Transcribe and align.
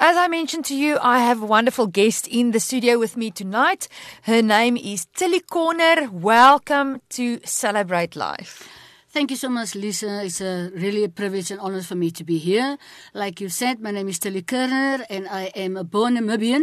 As 0.00 0.16
I 0.16 0.28
mentioned 0.28 0.64
to 0.66 0.76
you, 0.76 0.96
I 1.02 1.18
have 1.18 1.42
a 1.42 1.46
wonderful 1.46 1.88
guest 1.88 2.28
in 2.28 2.52
the 2.52 2.60
studio 2.60 3.00
with 3.00 3.16
me 3.16 3.32
tonight. 3.32 3.88
Her 4.22 4.42
name 4.42 4.76
is 4.76 5.06
Tillie 5.06 5.40
Korner. 5.40 6.08
Welcome 6.12 7.00
to 7.10 7.40
Celebrate 7.44 8.14
Life. 8.14 8.68
Thank 9.08 9.32
you 9.32 9.36
so 9.36 9.48
much, 9.48 9.74
Lisa. 9.74 10.22
It's 10.24 10.40
a 10.40 10.70
really 10.72 11.02
a 11.02 11.08
privilege 11.08 11.50
and 11.50 11.58
honor 11.58 11.82
for 11.82 11.96
me 11.96 12.12
to 12.12 12.22
be 12.22 12.38
here. 12.38 12.78
Like 13.12 13.40
you 13.40 13.48
said, 13.48 13.80
my 13.80 13.90
name 13.90 14.08
is 14.08 14.20
Tillie 14.20 14.42
Korner 14.42 15.04
and 15.10 15.26
I 15.26 15.46
am 15.56 15.76
a 15.76 15.82
born 15.82 16.14
Namibian, 16.16 16.62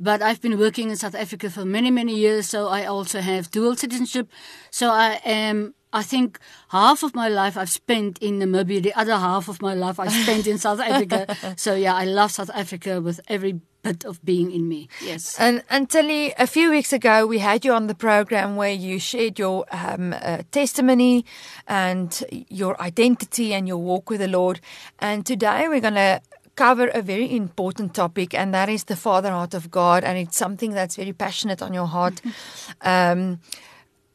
but 0.00 0.22
I've 0.22 0.40
been 0.40 0.58
working 0.58 0.88
in 0.88 0.96
South 0.96 1.14
Africa 1.14 1.50
for 1.50 1.66
many, 1.66 1.90
many 1.90 2.16
years, 2.16 2.48
so 2.48 2.68
I 2.68 2.86
also 2.86 3.20
have 3.20 3.50
dual 3.50 3.76
citizenship. 3.76 4.30
So 4.70 4.88
I 4.88 5.20
am 5.26 5.74
I 5.92 6.02
think 6.02 6.38
half 6.68 7.02
of 7.02 7.14
my 7.14 7.28
life 7.28 7.56
I've 7.56 7.70
spent 7.70 8.18
in 8.18 8.38
Namibia, 8.38 8.82
the 8.82 8.94
other 8.94 9.16
half 9.16 9.48
of 9.48 9.60
my 9.60 9.74
life 9.74 10.00
I 10.00 10.08
spent 10.08 10.46
in 10.46 10.58
South 10.58 10.80
Africa. 10.80 11.26
So 11.56 11.74
yeah, 11.74 11.94
I 11.94 12.04
love 12.04 12.30
South 12.30 12.50
Africa 12.54 13.00
with 13.00 13.20
every 13.28 13.60
bit 13.82 14.04
of 14.04 14.24
being 14.24 14.50
in 14.50 14.68
me. 14.68 14.88
Yes. 15.02 15.38
And 15.38 15.62
and 15.68 15.90
Tillie, 15.90 16.32
a 16.38 16.46
few 16.46 16.70
weeks 16.70 16.92
ago 16.92 17.26
we 17.26 17.38
had 17.38 17.64
you 17.64 17.72
on 17.72 17.88
the 17.88 17.94
program 17.94 18.56
where 18.56 18.72
you 18.72 18.98
shared 18.98 19.38
your 19.38 19.66
um, 19.70 20.14
uh, 20.14 20.42
testimony 20.50 21.24
and 21.66 22.24
your 22.48 22.80
identity 22.80 23.52
and 23.54 23.68
your 23.68 23.78
walk 23.78 24.08
with 24.08 24.20
the 24.20 24.28
Lord. 24.28 24.60
And 24.98 25.26
today 25.26 25.68
we're 25.68 25.80
going 25.80 25.94
to 25.94 26.20
cover 26.54 26.88
a 26.88 27.02
very 27.02 27.34
important 27.34 27.94
topic, 27.94 28.34
and 28.34 28.52
that 28.54 28.68
is 28.68 28.84
the 28.84 28.96
Father 28.96 29.30
heart 29.30 29.54
of 29.54 29.70
God, 29.70 30.04
and 30.04 30.18
it's 30.18 30.36
something 30.36 30.72
that's 30.72 30.96
very 30.96 31.12
passionate 31.12 31.62
on 31.62 31.72
your 31.72 31.86
heart. 31.86 32.20
um, 32.82 33.40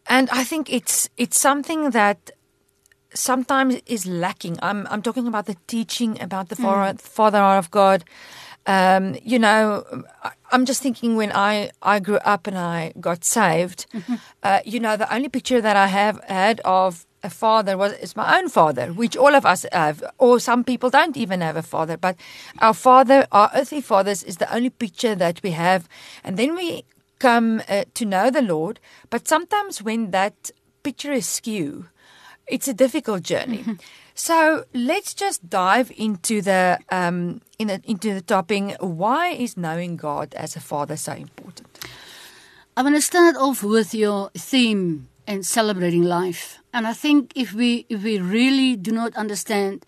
and 0.09 0.29
I 0.29 0.43
think 0.43 0.71
it's 0.71 1.09
it's 1.17 1.39
something 1.39 1.91
that 1.91 2.31
sometimes 3.13 3.81
is 3.85 4.05
lacking. 4.05 4.57
I'm 4.61 4.88
I'm 4.89 5.02
talking 5.02 5.27
about 5.27 5.45
the 5.45 5.55
teaching 5.67 6.21
about 6.21 6.49
the 6.49 6.55
mm. 6.55 6.99
Father 6.99 7.39
of 7.39 7.71
God. 7.71 8.03
Um, 8.67 9.16
you 9.23 9.39
know, 9.39 9.85
I'm 10.52 10.66
just 10.66 10.81
thinking 10.81 11.16
when 11.16 11.31
I, 11.31 11.72
I 11.81 12.02
grew 12.02 12.17
up 12.17 12.47
and 12.47 12.58
I 12.58 12.91
got 13.00 13.23
saved, 13.23 13.85
mm-hmm. 13.94 14.16
uh, 14.44 14.59
you 14.66 14.81
know, 14.81 14.97
the 14.97 15.11
only 15.13 15.30
picture 15.30 15.61
that 15.61 15.78
I 15.78 15.88
have 15.88 16.22
had 16.25 16.59
of 16.66 17.05
a 17.23 17.30
father 17.30 17.78
was 17.78 17.94
is 17.94 18.16
my 18.17 18.38
own 18.38 18.50
father, 18.50 18.88
which 18.88 19.16
all 19.16 19.33
of 19.35 19.45
us 19.45 19.66
have, 19.72 20.03
or 20.17 20.39
some 20.41 20.66
people 20.66 20.89
don't 20.89 21.16
even 21.16 21.39
have 21.39 21.55
a 21.55 21.63
father. 21.63 21.95
But 21.95 22.17
our 22.59 22.73
father, 22.73 23.25
our 23.31 23.50
earthly 23.55 23.81
fathers, 23.81 24.22
is 24.22 24.35
the 24.35 24.53
only 24.53 24.69
picture 24.69 25.16
that 25.16 25.41
we 25.44 25.52
have. 25.52 25.88
And 26.25 26.35
then 26.35 26.53
we 26.53 26.83
come 27.19 27.61
uh, 27.67 27.85
to 27.93 28.05
know 28.05 28.29
the 28.29 28.41
Lord, 28.41 28.79
but 29.09 29.27
sometimes 29.27 29.81
when 29.81 30.11
that 30.11 30.51
picture 30.83 31.11
is 31.11 31.27
skew, 31.27 31.87
it's 32.47 32.67
a 32.67 32.73
difficult 32.73 33.23
journey. 33.23 33.59
Mm-hmm. 33.59 33.73
So 34.15 34.65
let's 34.73 35.13
just 35.13 35.47
dive 35.47 35.91
into 35.95 36.41
the 36.41 36.79
um, 36.91 37.41
in 37.59 37.69
a, 37.69 37.79
into 37.83 38.13
the 38.13 38.21
topping. 38.21 38.75
Why 38.79 39.29
is 39.29 39.55
knowing 39.57 39.95
God 39.95 40.33
as 40.33 40.55
a 40.55 40.59
father 40.59 40.97
so 40.97 41.13
important? 41.13 41.67
I'm 42.75 42.83
going 42.83 42.95
to 42.95 43.01
start 43.01 43.35
off 43.35 43.63
with 43.63 43.93
your 43.93 44.31
theme 44.35 45.07
and 45.27 45.45
celebrating 45.45 46.03
life. 46.03 46.59
And 46.73 46.88
I 46.88 46.93
think 46.93 47.33
if 47.35 47.53
we 47.53 47.85
if 47.89 48.03
we 48.03 48.17
really 48.17 48.75
do 48.75 48.91
not 48.91 49.15
understand 49.15 49.85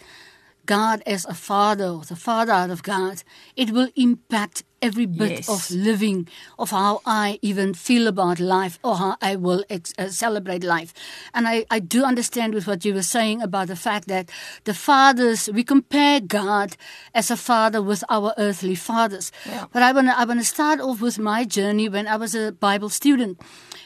God 0.65 1.01
as 1.07 1.25
a 1.25 1.33
father 1.33 1.87
or 1.87 2.03
the 2.03 2.15
father 2.15 2.51
out 2.51 2.69
of 2.69 2.83
God, 2.83 3.23
it 3.55 3.71
will 3.71 3.89
impact 3.95 4.63
every 4.81 5.05
bit 5.05 5.31
yes. 5.31 5.49
of 5.49 5.69
living, 5.71 6.27
of 6.57 6.71
how 6.71 7.01
I 7.05 7.39
even 7.41 7.73
feel 7.73 8.07
about 8.07 8.39
life 8.39 8.79
or 8.83 8.97
how 8.97 9.17
I 9.21 9.35
will 9.35 9.63
ex- 9.69 9.93
uh, 9.97 10.09
celebrate 10.09 10.63
life. 10.63 10.93
And 11.33 11.47
I, 11.47 11.65
I 11.69 11.79
do 11.79 12.03
understand 12.03 12.53
with 12.53 12.67
what 12.67 12.85
you 12.85 12.93
were 12.93 13.01
saying 13.03 13.41
about 13.41 13.67
the 13.67 13.75
fact 13.75 14.07
that 14.07 14.29
the 14.63 14.73
fathers, 14.73 15.49
we 15.53 15.63
compare 15.63 16.19
God 16.19 16.75
as 17.13 17.31
a 17.31 17.37
father 17.37 17.81
with 17.81 18.03
our 18.09 18.33
earthly 18.37 18.75
fathers. 18.75 19.31
Yeah. 19.45 19.65
But 19.71 19.83
I 19.83 19.91
want 19.91 20.07
to 20.07 20.19
I 20.19 20.25
wanna 20.25 20.43
start 20.43 20.79
off 20.79 21.01
with 21.01 21.19
my 21.19 21.45
journey 21.45 21.89
when 21.89 22.07
I 22.07 22.15
was 22.15 22.35
a 22.35 22.51
Bible 22.51 22.89
student. 22.89 23.39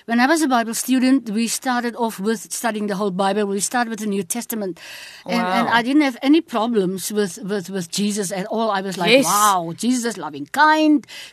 When 0.06 0.20
I 0.20 0.28
was 0.28 0.42
a 0.42 0.50
Bible 0.50 0.74
student, 0.74 1.30
we 1.30 1.48
started 1.48 1.96
off 1.96 2.20
with 2.20 2.52
studying 2.52 2.88
the 2.88 2.98
whole 2.98 3.12
Bible. 3.12 3.46
We 3.46 3.62
started 3.62 3.90
with 3.90 4.00
the 4.00 4.12
New 4.16 4.24
Testament. 4.24 4.78
And, 5.26 5.42
wow. 5.42 5.54
and 5.54 5.70
I 5.70 5.82
didn't 5.82 6.02
have 6.02 6.18
any 6.22 6.42
problems 6.42 7.10
with, 7.10 7.40
with, 7.42 7.70
with 7.70 7.90
Jesus 7.90 8.30
at 8.32 8.46
all. 8.48 8.70
I 8.70 8.82
was 8.82 8.98
like, 8.98 9.12
yes. 9.12 9.26
wow, 9.26 9.74
Jesus 9.78 10.04
is 10.04 10.18
loving 10.18 10.46
kind, 10.48 10.83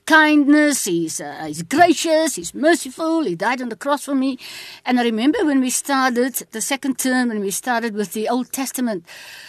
kindness. 0.06 0.84
He's, 0.84 1.20
uh, 1.20 1.44
he's 1.46 1.62
gracious. 1.62 2.36
He's 2.36 2.54
merciful. 2.54 3.24
He 3.24 3.34
died 3.34 3.62
on 3.62 3.68
the 3.68 3.76
cross 3.76 4.04
for 4.04 4.14
me. 4.14 4.38
And 4.84 4.98
I 4.98 5.04
remember 5.04 5.44
when 5.44 5.60
we 5.60 5.70
started 5.70 6.34
the 6.50 6.60
second 6.60 6.98
term, 6.98 7.28
when 7.28 7.40
we 7.40 7.50
started 7.50 7.94
with 7.94 8.12
the 8.12 8.28
Old 8.28 8.52
Testament, 8.52 9.06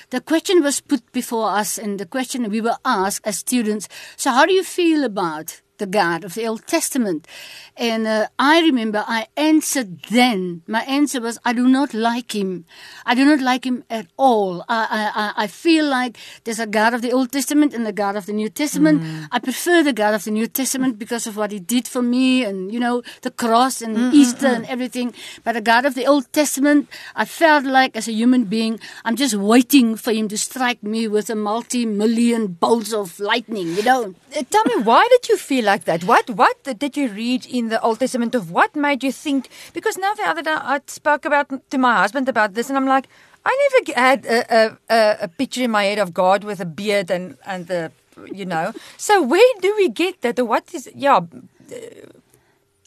the 0.10 0.22
question 0.22 0.62
was 0.64 0.82
put 0.82 1.12
before 1.12 1.50
us 1.50 1.78
and 1.78 2.00
the 2.00 2.06
question 2.06 2.50
we 2.50 2.62
were 2.62 2.78
asked 2.84 3.26
as 3.26 3.38
students, 3.38 3.88
so 4.18 4.32
how 4.32 4.46
do 4.46 4.54
you 4.54 4.64
feel 4.64 5.04
about 5.04 5.62
the 5.82 5.88
God 5.88 6.24
of 6.24 6.36
the 6.36 6.46
Old 6.46 6.68
Testament. 6.68 7.28
And 7.76 8.06
uh, 8.06 8.28
I 8.38 8.62
remember 8.62 9.04
I 9.08 9.28
answered 9.36 10.04
then. 10.12 10.62
My 10.68 10.84
answer 10.84 11.20
was, 11.20 11.40
I 11.44 11.54
do 11.54 11.68
not 11.68 11.94
like 11.94 12.36
him. 12.36 12.66
I 13.04 13.16
do 13.16 13.26
not 13.26 13.42
like 13.42 13.66
him 13.66 13.84
at 13.90 14.06
all. 14.16 14.64
I, 14.70 15.34
I, 15.38 15.44
I 15.44 15.48
feel 15.48 15.86
like 15.90 16.18
there's 16.44 16.60
a 16.60 16.68
God 16.68 16.94
of 16.94 17.02
the 17.02 17.12
Old 17.12 17.32
Testament 17.32 17.74
and 17.74 17.84
the 17.84 17.92
God 18.04 18.16
of 18.16 18.28
the 18.28 18.34
New 18.34 18.50
Testament. 18.50 19.02
Mm. 19.02 19.28
I 19.32 19.40
prefer 19.40 19.82
the 19.82 19.98
God 20.04 20.14
of 20.14 20.24
the 20.24 20.32
New 20.32 20.48
Testament 20.48 21.00
because 21.00 21.26
of 21.26 21.36
what 21.36 21.52
he 21.52 21.60
did 21.60 21.88
for 21.88 22.04
me 22.04 22.46
and, 22.46 22.72
you 22.72 22.80
know, 22.80 23.02
the 23.24 23.32
cross 23.32 23.82
and 23.82 23.98
mm, 23.98 24.14
Easter 24.14 24.50
mm, 24.50 24.56
and 24.58 24.66
everything. 24.68 25.16
But 25.44 25.54
the 25.54 25.62
God 25.62 25.86
of 25.86 25.96
the 25.96 26.06
Old 26.06 26.32
Testament, 26.32 26.90
I 27.16 27.26
felt 27.26 27.66
like 27.66 27.96
as 27.96 28.08
a 28.08 28.14
human 28.14 28.44
being, 28.44 28.80
I'm 29.04 29.16
just 29.16 29.34
waiting 29.34 29.96
for 29.96 30.12
him 30.14 30.28
to 30.28 30.38
strike 30.38 30.84
me 30.84 31.08
with 31.08 31.32
a 31.32 31.36
multi-million 31.36 32.48
bolts 32.48 32.94
of 32.94 33.20
lightning, 33.20 33.74
you 33.76 33.84
know. 33.84 34.14
Uh, 34.38 34.44
tell 34.52 34.66
me, 34.66 34.84
why 34.84 35.08
did 35.10 35.30
you 35.30 35.38
feel 35.38 35.66
like 35.66 35.71
that? 35.86 36.04
What 36.04 36.30
what 36.30 36.64
did 36.64 36.98
you 36.98 37.08
read 37.10 37.46
in 37.46 37.70
the 37.70 37.82
Old 37.82 38.00
Testament 38.00 38.36
of 38.36 38.52
what 38.52 38.76
made 38.76 39.04
you 39.04 39.12
think? 39.12 39.50
Because 39.74 39.98
now 39.98 40.14
the 40.14 40.24
other 40.24 40.42
day 40.42 40.52
I 40.56 40.82
spoke 40.88 41.26
about 41.26 41.70
to 41.70 41.78
my 41.78 41.98
husband 41.98 42.30
about 42.30 42.54
this, 42.54 42.70
and 42.70 42.78
I'm 42.78 42.88
like, 42.88 43.08
I 43.46 43.52
never 43.64 44.00
had 44.00 44.26
a, 44.26 44.78
a, 44.90 45.18
a 45.22 45.28
picture 45.28 45.64
in 45.64 45.72
my 45.72 45.84
head 45.84 46.00
of 46.00 46.14
God 46.14 46.44
with 46.44 46.60
a 46.60 46.66
beard 46.66 47.10
and 47.10 47.38
and 47.46 47.68
the 47.68 47.92
you 48.32 48.46
know. 48.46 48.74
So 48.98 49.22
where 49.22 49.54
do 49.62 49.74
we 49.78 49.90
get 49.90 50.22
that? 50.22 50.40
What 50.40 50.74
is 50.74 50.90
yeah? 50.96 51.22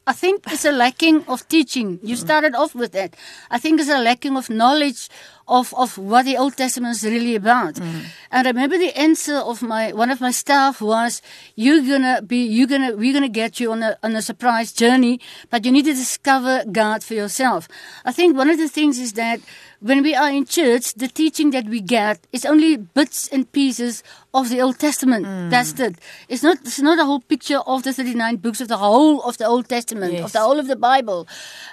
I 0.07 0.13
think 0.13 0.45
it's 0.53 0.67
a 0.67 0.73
lacking 0.73 1.25
of 1.27 1.49
teaching. 1.49 1.99
You 2.03 2.15
mm. 2.15 2.19
started 2.19 2.55
off 2.55 2.75
with 2.75 2.93
that. 2.93 3.17
I 3.51 3.59
think 3.59 3.81
it's 3.81 3.89
a 3.89 4.03
lacking 4.03 4.37
of 4.37 4.51
knowledge 4.51 5.09
of, 5.47 5.75
of 5.75 5.99
what 5.99 6.25
the 6.25 6.37
Old 6.37 6.57
Testament 6.57 6.97
is 6.97 7.05
really 7.05 7.35
about. 7.35 7.75
Mm. 7.75 8.05
And 8.31 8.47
I 8.47 8.51
remember 8.51 8.79
the 8.79 8.97
answer 8.99 9.37
of 9.37 9.63
my 9.63 9.93
one 9.93 10.11
of 10.11 10.21
my 10.21 10.31
staff 10.31 10.81
was, 10.81 11.23
"You're 11.55 11.83
gonna 11.83 12.23
be, 12.23 12.45
you're 12.45 12.67
gonna, 12.67 12.97
we're 12.97 13.13
gonna 13.13 13.29
get 13.29 13.61
you 13.61 13.73
on 13.73 13.83
a 13.83 13.99
on 14.03 14.17
a 14.17 14.23
surprise 14.23 14.73
journey, 14.73 15.21
but 15.51 15.65
you 15.65 15.73
need 15.73 15.85
to 15.85 15.95
discover 15.95 16.65
God 16.71 17.05
for 17.05 17.15
yourself." 17.15 17.69
I 18.05 18.13
think 18.13 18.37
one 18.37 18.51
of 18.51 18.59
the 18.59 18.69
things 18.69 18.99
is 18.99 19.13
that 19.15 19.41
when 19.85 20.03
we 20.03 20.15
are 20.15 20.31
in 20.31 20.47
church, 20.47 20.95
the 20.95 21.09
teaching 21.09 21.51
that 21.51 21.67
we 21.67 21.83
get 21.83 22.27
is 22.33 22.47
only 22.47 22.79
bits 22.79 23.29
and 23.29 23.51
pieces 23.53 24.03
of 24.33 24.49
the 24.49 24.61
Old 24.63 24.79
Testament. 24.79 25.27
Mm. 25.27 25.51
That's 25.51 25.79
it. 25.79 25.97
It's 26.27 26.43
not 26.43 26.57
it's 26.65 26.81
not 26.81 26.99
a 26.99 27.05
whole 27.05 27.21
picture 27.21 27.59
of 27.59 27.83
the 27.83 27.93
39 27.93 28.37
books 28.37 28.63
of 28.63 28.69
the 28.69 28.79
whole 28.79 29.21
of 29.23 29.37
the 29.37 29.47
Old 29.47 29.69
Testament, 29.69 30.15
yes. 30.15 30.25
of 30.25 30.33
the 30.33 30.41
whole 30.41 30.59
of 30.59 30.69
the 30.69 30.77
Bible. 30.77 31.29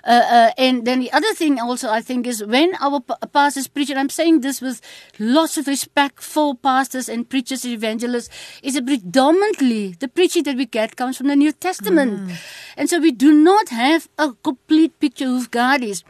Uh, 0.05 0.23
uh, 0.37 0.51
and 0.57 0.85
then 0.85 0.99
the 0.99 1.11
other 1.13 1.33
thing 1.33 1.57
also 1.59 1.89
I 1.89 2.01
think 2.01 2.27
is 2.27 2.43
when 2.43 2.75
our 2.81 2.99
pastors 3.31 3.60
and 3.75 3.99
I'm 3.99 4.09
saying 4.09 4.41
this 4.41 4.61
with 4.61 4.81
lots 5.19 5.57
of 5.57 5.67
respect 5.67 6.21
for 6.23 6.55
pastors 6.55 7.09
and 7.09 7.29
preachers 7.29 7.65
and 7.65 7.73
evangelists, 7.73 8.29
is 8.63 8.75
that 8.75 8.85
predominantly 8.85 9.95
the 9.99 10.07
preaching 10.07 10.43
that 10.43 10.57
we 10.57 10.65
get 10.65 10.95
comes 10.95 11.17
from 11.17 11.27
the 11.27 11.35
New 11.35 11.51
Testament. 11.51 12.19
Mm. 12.19 12.35
And 12.77 12.89
so 12.89 12.99
we 12.99 13.11
do 13.11 13.33
not 13.33 13.69
have 13.69 14.09
a 14.17 14.33
complete 14.43 14.99
picture 14.99 15.25
of 15.25 15.31
who 15.31 15.47
God 15.47 15.83
is. 15.83 16.03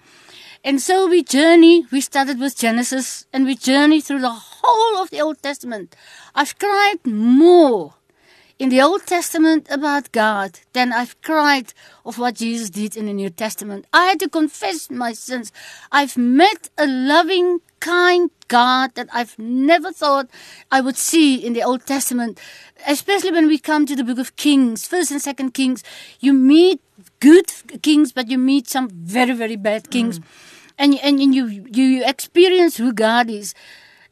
And 0.63 0.79
so 0.79 1.07
we 1.07 1.23
journey, 1.23 1.87
we 1.91 2.01
started 2.01 2.39
with 2.39 2.55
Genesis 2.55 3.25
and 3.33 3.45
we 3.45 3.55
journey 3.55 3.99
through 3.99 4.21
the 4.21 4.29
whole 4.29 5.01
of 5.01 5.09
the 5.09 5.19
Old 5.19 5.41
Testament. 5.41 5.95
I've 6.35 6.59
cried 6.59 6.99
more 7.03 7.95
in 8.61 8.69
the 8.69 8.81
Old 8.81 9.03
Testament 9.07 9.67
about 9.69 10.11
God 10.11 10.59
than 10.73 10.93
I've 10.93 11.19
cried 11.21 11.73
of 12.05 12.19
what 12.19 12.35
Jesus 12.35 12.69
did 12.69 12.95
in 12.95 13.07
the 13.07 13.13
New 13.13 13.31
Testament. 13.31 13.85
I 13.91 14.05
had 14.05 14.19
to 14.19 14.29
confess 14.29 14.89
my 14.89 15.13
sins. 15.13 15.51
I've 15.91 16.15
met 16.15 16.69
a 16.77 16.85
loving, 16.85 17.61
kind 17.79 18.29
God 18.47 18.93
that 18.93 19.09
I've 19.11 19.35
never 19.39 19.91
thought 19.91 20.29
I 20.71 20.79
would 20.81 20.97
see 20.97 21.43
in 21.43 21.53
the 21.53 21.63
Old 21.63 21.87
Testament. 21.87 22.39
Especially 22.85 23.31
when 23.31 23.47
we 23.47 23.57
come 23.57 23.87
to 23.87 23.95
the 23.95 24.03
book 24.03 24.19
of 24.19 24.35
Kings, 24.35 24.87
first 24.87 25.09
and 25.09 25.21
second 25.21 25.55
Kings, 25.55 25.83
you 26.19 26.31
meet 26.31 26.79
good 27.19 27.47
kings, 27.81 28.11
but 28.11 28.29
you 28.29 28.37
meet 28.37 28.67
some 28.67 28.89
very, 28.89 29.33
very 29.33 29.55
bad 29.55 29.89
kings. 29.89 30.19
Mm 30.19 30.23
and 30.81 30.97
and, 31.03 31.19
and 31.19 31.35
you 31.35 31.45
you 31.71 32.03
experience 32.05 32.77
who 32.77 32.91
God 32.91 33.29
is. 33.29 33.53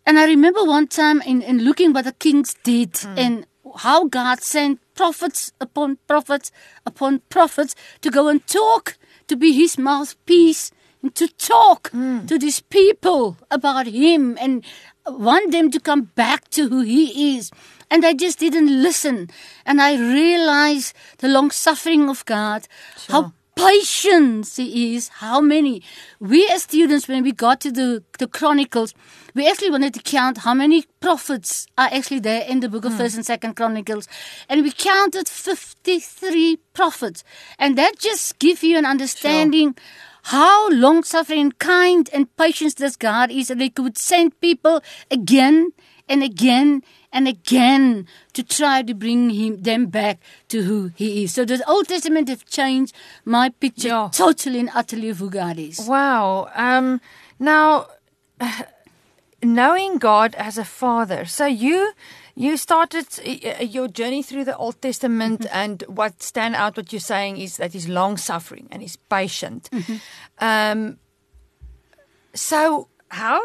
And 0.06 0.18
I 0.18 0.26
remember 0.26 0.64
one 0.64 0.88
time 0.88 1.22
in, 1.22 1.42
in 1.42 1.64
looking 1.64 1.94
what 1.94 2.06
the 2.06 2.14
kings 2.14 2.56
did 2.64 2.94
mm. 2.94 3.18
and 3.18 3.46
how 3.78 4.06
God 4.06 4.42
sent 4.42 4.80
prophets 4.96 5.52
upon 5.60 5.98
prophets 6.08 6.52
upon 6.86 7.22
prophets 7.30 7.76
to 8.02 8.10
go 8.10 8.28
and 8.28 8.46
talk, 8.48 8.98
to 9.28 9.36
be 9.36 9.54
his 9.54 9.78
mouthpiece, 9.78 10.72
and 11.02 11.16
to 11.16 11.28
talk 11.28 11.92
mm. 11.92 12.28
to 12.28 12.38
these 12.38 12.60
people 12.60 13.38
about 13.50 13.88
him 13.88 14.38
and 14.40 14.66
want 15.08 15.52
them 15.52 15.72
to 15.72 15.80
come 15.80 16.12
back 16.16 16.50
to 16.50 16.70
who 16.70 16.82
he 16.82 17.38
is. 17.38 17.52
And 17.92 18.06
I 18.06 18.14
just 18.14 18.40
didn't 18.40 18.82
listen. 18.82 19.30
And 19.66 19.82
I 19.82 19.98
realized 19.98 20.94
the 21.18 21.28
long 21.28 21.50
suffering 21.52 22.10
of 22.10 22.26
God, 22.26 22.68
how 23.08 23.34
patience 23.60 24.56
he 24.56 24.96
is, 24.96 25.10
how 25.10 25.42
many. 25.42 25.82
We 26.20 26.48
as 26.50 26.64
students, 26.64 27.08
when 27.08 27.24
we 27.24 27.32
got 27.32 27.60
to 27.62 27.72
the, 27.72 28.04
the 28.18 28.28
Chronicles, 28.28 28.94
we 29.36 29.48
actually 29.48 29.72
wanted 29.72 29.94
to 29.96 30.00
count 30.00 30.40
how 30.40 30.54
many 30.54 30.86
prophets 31.00 31.68
are 31.78 31.90
actually 31.92 32.20
there 32.20 32.46
in 32.48 32.62
the 32.62 32.70
book 32.70 32.86
of 32.86 32.94
hmm. 32.94 32.98
First 32.98 33.16
and 33.16 33.26
Second 33.26 33.56
Chronicles. 33.56 34.08
And 34.48 34.64
we 34.64 34.72
counted 34.72 35.28
53 35.28 36.58
prophets. 36.74 37.24
And 37.58 37.78
that 37.78 38.00
just 38.00 38.40
gives 38.40 38.64
you 38.64 38.78
an 38.78 38.86
understanding 38.86 39.76
how 40.24 40.70
long 40.70 41.04
suffering, 41.04 41.52
kind, 41.60 42.10
and 42.14 42.36
patient 42.38 42.78
this 42.78 42.96
God 42.96 43.32
is, 43.32 43.48
that 43.50 43.60
He 43.60 43.70
could 43.70 43.98
send 43.98 44.40
people 44.42 44.82
again 45.12 45.72
and 46.08 46.24
again 46.24 46.84
and 47.12 47.28
again 47.28 48.06
to 48.34 48.44
try 48.44 48.82
to 48.84 48.94
bring 48.94 49.30
him 49.32 49.62
them 49.62 49.88
back 49.88 50.20
to 50.50 50.62
who 50.64 50.92
He 50.96 51.24
is. 51.24 51.34
So 51.34 51.44
the 51.46 51.64
Old 51.68 51.88
Testament 51.88 52.30
have 52.30 52.46
changed 52.46 52.94
my 53.26 53.50
picture 53.50 53.88
Yeah. 53.90 54.10
totally 54.12 54.60
and 54.60 54.70
utterly 54.76 55.10
of 55.10 55.18
who 55.20 55.30
God 55.30 55.58
is. 55.58 55.80
Wow. 55.88 56.50
Um, 56.56 57.02
now, 57.40 57.88
knowing 59.42 59.98
God 59.98 60.36
as 60.36 60.58
a 60.58 60.66
father, 60.66 61.26
so 61.26 61.46
you 61.46 61.94
you 62.36 62.56
started 62.58 63.06
uh, 63.26 63.64
your 63.64 63.88
journey 63.90 64.24
through 64.24 64.46
the 64.46 64.56
Old 64.56 64.82
Testament, 64.82 65.46
and 65.52 65.84
what 65.88 66.22
stand 66.24 66.56
out, 66.56 66.78
what 66.78 66.94
you're 66.94 67.00
saying 67.02 67.38
is 67.38 67.58
that 67.58 67.74
he's 67.74 67.88
long 67.90 68.18
suffering 68.18 68.68
and 68.72 68.82
he's 68.82 68.96
patient. 68.96 69.70
Um, 70.40 71.00
so 72.34 72.88
how 73.10 73.42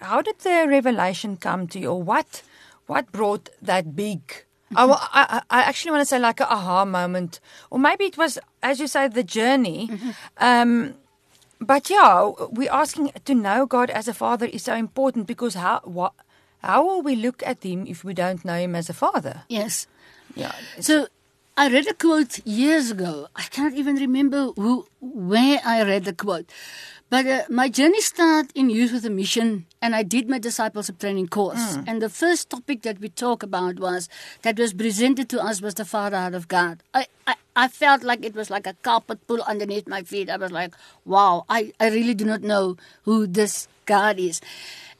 how 0.00 0.22
did 0.22 0.38
the 0.38 0.66
revelation 0.68 1.36
come 1.36 1.66
to 1.68 1.78
you, 1.78 1.90
or 1.90 2.02
what 2.02 2.42
what 2.86 3.12
brought 3.12 3.48
that 3.62 3.96
big? 3.96 4.44
I, 4.76 5.42
I, 5.50 5.62
actually 5.62 5.92
want 5.92 6.00
to 6.00 6.06
say 6.06 6.18
like 6.18 6.40
a 6.40 6.50
aha 6.50 6.84
moment, 6.84 7.38
or 7.70 7.78
maybe 7.78 8.04
it 8.06 8.18
was, 8.18 8.38
as 8.62 8.80
you 8.80 8.88
say, 8.88 9.06
the 9.08 9.22
journey. 9.22 9.88
Um, 10.38 10.94
but 11.60 11.90
yeah, 11.90 12.30
we're 12.50 12.72
asking 12.72 13.12
to 13.24 13.34
know 13.34 13.66
God 13.66 13.90
as 13.90 14.08
a 14.08 14.14
father 14.14 14.46
is 14.46 14.64
so 14.64 14.74
important 14.74 15.26
because 15.26 15.54
how 15.54 15.80
what 15.84 16.12
how 16.62 16.84
will 16.84 17.02
we 17.02 17.14
look 17.14 17.42
at 17.46 17.62
him 17.62 17.86
if 17.86 18.04
we 18.04 18.14
don't 18.14 18.44
know 18.44 18.56
him 18.56 18.74
as 18.74 18.88
a 18.88 18.94
father? 18.94 19.42
Yes. 19.48 19.86
Yeah. 20.34 20.52
So 20.80 21.06
I 21.56 21.68
read 21.68 21.86
a 21.86 21.94
quote 21.94 22.44
years 22.44 22.90
ago. 22.90 23.28
I 23.36 23.42
can't 23.42 23.74
even 23.74 23.96
remember 23.96 24.50
who, 24.56 24.86
where 25.00 25.60
I 25.64 25.82
read 25.82 26.04
the 26.04 26.12
quote. 26.12 26.50
But 27.10 27.26
uh, 27.26 27.42
my 27.48 27.68
journey 27.68 28.00
started 28.00 28.50
in 28.54 28.70
Youth 28.70 28.92
with 28.92 29.04
a 29.04 29.10
Mission, 29.10 29.66
and 29.80 29.94
I 29.94 30.02
did 30.02 30.28
my 30.28 30.38
discipleship 30.38 30.98
training 30.98 31.28
course. 31.28 31.78
And 31.86 32.02
the 32.02 32.08
first 32.08 32.50
topic 32.50 32.82
that 32.82 32.98
we 32.98 33.08
talked 33.08 33.42
about 33.42 33.78
was 33.78 34.08
that 34.42 34.58
was 34.58 34.72
presented 34.72 35.28
to 35.28 35.40
us 35.40 35.60
was 35.62 35.74
the 35.74 35.84
Fatherhood 35.84 36.34
of 36.34 36.48
God. 36.48 36.82
I, 36.92 37.06
I, 37.26 37.34
I 37.54 37.68
felt 37.68 38.02
like 38.02 38.24
it 38.24 38.34
was 38.34 38.50
like 38.50 38.66
a 38.66 38.74
carpet 38.82 39.24
pull 39.28 39.42
underneath 39.42 39.86
my 39.86 40.02
feet. 40.02 40.28
I 40.28 40.36
was 40.36 40.50
like, 40.50 40.74
wow, 41.04 41.44
I, 41.48 41.72
I 41.78 41.90
really 41.90 42.14
do 42.14 42.24
not 42.24 42.42
know 42.42 42.76
who 43.04 43.26
this 43.26 43.68
God 43.86 44.18
is. 44.18 44.40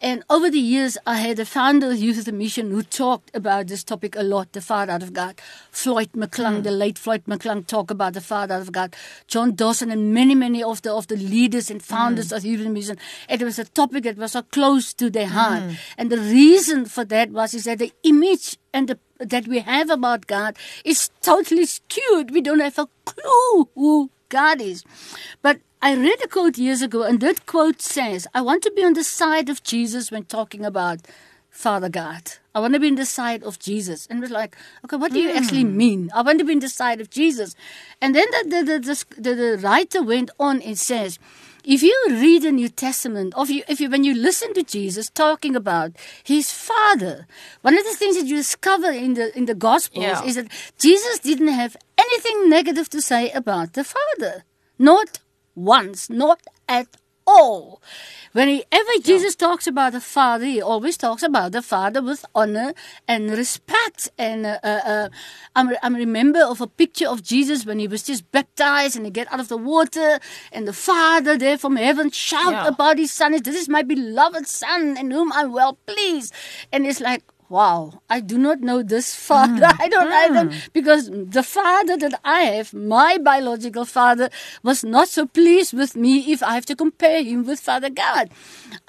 And 0.04 0.22
over 0.28 0.50
the 0.50 0.58
years, 0.58 0.98
I 1.06 1.16
had 1.16 1.38
a 1.38 1.46
founder 1.46 1.90
of 1.90 1.96
Youth 1.96 2.18
of 2.18 2.26
the 2.26 2.32
Mission 2.32 2.70
who 2.70 2.82
talked 2.82 3.34
about 3.34 3.68
this 3.68 3.82
topic 3.82 4.14
a 4.14 4.22
lot, 4.22 4.52
the 4.52 4.60
Father 4.60 4.92
out 4.92 5.02
of 5.02 5.14
God. 5.14 5.40
Floyd 5.70 6.12
McClung, 6.12 6.56
hmm. 6.56 6.62
the 6.62 6.72
late 6.72 6.98
Floyd 6.98 7.24
McClung, 7.24 7.66
talked 7.66 7.90
about 7.90 8.12
the 8.12 8.20
Father 8.20 8.56
out 8.56 8.60
of 8.60 8.70
God. 8.70 8.94
John 9.28 9.54
Dawson 9.54 9.90
and 9.90 10.12
many, 10.12 10.34
many 10.34 10.62
of 10.62 10.82
the 10.82 10.92
of 10.92 11.06
the 11.06 11.16
leaders 11.16 11.70
and 11.70 11.82
founders 11.82 12.28
hmm. 12.28 12.36
of 12.36 12.44
Youth 12.44 12.60
of 12.60 12.66
the 12.66 12.72
Mission. 12.72 12.98
It 13.30 13.42
was 13.42 13.58
a 13.58 13.64
topic 13.64 14.04
that 14.04 14.18
was 14.18 14.32
so 14.32 14.42
close 14.42 14.92
to 14.92 15.08
their 15.08 15.26
hmm. 15.26 15.32
heart. 15.32 15.62
And 15.96 16.12
the 16.12 16.18
reason 16.18 16.84
for 16.84 17.06
that 17.06 17.30
was 17.30 17.54
is 17.54 17.64
that 17.64 17.78
the 17.78 17.94
image 18.02 18.58
and 18.74 18.90
the 18.90 18.98
that 19.20 19.48
we 19.48 19.60
have 19.60 19.88
about 19.88 20.26
God 20.26 20.54
is 20.84 21.08
totally 21.22 21.64
skewed. 21.64 22.30
We 22.30 22.42
don't 22.42 22.60
have 22.60 22.78
a 22.78 22.88
clue 23.06 23.70
who 23.74 24.10
God 24.28 24.60
is. 24.60 24.84
But 25.40 25.60
I 25.84 25.94
read 25.94 26.24
a 26.24 26.28
quote 26.28 26.56
years 26.56 26.80
ago, 26.80 27.02
and 27.02 27.20
that 27.20 27.44
quote 27.44 27.82
says, 27.82 28.26
I 28.32 28.40
want 28.40 28.62
to 28.62 28.70
be 28.70 28.82
on 28.82 28.94
the 28.94 29.04
side 29.04 29.50
of 29.50 29.62
Jesus 29.62 30.10
when 30.10 30.24
talking 30.24 30.64
about 30.64 31.00
Father 31.50 31.90
God. 31.90 32.22
I 32.54 32.60
want 32.60 32.72
to 32.72 32.80
be 32.80 32.88
on 32.88 32.94
the 32.94 33.04
side 33.04 33.42
of 33.42 33.58
Jesus. 33.58 34.06
And 34.06 34.18
it 34.18 34.22
was 34.22 34.30
like, 34.30 34.56
okay, 34.82 34.96
what 34.96 35.12
do 35.12 35.20
you 35.20 35.30
actually 35.30 35.64
hmm. 35.64 35.76
mean? 35.76 36.10
I 36.14 36.22
want 36.22 36.38
to 36.38 36.44
be 36.46 36.54
on 36.54 36.60
the 36.60 36.70
side 36.70 37.02
of 37.02 37.10
Jesus. 37.10 37.54
And 38.00 38.14
then 38.14 38.24
the, 38.30 38.44
the, 38.48 38.64
the, 38.64 38.78
the, 38.78 39.20
the, 39.20 39.34
the 39.34 39.58
writer 39.58 40.02
went 40.02 40.30
on 40.40 40.62
and 40.62 40.78
says, 40.78 41.18
if 41.66 41.82
you 41.82 41.94
read 42.08 42.44
the 42.44 42.52
New 42.52 42.70
Testament, 42.70 43.34
or 43.36 43.42
if 43.44 43.50
you, 43.50 43.62
if 43.68 43.78
you, 43.78 43.90
when 43.90 44.04
you 44.04 44.14
listen 44.14 44.54
to 44.54 44.62
Jesus 44.62 45.10
talking 45.10 45.54
about 45.54 45.92
his 46.22 46.50
Father, 46.50 47.26
one 47.60 47.76
of 47.76 47.84
the 47.84 47.94
things 47.94 48.16
that 48.16 48.24
you 48.24 48.36
discover 48.36 48.90
in 48.90 49.14
the 49.14 49.36
in 49.36 49.44
the 49.44 49.54
Gospels 49.54 50.04
Yeah. 50.04 50.24
is 50.24 50.36
that 50.36 50.48
Jesus 50.78 51.18
didn't 51.18 51.48
have 51.48 51.76
anything 51.98 52.48
negative 52.48 52.88
to 52.88 53.02
say 53.02 53.30
about 53.32 53.74
the 53.74 53.84
Father, 53.84 54.44
not 54.78 55.18
once, 55.54 56.10
not 56.10 56.40
at 56.68 56.88
all. 57.26 57.80
Whenever 58.32 58.90
Jesus 59.02 59.34
talks 59.34 59.66
about 59.66 59.92
the 59.92 60.00
Father, 60.00 60.44
he 60.44 60.60
always 60.60 60.96
talks 60.96 61.22
about 61.22 61.52
the 61.52 61.62
Father 61.62 62.02
with 62.02 62.24
honor 62.34 62.74
and 63.08 63.30
respect. 63.30 64.10
And 64.18 64.44
uh, 64.44 64.58
uh, 64.62 64.80
uh, 64.84 65.08
I'm, 65.56 65.70
I'm 65.82 65.94
remember 65.94 66.40
of 66.40 66.60
a 66.60 66.66
picture 66.66 67.08
of 67.08 67.22
Jesus 67.22 67.64
when 67.64 67.78
he 67.78 67.88
was 67.88 68.02
just 68.02 68.30
baptized 68.30 68.96
and 68.96 69.06
he 69.06 69.10
get 69.10 69.32
out 69.32 69.40
of 69.40 69.48
the 69.48 69.56
water, 69.56 70.18
and 70.52 70.66
the 70.68 70.72
Father 70.72 71.38
there 71.38 71.56
from 71.56 71.76
heaven 71.76 72.10
shout 72.10 72.52
Yeah. 72.52 72.68
about 72.68 72.98
his 72.98 73.12
Son. 73.12 73.32
This 73.42 73.56
is 73.56 73.68
my 73.68 73.82
beloved 73.82 74.46
Son, 74.46 74.96
in 74.98 75.10
whom 75.10 75.32
I'm 75.32 75.52
well 75.52 75.78
pleased. 75.86 76.34
And 76.72 76.86
it's 76.86 77.00
like. 77.00 77.22
Wow, 77.50 78.00
I 78.08 78.20
do 78.20 78.38
not 78.38 78.60
know 78.60 78.82
this 78.82 79.14
father. 79.14 79.68
Hmm, 79.68 79.76
I 79.82 79.88
don't, 79.88 80.12
I 80.12 80.28
don't, 80.28 80.52
hmm. 80.52 80.58
because 80.72 81.10
the 81.10 81.42
father 81.42 81.96
that 81.98 82.18
I 82.24 82.40
have, 82.42 82.72
my 82.72 83.18
biological 83.18 83.84
father, 83.84 84.30
was 84.62 84.82
not 84.82 85.08
so 85.08 85.26
pleased 85.26 85.74
with 85.74 85.94
me 85.94 86.32
if 86.32 86.42
I 86.42 86.54
have 86.54 86.66
to 86.66 86.76
compare 86.76 87.22
him 87.22 87.44
with 87.44 87.60
Father 87.60 87.90
God. 87.90 88.30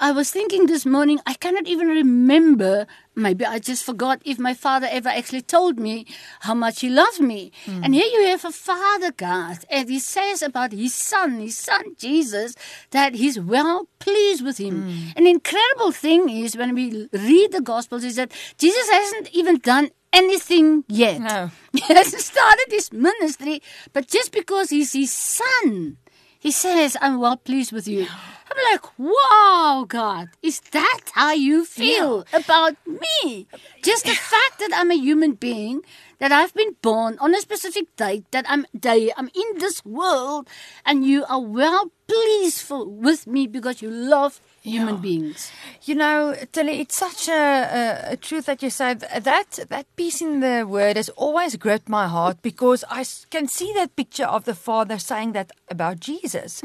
I 0.00 0.12
was 0.12 0.30
thinking 0.30 0.66
this 0.66 0.86
morning, 0.86 1.20
I 1.26 1.34
cannot 1.34 1.66
even 1.66 1.88
remember, 1.88 2.86
maybe 3.16 3.44
I 3.44 3.58
just 3.58 3.82
forgot 3.82 4.20
if 4.24 4.38
my 4.38 4.54
father 4.54 4.86
ever 4.90 5.08
actually 5.08 5.42
told 5.42 5.78
me 5.78 6.06
how 6.40 6.54
much 6.54 6.80
he 6.80 6.90
loved 6.90 7.20
me. 7.20 7.50
Hmm. 7.64 7.82
And 7.84 7.94
here 7.94 8.04
you 8.06 8.28
have 8.28 8.44
a 8.44 8.52
father 8.52 9.10
God, 9.10 9.64
and 9.70 9.88
he 9.88 9.98
says 9.98 10.42
about 10.42 10.72
his 10.72 10.94
son, 10.94 11.40
his 11.40 11.56
son 11.56 11.96
Jesus, 11.98 12.54
that 12.90 13.14
he's 13.14 13.40
well 13.40 13.88
pleased 13.98 14.44
with 14.44 14.58
him. 14.58 14.82
Hmm. 14.82 15.08
An 15.16 15.26
incredible 15.26 15.92
thing 15.92 16.28
is 16.28 16.56
when 16.56 16.74
we 16.74 17.08
read 17.12 17.52
the 17.52 17.62
Gospels 17.62 18.04
is 18.04 18.16
that 18.16 18.32
Jesus 18.58 18.88
hasn't 18.90 19.30
even 19.32 19.58
done 19.58 19.90
anything 20.12 20.84
yet. 20.88 21.20
No. 21.20 21.50
He 21.72 21.92
hasn't 21.92 22.22
started 22.22 22.66
his 22.70 22.90
ministry, 22.92 23.62
but 23.92 24.08
just 24.08 24.32
because 24.32 24.70
he's 24.70 24.94
his 24.94 25.12
son, 25.12 25.98
he 26.46 26.52
says, 26.52 26.96
I'm 27.02 27.18
well 27.18 27.36
pleased 27.36 27.72
with 27.72 27.88
you. 27.88 28.06
I'm 28.06 28.58
like, 28.70 28.86
wow, 28.96 29.84
God, 29.88 30.28
is 30.44 30.60
that 30.70 31.00
how 31.10 31.32
you 31.32 31.64
feel 31.64 32.24
about 32.32 32.76
me? 32.86 33.48
Just 33.82 34.04
the 34.04 34.14
fact 34.14 34.60
that 34.60 34.70
I'm 34.72 34.92
a 34.92 34.94
human 34.94 35.32
being, 35.32 35.82
that 36.20 36.30
I've 36.30 36.54
been 36.54 36.76
born 36.82 37.18
on 37.18 37.34
a 37.34 37.40
specific 37.40 37.96
date, 37.96 38.30
that 38.30 38.46
I'm 38.48 38.64
day, 38.78 39.10
I'm 39.16 39.28
in 39.34 39.58
this 39.58 39.84
world, 39.84 40.48
and 40.84 41.04
you 41.04 41.24
are 41.28 41.40
well 41.40 41.90
pleased 42.06 42.62
for, 42.62 42.86
with 42.86 43.26
me 43.26 43.48
because 43.48 43.82
you 43.82 43.90
love 43.90 44.40
human 44.66 44.94
Yeah. 44.96 45.00
beings. 45.08 45.50
You 45.88 45.94
know, 45.94 46.34
Tillie, 46.52 46.80
it's 46.80 46.96
such 46.96 47.28
a, 47.28 47.32
a, 47.80 48.12
a 48.12 48.16
truth 48.16 48.46
that 48.46 48.62
you 48.62 48.70
said. 48.70 49.00
That 49.30 49.50
that 49.68 49.86
piece 49.96 50.20
in 50.26 50.40
the 50.40 50.64
word 50.76 50.96
has 50.96 51.08
always 51.16 51.56
gripped 51.56 51.88
my 51.88 52.06
heart 52.08 52.36
because 52.42 52.84
I 52.90 53.02
can 53.30 53.46
see 53.48 53.70
that 53.74 53.94
picture 53.96 54.26
of 54.36 54.44
the 54.44 54.54
Father 54.54 54.98
saying 54.98 55.32
that 55.32 55.48
about 55.70 56.00
Jesus. 56.00 56.62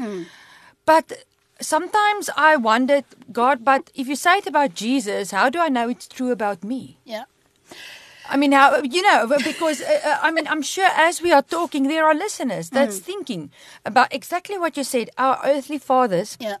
But 0.84 1.24
sometimes 1.60 2.30
I 2.36 2.56
wondered, 2.56 3.04
God, 3.30 3.64
but 3.64 3.90
if 3.94 4.08
you 4.08 4.16
say 4.16 4.38
it 4.38 4.46
about 4.46 4.74
Jesus, 4.74 5.30
how 5.30 5.48
do 5.50 5.58
I 5.60 5.68
know 5.68 5.88
it's 5.88 6.08
true 6.08 6.32
about 6.32 6.64
me? 6.64 6.98
Yeah. 7.04 7.24
I 8.28 8.36
mean, 8.36 8.52
how 8.52 8.80
you 8.82 9.02
know? 9.02 9.26
Because 9.44 9.82
uh, 9.82 10.00
uh, 10.04 10.18
I 10.22 10.30
mean, 10.30 10.46
I'm 10.48 10.62
sure 10.62 10.88
as 10.96 11.20
we 11.20 11.32
are 11.32 11.42
talking, 11.42 11.88
there 11.88 12.04
are 12.06 12.14
listeners 12.14 12.70
that's 12.70 12.98
thinking 12.98 13.50
about 13.84 14.12
exactly 14.14 14.56
what 14.58 14.76
you 14.76 14.84
said. 14.84 15.10
Our 15.18 15.38
earthly 15.44 15.78
fathers, 15.78 16.36
Yeah. 16.40 16.56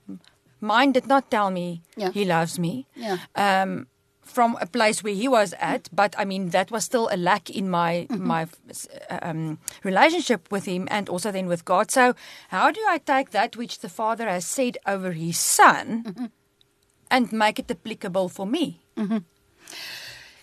Mine 0.62 0.92
did 0.92 1.06
not 1.06 1.30
tell 1.30 1.50
me 1.50 1.82
Yeah. 1.96 2.10
he 2.12 2.24
loves 2.24 2.58
me. 2.58 2.86
Yeah. 2.96 3.18
Um, 3.34 3.86
from 4.22 4.56
a 4.60 4.66
place 4.66 5.02
where 5.04 5.12
he 5.14 5.28
was 5.28 5.52
at, 5.60 5.88
but 5.92 6.14
I 6.16 6.24
mean 6.24 6.50
that 6.50 6.70
was 6.70 6.84
still 6.84 7.08
a 7.12 7.16
lack 7.16 7.50
in 7.50 7.68
my 7.68 8.06
my 8.08 8.46
um, 9.20 9.58
relationship 9.84 10.48
with 10.50 10.64
him, 10.64 10.88
and 10.90 11.08
also 11.08 11.30
then 11.32 11.48
with 11.48 11.64
God. 11.64 11.90
So, 11.90 12.14
how 12.48 12.70
do 12.70 12.80
I 12.88 12.98
take 12.98 13.30
that 13.32 13.56
which 13.56 13.80
the 13.80 13.88
Father 13.90 14.28
has 14.28 14.46
said 14.46 14.78
over 14.86 15.12
His 15.12 15.36
Son, 15.38 16.30
and 17.10 17.32
make 17.32 17.58
it 17.58 17.70
applicable 17.70 18.28
for 18.30 18.46
me? 18.46 18.80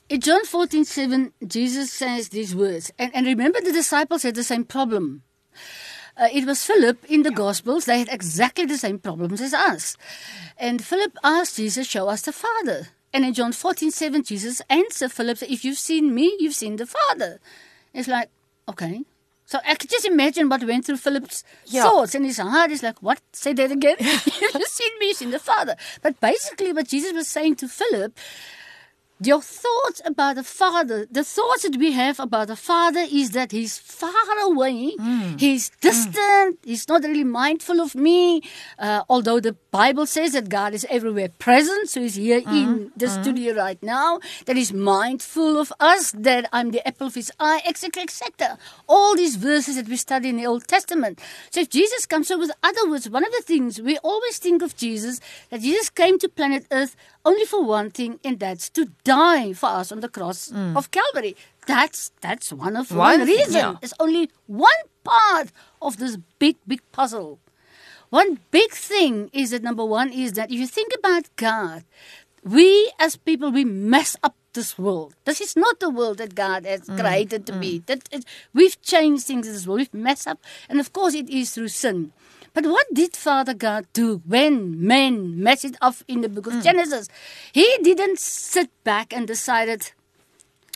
In 0.09 0.21
John 0.21 0.43
14, 0.45 0.85
7, 0.85 1.33
Jesus 1.47 1.91
says 1.93 2.29
these 2.29 2.55
words. 2.55 2.91
And, 2.97 3.11
and 3.15 3.27
remember, 3.27 3.61
the 3.61 3.71
disciples 3.71 4.23
had 4.23 4.35
the 4.35 4.43
same 4.43 4.65
problem. 4.65 5.21
Uh, 6.19 6.27
it 6.33 6.45
was 6.45 6.63
Philip 6.65 7.05
in 7.09 7.23
the 7.23 7.31
Gospels, 7.31 7.85
they 7.85 7.99
had 7.99 8.09
exactly 8.11 8.65
the 8.65 8.77
same 8.77 8.99
problems 8.99 9.39
as 9.39 9.53
us. 9.53 9.95
And 10.57 10.83
Philip 10.83 11.17
asked 11.23 11.55
Jesus, 11.55 11.87
Show 11.87 12.09
us 12.09 12.23
the 12.23 12.33
Father. 12.33 12.89
And 13.13 13.23
in 13.23 13.33
John 13.33 13.53
14, 13.53 13.89
7, 13.89 14.23
Jesus 14.23 14.61
answered 14.69 15.13
Philip, 15.13 15.41
If 15.43 15.63
you've 15.63 15.77
seen 15.77 16.13
me, 16.13 16.35
you've 16.39 16.53
seen 16.55 16.75
the 16.75 16.85
Father. 16.85 17.39
It's 17.93 18.07
like, 18.09 18.29
okay. 18.67 19.01
So 19.45 19.59
I 19.65 19.73
could 19.75 19.89
just 19.89 20.05
imagine 20.05 20.47
what 20.49 20.63
went 20.63 20.85
through 20.85 20.97
Philip's 20.97 21.43
Yeah. 21.65 21.83
thoughts 21.83 22.13
and 22.13 22.23
his 22.25 22.37
heart. 22.37 22.69
He's 22.69 22.83
like, 22.83 23.01
what? 23.01 23.19
Say 23.33 23.53
that 23.53 23.71
again. 23.71 23.95
you've 23.99 24.67
seen 24.67 24.91
me, 24.99 25.07
you've 25.07 25.17
seen 25.17 25.31
the 25.31 25.39
Father. 25.39 25.75
But 26.03 26.19
basically, 26.19 26.71
what 26.73 26.87
Jesus 26.89 27.13
was 27.13 27.27
saying 27.27 27.55
to 27.55 27.67
Philip, 27.67 28.15
your 29.21 29.41
thoughts 29.41 30.01
about 30.05 30.35
the 30.35 30.43
Father, 30.43 31.05
the 31.11 31.23
thoughts 31.23 31.63
that 31.63 31.75
we 31.75 31.91
have 31.91 32.19
about 32.19 32.47
the 32.47 32.55
Father 32.55 33.05
is 33.11 33.31
that 33.31 33.51
He's 33.51 33.77
far 33.77 34.13
away, 34.43 34.95
mm. 34.97 35.39
He's 35.39 35.69
mm. 35.69 35.79
distant, 35.81 36.59
He's 36.63 36.87
not 36.87 37.03
really 37.03 37.25
mindful 37.25 37.81
of 37.81 37.95
me. 37.95 38.41
Uh, 38.77 39.03
although 39.09 39.39
the 39.39 39.57
Bible 39.71 40.05
says 40.05 40.33
that 40.33 40.47
God 40.47 40.73
is 40.73 40.85
everywhere 40.89 41.29
present, 41.37 41.89
so 41.89 42.01
He's 42.01 42.15
here 42.15 42.39
mm-hmm. 42.41 42.55
in 42.55 42.91
the 42.95 43.07
mm-hmm. 43.07 43.21
studio 43.21 43.55
right 43.55 43.81
now, 43.83 44.19
that 44.45 44.55
He's 44.55 44.71
mindful 44.71 45.59
of 45.59 45.73
us, 45.81 46.11
that 46.11 46.47
I'm 46.53 46.71
the 46.71 46.87
apple 46.87 47.07
of 47.07 47.15
His 47.15 47.31
eye, 47.39 47.61
etc., 47.65 48.03
etc. 48.03 48.57
All 48.87 49.15
these 49.15 49.35
verses 49.35 49.75
that 49.75 49.89
we 49.89 49.97
study 49.97 50.29
in 50.29 50.37
the 50.37 50.45
Old 50.45 50.65
Testament. 50.65 51.19
So 51.51 51.59
if 51.59 51.69
Jesus 51.69 52.05
comes, 52.05 52.29
so 52.29 52.39
with 52.39 52.51
other 52.63 52.89
words, 52.89 53.09
one 53.09 53.25
of 53.25 53.31
the 53.33 53.43
things 53.43 53.81
we 53.81 53.97
always 53.97 54.37
think 54.37 54.61
of 54.61 54.77
Jesus, 54.77 55.19
that 55.49 55.59
Jesus 55.61 55.89
came 55.89 56.17
to 56.19 56.29
planet 56.29 56.65
Earth 56.71 56.95
only 57.25 57.45
for 57.45 57.63
one 57.63 57.91
thing, 57.91 58.19
and 58.23 58.39
that's 58.39 58.69
to 58.71 58.91
die 59.03 59.53
for 59.53 59.67
us 59.67 59.91
on 59.91 59.99
the 59.99 60.09
cross 60.09 60.49
mm. 60.49 60.75
of 60.75 60.91
Calvary. 60.91 61.35
That's 61.67 62.11
that's 62.21 62.51
one 62.51 62.75
of 62.75 62.91
one, 62.91 63.19
One, 63.19 63.27
reason. 63.27 63.53
yeah. 63.53 63.75
It's 63.81 63.93
only 63.99 64.29
one 64.47 64.81
part 65.03 65.51
of 65.81 65.97
this 65.97 66.17
big, 66.39 66.57
big 66.67 66.81
puzzle. 66.91 67.39
One 68.09 68.39
big 68.49 68.71
thing 68.71 69.29
is 69.33 69.51
that 69.51 69.61
number 69.61 69.85
one 69.85 70.11
is 70.11 70.33
that 70.33 70.49
if 70.49 70.57
you 70.57 70.65
think 70.65 70.93
about 70.97 71.29
God, 71.35 71.83
we 72.43 72.91
as 72.97 73.15
people 73.17 73.51
we 73.51 73.65
mess 73.65 74.15
up 74.23 74.35
this 74.53 74.77
world. 74.79 75.15
This 75.25 75.41
is 75.41 75.55
not 75.55 75.79
the 75.79 75.89
world 75.89 76.17
that 76.17 76.33
God 76.33 76.65
has 76.65 76.81
mm, 76.81 76.99
created 76.99 77.45
to 77.47 77.53
be. 77.53 77.79
Mm. 77.79 77.85
That 77.85 78.09
it, 78.11 78.25
we've 78.53 78.81
changed 78.81 79.25
things 79.25 79.47
in 79.47 79.53
this 79.53 79.67
world. 79.67 79.79
We've 79.79 79.93
messed 79.93 80.27
up, 80.27 80.39
and 80.67 80.79
of 80.79 80.91
course 80.91 81.13
it 81.13 81.29
is 81.29 81.51
through 81.51 81.69
sin. 81.69 82.11
But 82.53 82.65
what 82.65 82.87
did 82.93 83.15
Father 83.15 83.53
God 83.53 83.85
do 83.93 84.21
when 84.25 84.85
man 84.85 85.41
messed 85.41 85.65
it 85.65 85.75
up 85.81 85.95
in 86.07 86.21
the 86.21 86.29
book 86.29 86.47
of 86.47 86.63
Genesis? 86.63 87.07
He 87.53 87.67
didn't 87.83 88.19
sit 88.19 88.69
back 88.83 89.13
and 89.13 89.27
decided, 89.27 89.91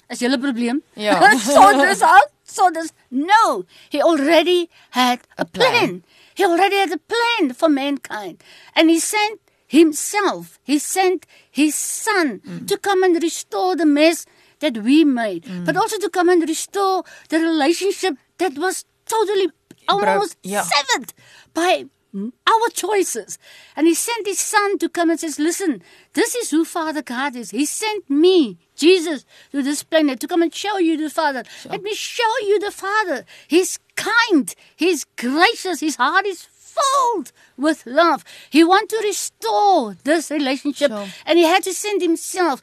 "As 0.10 0.20
julle 0.20 0.38
probleem, 0.38 0.82
Ja. 0.96 1.38
sort 1.38 1.78
this 1.78 2.02
out, 2.02 2.30
sort 2.44 2.74
this." 2.76 2.92
No, 3.12 3.66
he 3.90 4.02
already 4.02 4.70
had 4.92 5.20
a, 5.38 5.46
plan. 5.46 5.72
plan. 5.72 6.04
He 6.36 6.46
already 6.46 6.78
had 6.78 6.92
a 6.92 7.02
plan 7.14 7.54
for 7.54 7.70
mankind, 7.70 8.44
and 8.76 8.90
he 8.90 9.00
sent 9.00 9.40
himself. 9.68 10.60
He 10.64 10.78
sent 10.80 11.26
his 11.50 11.74
son 11.76 12.40
Mm. 12.46 12.68
to 12.68 12.78
come 12.78 13.04
and 13.04 13.22
restore 13.22 13.76
the 13.76 13.86
mess 13.86 14.26
that 14.60 14.78
we 14.88 15.04
made, 15.04 15.44
Mm. 15.46 15.66
but 15.66 15.76
also 15.76 15.98
to 16.06 16.10
come 16.10 16.30
and 16.30 16.48
restore 16.48 17.04
the 17.30 17.40
relationship 17.40 18.18
that 18.38 18.54
was 18.58 18.86
totally 19.06 19.50
almost 19.90 20.38
yeah. 20.44 20.64
severed 20.64 21.14
by 21.54 21.86
our 22.16 22.70
choices. 22.74 23.40
And 23.76 23.88
he 23.88 23.96
sent 23.96 24.28
his 24.28 24.40
son 24.40 24.78
to 24.78 24.90
come 24.90 25.10
and 25.10 25.20
says, 25.20 25.40
listen, 25.40 25.82
this 26.14 26.36
is 26.36 26.52
who 26.52 26.64
Father 26.64 27.02
God 27.02 27.36
is. 27.36 27.50
He 27.50 27.66
sent 27.66 28.08
me, 28.10 28.60
Jesus, 28.76 29.26
to 29.52 29.64
this 29.64 29.82
planet 29.84 30.20
to 30.20 30.28
come 30.28 30.44
and 30.44 30.54
show 30.54 30.78
you 30.78 30.96
the 30.96 31.10
Father. 31.10 31.44
Let 31.68 31.82
me 31.82 31.96
show 31.96 32.38
you 32.42 32.60
the 32.60 32.70
Father. 32.72 33.26
He's 33.48 33.80
kind. 33.96 34.54
He's 34.76 35.06
gracious. 35.18 35.80
His 35.80 35.96
heart 35.96 36.28
is 36.28 36.44
filled 36.44 37.32
with 37.58 37.86
love. 37.88 38.24
He 38.50 38.64
wants 38.64 38.94
to 38.94 39.02
restore 39.04 39.96
this 40.04 40.30
relationship. 40.30 40.92
Sure. 40.92 41.08
And 41.26 41.40
he 41.40 41.46
had 41.46 41.64
to 41.64 41.74
send 41.74 42.02
himself. 42.02 42.62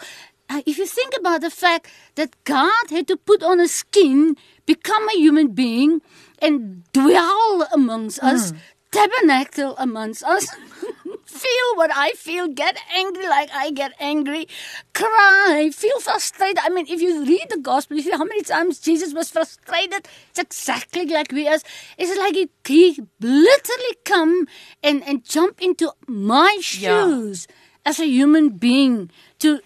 Uh, 0.48 0.62
if 0.66 0.78
you 0.78 0.86
think 0.86 1.14
about 1.18 1.40
the 1.40 1.50
fact 1.50 1.88
that 2.14 2.36
God 2.44 2.90
had 2.90 3.06
to 3.08 3.16
put 3.16 3.42
on 3.42 3.60
a 3.60 3.68
skin, 3.68 4.36
become 4.66 5.08
a 5.08 5.16
human 5.16 5.48
being, 5.48 6.02
and 6.40 6.84
dwell 6.92 7.68
amongst 7.72 8.18
us, 8.22 8.52
tabernacle 8.90 9.74
amongst 9.78 10.22
us, 10.24 10.46
feel 11.24 11.68
what 11.76 11.90
I 11.94 12.12
feel, 12.12 12.48
get 12.48 12.76
angry 12.94 13.28
like 13.28 13.50
I 13.54 13.70
get 13.70 13.92
angry, 14.00 14.46
cry, 14.94 15.70
feel 15.72 16.00
frustrated. 16.00 16.58
I 16.62 16.68
mean, 16.70 16.86
if 16.88 17.00
you 17.00 17.24
read 17.24 17.46
the 17.50 17.58
gospel, 17.58 17.96
you 17.96 18.02
see 18.02 18.10
how 18.10 18.24
many 18.24 18.42
times 18.42 18.80
Jesus 18.80 19.14
was 19.14 19.30
frustrated. 19.30 20.08
It's 20.30 20.38
exactly 20.38 21.06
like 21.06 21.32
we 21.32 21.48
are. 21.48 21.58
It's 21.98 22.18
like 22.18 22.34
he, 22.34 22.50
he 22.66 23.00
literally 23.20 23.94
come 24.04 24.46
and, 24.82 25.02
and 25.06 25.24
jump 25.24 25.62
into 25.62 25.92
my 26.06 26.58
Yeah. 26.60 27.04
shoes 27.06 27.46
as 27.86 27.98
a 28.00 28.06
human 28.06 28.50
being 28.50 29.10
to 29.38 29.60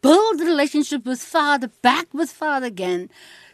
build 0.00 0.38
the 0.38 0.44
relationship 0.44 1.04
with 1.04 1.20
Father, 1.20 1.70
back 1.82 2.12
with 2.14 2.30
Father 2.30 2.66
again, 2.66 3.10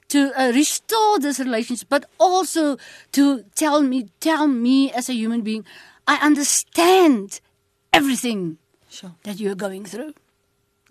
to 0.09 0.33
uh, 0.41 0.53
restore 0.53 1.19
this 1.19 1.39
relationship, 1.39 1.89
but 1.89 2.07
also 2.19 2.77
to 3.13 3.45
tell 3.55 3.83
me, 3.83 4.09
tell 4.21 4.47
me 4.49 4.91
as 4.93 5.09
a 5.09 5.15
human 5.15 5.43
being, 5.43 5.65
I 6.07 6.17
understand 6.17 7.41
everything 7.93 8.59
Sure. 8.89 9.15
that 9.25 9.39
you're 9.39 9.55
going 9.55 9.85
through, 9.85 10.15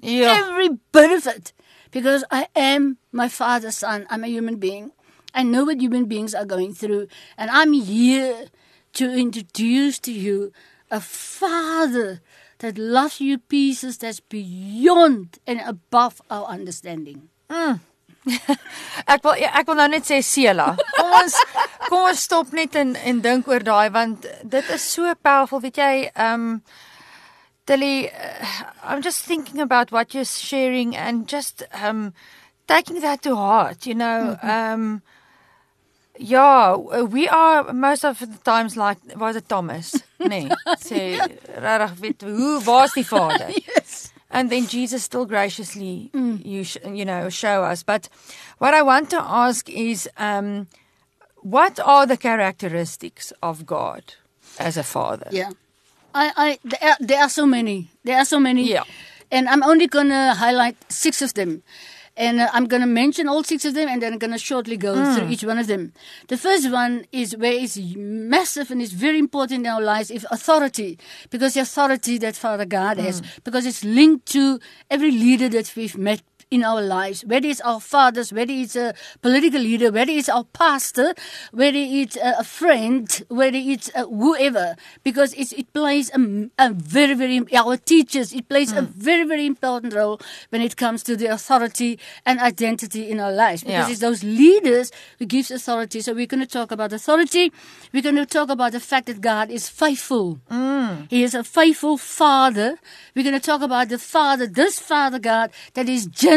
Ja. 0.01 0.33
every 0.37 0.69
bit 0.91 1.11
of 1.11 1.25
it, 1.25 1.51
because 1.91 2.23
I 2.29 2.47
am 2.55 2.97
my 3.11 3.27
Father's 3.27 3.77
son. 3.77 4.05
I'm 4.09 4.23
a 4.23 4.27
human 4.27 4.57
being. 4.57 4.91
I 5.33 5.41
know 5.43 5.65
what 5.65 5.81
human 5.81 6.05
beings 6.05 6.33
are 6.35 6.45
going 6.45 6.73
through, 6.73 7.07
and 7.37 7.49
I'm 7.49 7.73
here 7.73 8.47
to 8.93 9.11
introduce 9.13 9.97
to 9.99 10.11
you 10.11 10.51
a 10.91 10.99
Father 11.01 12.21
that 12.59 12.77
loves 12.77 13.19
you 13.21 13.37
pieces 13.37 13.97
that's 13.97 14.19
beyond 14.19 15.37
and 15.45 15.59
above 15.61 16.21
our 16.29 16.45
understanding. 16.45 17.29
Ek 19.13 19.23
wil 19.23 19.37
ja, 19.39 19.51
ek 19.59 19.67
wil 19.69 19.77
nou 19.79 19.87
net 19.91 20.07
sê 20.07 20.19
Sela. 20.25 20.71
Kom 20.97 21.13
ons 21.21 21.35
kom 21.87 22.07
ons 22.09 22.23
stop 22.27 22.51
net 22.55 22.75
en 22.79 22.95
en 22.97 23.21
dink 23.23 23.47
oor 23.47 23.63
daai 23.63 23.89
want 23.93 24.27
dit 24.43 24.71
is 24.75 24.87
so 24.95 25.13
powerful, 25.23 25.61
weet 25.63 25.79
jy, 25.79 25.93
um 26.15 26.61
Tilly, 27.67 28.07
uh, 28.07 28.45
I'm 28.83 29.01
just 29.01 29.25
thinking 29.25 29.59
about 29.59 29.91
what 29.91 30.13
you're 30.13 30.23
sharing 30.27 30.95
and 30.95 31.27
just 31.27 31.63
um 31.73 32.13
taking 32.67 33.01
that 33.01 33.21
to 33.23 33.35
heart, 33.35 33.85
you 33.85 33.95
know. 33.95 34.37
Um 34.41 35.01
ja, 36.19 36.75
we 36.75 37.27
are 37.27 37.71
most 37.73 38.03
of 38.05 38.19
the 38.19 38.39
times 38.43 38.75
like 38.75 38.97
was 39.15 39.35
it 39.35 39.47
Thomas, 39.49 39.95
nee. 40.19 40.49
Sê 40.79 41.19
regtig 41.55 41.99
weet 42.01 42.21
hoe 42.27 42.61
waar's 42.63 42.93
die 42.93 43.07
Vader? 43.07 43.51
Yes. 43.67 44.11
And 44.29 44.49
then 44.49 44.67
Jesus 44.67 45.03
still 45.03 45.25
graciously 45.25 46.09
you 46.13 46.63
sh- 46.63 46.77
you 46.85 47.05
know 47.05 47.29
show 47.29 47.63
us. 47.63 47.83
But 47.83 48.09
what 48.57 48.73
I 48.73 48.81
want 48.81 49.09
to 49.11 49.21
ask 49.21 49.69
is, 49.69 50.09
um, 50.17 50.67
what 51.41 51.79
are 51.79 52.05
the 52.05 52.17
characteristics 52.17 53.31
of 53.41 53.65
God 53.65 54.03
as 54.59 54.77
a 54.77 54.83
father? 54.83 55.27
Yeah. 55.31 55.51
I, 56.13 56.31
I, 56.35 56.59
there 56.63 56.89
are, 56.89 56.97
there 56.99 57.21
are 57.21 57.29
so 57.29 57.45
many. 57.45 57.89
There 58.03 58.17
are 58.17 58.25
so 58.25 58.39
many. 58.39 58.69
Yeah. 58.69 58.83
And 59.29 59.47
I'm 59.47 59.61
only 59.63 59.87
going 59.87 60.09
to 60.09 60.33
highlight 60.33 60.75
six 60.91 61.21
of 61.21 61.33
them. 61.33 61.61
And 62.17 62.39
uh, 62.39 62.49
I'm 62.51 62.65
going 62.65 62.81
to 62.81 62.87
mention 62.87 63.29
all 63.29 63.43
six 63.43 63.63
of 63.63 63.75
them 63.75 63.87
and 63.87 64.01
then 64.01 64.13
I'm 64.13 64.19
going 64.19 64.33
to 64.33 64.39
shortly 64.39 64.75
go 64.75 64.93
through 65.15 65.29
each 65.29 65.43
one 65.43 65.59
of 65.59 65.67
them. 65.67 65.93
The 66.27 66.37
first 66.37 66.71
one 66.71 67.05
is 67.11 67.37
where 67.37 67.53
it's 67.53 67.77
massive 67.77 68.71
and 68.71 68.81
it's 68.81 68.91
very 68.91 69.19
important 69.19 69.65
in 69.65 69.71
our 69.71 69.81
lives 69.81 70.09
is 70.09 70.25
authority. 70.31 70.97
Because 71.29 71.53
the 71.53 71.61
authority 71.61 72.17
that 72.17 72.35
Father 72.35 72.65
God 72.65 72.97
has, 72.97 73.21
because 73.43 73.67
it's 73.67 73.83
linked 73.83 74.25
to 74.27 74.59
every 74.89 75.11
leader 75.11 75.47
that 75.49 75.71
we've 75.75 75.97
met 75.97 76.21
in 76.49 76.63
our 76.63 76.81
lives, 76.81 77.25
whether 77.25 77.47
it's 77.47 77.59
our 77.61 77.79
fathers, 77.81 78.31
whether 78.31 78.53
it's 78.53 78.75
a 78.75 78.93
political 79.21 79.59
leader, 79.59 79.91
whether 79.91 80.11
it's 80.11 80.29
our 80.29 80.45
pastor, 80.45 81.13
whether 81.51 81.77
it's 81.77 82.15
a, 82.15 82.43
friend, 82.43 83.23
whether 83.27 83.57
it's 83.57 83.91
uh 83.95 84.05
whoever, 84.05 84.75
because 85.03 85.33
it's, 85.33 85.51
it 85.51 85.71
plays 85.73 86.09
a, 86.15 86.49
a 86.57 86.71
very, 86.71 87.13
very, 87.15 87.43
our 87.53 87.75
teachers, 87.75 88.31
it 88.31 88.47
plays 88.47 88.71
a 88.71 88.81
very, 88.81 89.25
very 89.25 89.45
important 89.45 89.93
role 89.93 90.19
when 90.49 90.61
it 90.61 90.77
comes 90.77 91.03
to 91.03 91.17
the 91.17 91.25
authority 91.25 91.99
and 92.25 92.39
identity 92.39 93.09
in 93.11 93.19
our 93.19 93.31
lives. 93.33 93.63
Because 93.63 93.87
Yeah. 93.87 93.91
it's 93.91 93.99
those 93.99 94.23
leaders 94.23 94.91
who 95.19 95.25
gives 95.25 95.51
authority. 95.51 95.99
So 95.99 96.13
we're 96.13 96.27
going 96.27 96.39
to 96.47 96.47
talk 96.47 96.71
about 96.71 96.93
authority. 96.93 97.51
We're 97.93 98.03
going 98.03 98.15
to 98.15 98.25
talk 98.25 98.49
about 98.49 98.71
the 98.71 98.79
fact 98.79 99.07
that 99.07 99.19
God 99.19 99.49
is 99.51 99.67
faithful. 99.67 100.39
He 101.09 101.23
is 101.23 101.33
a 101.35 101.43
faithful 101.43 101.97
father. 101.97 102.77
We're 103.15 103.23
going 103.23 103.39
to 103.39 103.45
talk 103.51 103.61
about 103.61 103.89
the 103.89 103.99
father, 103.99 104.47
this 104.47 104.79
father 104.79 105.19
God, 105.19 105.51
that 105.73 105.89
is 105.89 106.05
generous. 106.07 106.36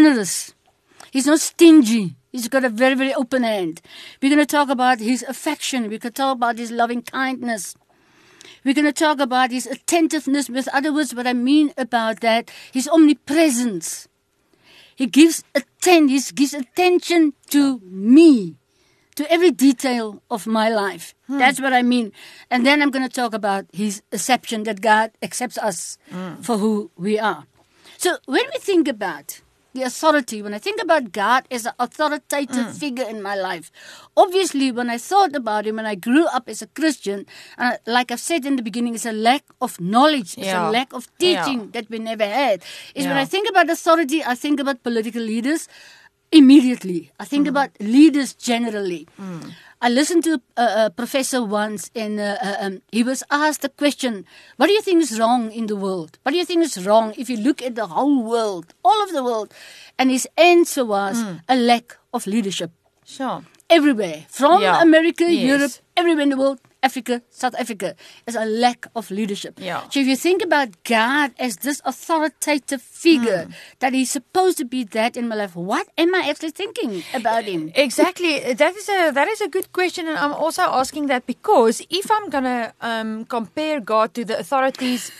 He's 1.11 1.27
not 1.27 1.41
stingy. 1.41 2.17
He's 2.33 2.49
got 2.49 2.65
a 2.65 2.69
very, 2.69 2.95
very 2.95 3.13
open 3.13 3.43
hand. 3.43 3.81
We're 4.23 4.35
going 4.35 4.47
to 4.47 4.47
talk 4.47 4.69
about 4.69 5.01
his 5.01 5.25
affection. 5.25 5.89
We 5.89 5.99
can 5.99 6.13
talk 6.13 6.37
about 6.37 6.59
his 6.59 6.71
loving 6.71 7.03
kindness. 7.03 7.75
We're 8.65 8.75
going 8.75 8.87
to 8.87 8.93
talk 8.93 9.21
about 9.21 9.51
his 9.51 9.67
attentiveness. 9.67 10.49
With 10.49 10.69
other 10.69 10.93
words, 10.93 11.15
what 11.15 11.27
I 11.27 11.33
mean 11.33 11.73
about 11.77 12.21
that, 12.21 12.51
his 12.73 12.89
omnipresence. 12.89 14.07
He 14.95 15.07
gives 15.07 15.43
atten- 15.55 16.09
he 16.09 16.21
gives 16.35 16.55
attention 16.55 17.33
to 17.49 17.81
me, 17.81 18.57
to 19.17 19.31
every 19.33 19.51
detail 19.51 20.23
of 20.31 20.47
my 20.47 20.69
life. 20.69 21.15
Hmm. 21.27 21.39
That's 21.39 21.61
what 21.61 21.73
I 21.73 21.83
mean. 21.83 22.13
And 22.51 22.67
then 22.67 22.83
I'm 22.83 22.91
going 22.91 23.09
to 23.09 23.15
talk 23.15 23.33
about 23.33 23.65
his 23.73 24.03
acceptance 24.13 24.67
that 24.67 24.83
God 24.83 25.13
accepts 25.23 25.57
us 25.59 25.99
hmm. 26.11 26.43
for 26.43 26.59
who 26.59 26.91
we 26.97 27.19
are. 27.19 27.47
So 27.97 28.19
when 28.27 28.45
we 28.53 28.61
think 28.61 28.89
about 28.89 29.41
the 29.73 29.83
authority, 29.83 30.43
when 30.43 30.53
I 30.53 30.59
think 30.59 30.83
about 30.83 31.13
God 31.13 31.47
as 31.51 31.65
an 31.67 31.73
authoritative 31.79 32.67
Mm. 32.71 32.79
figure 32.79 33.05
in 33.09 33.23
my 33.23 33.35
life, 33.37 33.71
obviously 34.17 34.73
when 34.73 34.91
I 34.91 34.99
thought 34.99 35.37
about 35.37 35.67
Him, 35.67 35.77
when 35.77 35.87
I 35.87 35.95
grew 35.95 36.27
up 36.27 36.49
as 36.49 36.61
a 36.63 36.67
Christian, 36.81 37.25
uh, 37.59 37.77
like 37.87 38.11
I've 38.11 38.21
said 38.21 38.45
in 38.45 38.57
the 38.57 38.63
beginning, 38.63 38.95
it's 38.95 39.07
a 39.07 39.13
lack 39.13 39.45
of 39.61 39.81
knowledge, 39.81 40.35
it's 40.39 40.47
Yeah. 40.47 40.69
a 40.69 40.71
lack 40.79 40.93
of 40.93 41.07
Yeah. 41.19 41.45
teaching 41.45 41.71
that 41.73 41.89
we 41.89 41.99
never 41.99 42.25
had. 42.27 42.63
Is 42.95 43.07
when 43.07 43.17
I 43.17 43.25
think 43.25 43.49
about 43.49 43.71
authority, 43.71 44.25
I 44.25 44.35
think 44.35 44.59
about 44.61 44.83
political 44.83 45.23
leaders 45.23 45.69
immediately. 46.33 47.11
I 47.19 47.25
Mm. 47.25 47.29
think 47.29 47.47
about 47.49 47.71
leaders 47.81 48.35
generally. 48.35 49.07
I 49.83 49.89
listened 49.89 50.25
to 50.25 50.41
a, 50.59 50.87
a 50.87 50.91
professor 50.91 51.43
once, 51.43 51.91
and 51.97 52.21
uh, 52.21 52.37
uh, 52.43 52.57
um, 52.61 52.83
he 52.93 53.03
was 53.03 53.23
asked 53.31 53.63
the 53.63 53.71
question, 53.71 54.27
"What 54.59 54.67
do 54.67 54.73
you 54.75 54.83
think 54.83 55.03
is 55.03 55.19
wrong 55.19 55.51
in 55.53 55.67
the 55.73 55.77
world? 55.77 56.19
What 56.23 56.33
do 56.33 56.39
you 56.39 56.45
think 56.45 56.63
is 56.65 56.85
wrong 56.87 57.15
if 57.17 57.31
you 57.31 57.39
look 57.39 57.63
at 57.63 57.75
the 57.77 57.87
whole 57.87 58.23
world, 58.23 58.75
all 58.85 59.03
of 59.03 59.13
the 59.13 59.25
world?" 59.25 59.55
And 59.99 60.11
his 60.11 60.29
answer 60.37 60.85
was 60.85 61.17
Mm. 61.25 61.41
a 61.49 61.57
lack 61.57 61.97
of 62.13 62.27
leadership 62.27 62.71
Sure. 63.07 63.41
everywhere, 63.71 64.27
from 64.29 64.61
Yeah. 64.63 64.83
America, 64.83 65.25
Yes. 65.33 65.49
Europe, 65.53 65.73
everywhere 65.97 66.25
in 66.29 66.33
the 66.37 66.41
world, 66.45 66.61
Africa, 66.83 67.23
South 67.31 67.55
Africa, 67.59 67.95
is 68.27 68.35
a 68.35 68.45
lack 68.45 68.87
of 68.97 69.11
leadership. 69.11 69.59
Yeah. 69.61 69.83
So 69.91 70.01
if 70.01 70.07
you 70.07 70.17
think 70.17 70.43
about 70.43 70.69
God 70.85 71.33
as 71.39 71.57
this 71.59 71.81
authoritative 71.85 72.81
figure 72.83 73.45
Hmm. 73.45 73.53
that 73.81 73.93
He's 73.93 74.11
supposed 74.11 74.57
to 74.59 74.65
be 74.65 74.85
that 74.97 75.17
in 75.17 75.29
my 75.29 75.37
life, 75.37 75.55
what 75.57 75.87
am 75.99 76.15
I 76.15 76.29
actually 76.29 76.51
thinking 76.53 77.03
about 77.15 77.45
Him? 77.45 77.71
Exactly. 77.75 78.55
That 78.55 78.75
is 78.77 78.89
a 78.89 79.11
that 79.13 79.29
is 79.29 79.41
a 79.41 79.49
good 79.49 79.73
question, 79.73 80.09
and 80.09 80.17
I'm 80.17 80.33
also 80.33 80.63
asking 80.63 81.07
that 81.09 81.27
because 81.27 81.83
if 81.91 82.11
I'm 82.11 82.29
gonna 82.31 82.73
um, 82.81 83.25
compare 83.27 83.81
God 83.81 84.15
to 84.15 84.25
the 84.25 84.39
authorities 84.39 85.11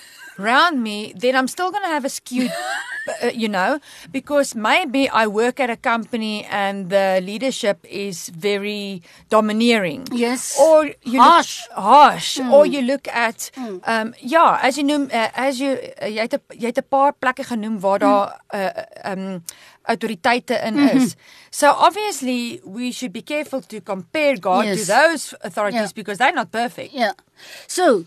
around 0.41 0.83
me, 0.83 1.13
then 1.23 1.35
I'm 1.37 1.49
still 1.49 1.71
gonna 1.71 1.89
have 1.97 2.05
a 2.05 2.09
skewed, 2.09 2.53
uh, 3.23 3.29
you 3.35 3.49
know, 3.49 3.79
because 4.13 4.55
maybe 4.55 5.09
I 5.09 5.27
work 5.27 5.61
at 5.61 5.71
a 5.71 5.77
company 5.77 6.45
and 6.51 6.91
the 6.91 7.21
leadership 7.23 7.79
is 7.89 8.29
very 8.31 9.03
domineering. 9.29 10.07
Yes. 10.13 10.57
Or 10.61 10.87
you 11.03 11.21
Harsh. 11.21 11.69
Look, 11.69 11.79
harsh. 11.79 12.41
Or 12.41 12.67
you 12.67 12.83
look 12.83 13.09
at 13.09 13.51
um 13.87 14.15
ja, 14.21 14.59
as 14.63 14.77
jy 14.77 14.85
noem 14.85 15.09
uh, 15.13 15.29
as 15.35 15.61
you 15.61 15.73
uh, 16.03 16.09
jy 16.09 16.23
het 16.29 16.35
jy 16.57 16.67
het 16.73 16.79
'n 16.79 16.89
paar 16.89 17.13
plekke 17.13 17.45
genoem 17.45 17.81
waar 17.81 17.99
daar 17.99 18.41
uh, 18.55 19.13
um 19.13 19.43
autoriteite 19.85 20.55
in 20.67 20.79
is. 20.79 21.17
So 21.51 21.71
obviously 21.73 22.61
we 22.65 22.93
should 22.93 23.13
be 23.13 23.23
careful 23.23 23.61
to 23.61 23.81
compare 23.81 24.37
God 24.39 24.65
Yes. 24.65 24.87
to 24.87 24.93
those 24.93 25.35
authorities 25.43 25.81
Yeah. 25.91 25.95
because 25.95 26.19
they're 26.19 26.35
not 26.37 26.51
perfect. 26.51 26.93
Yeah. 26.93 27.13
So, 27.67 28.05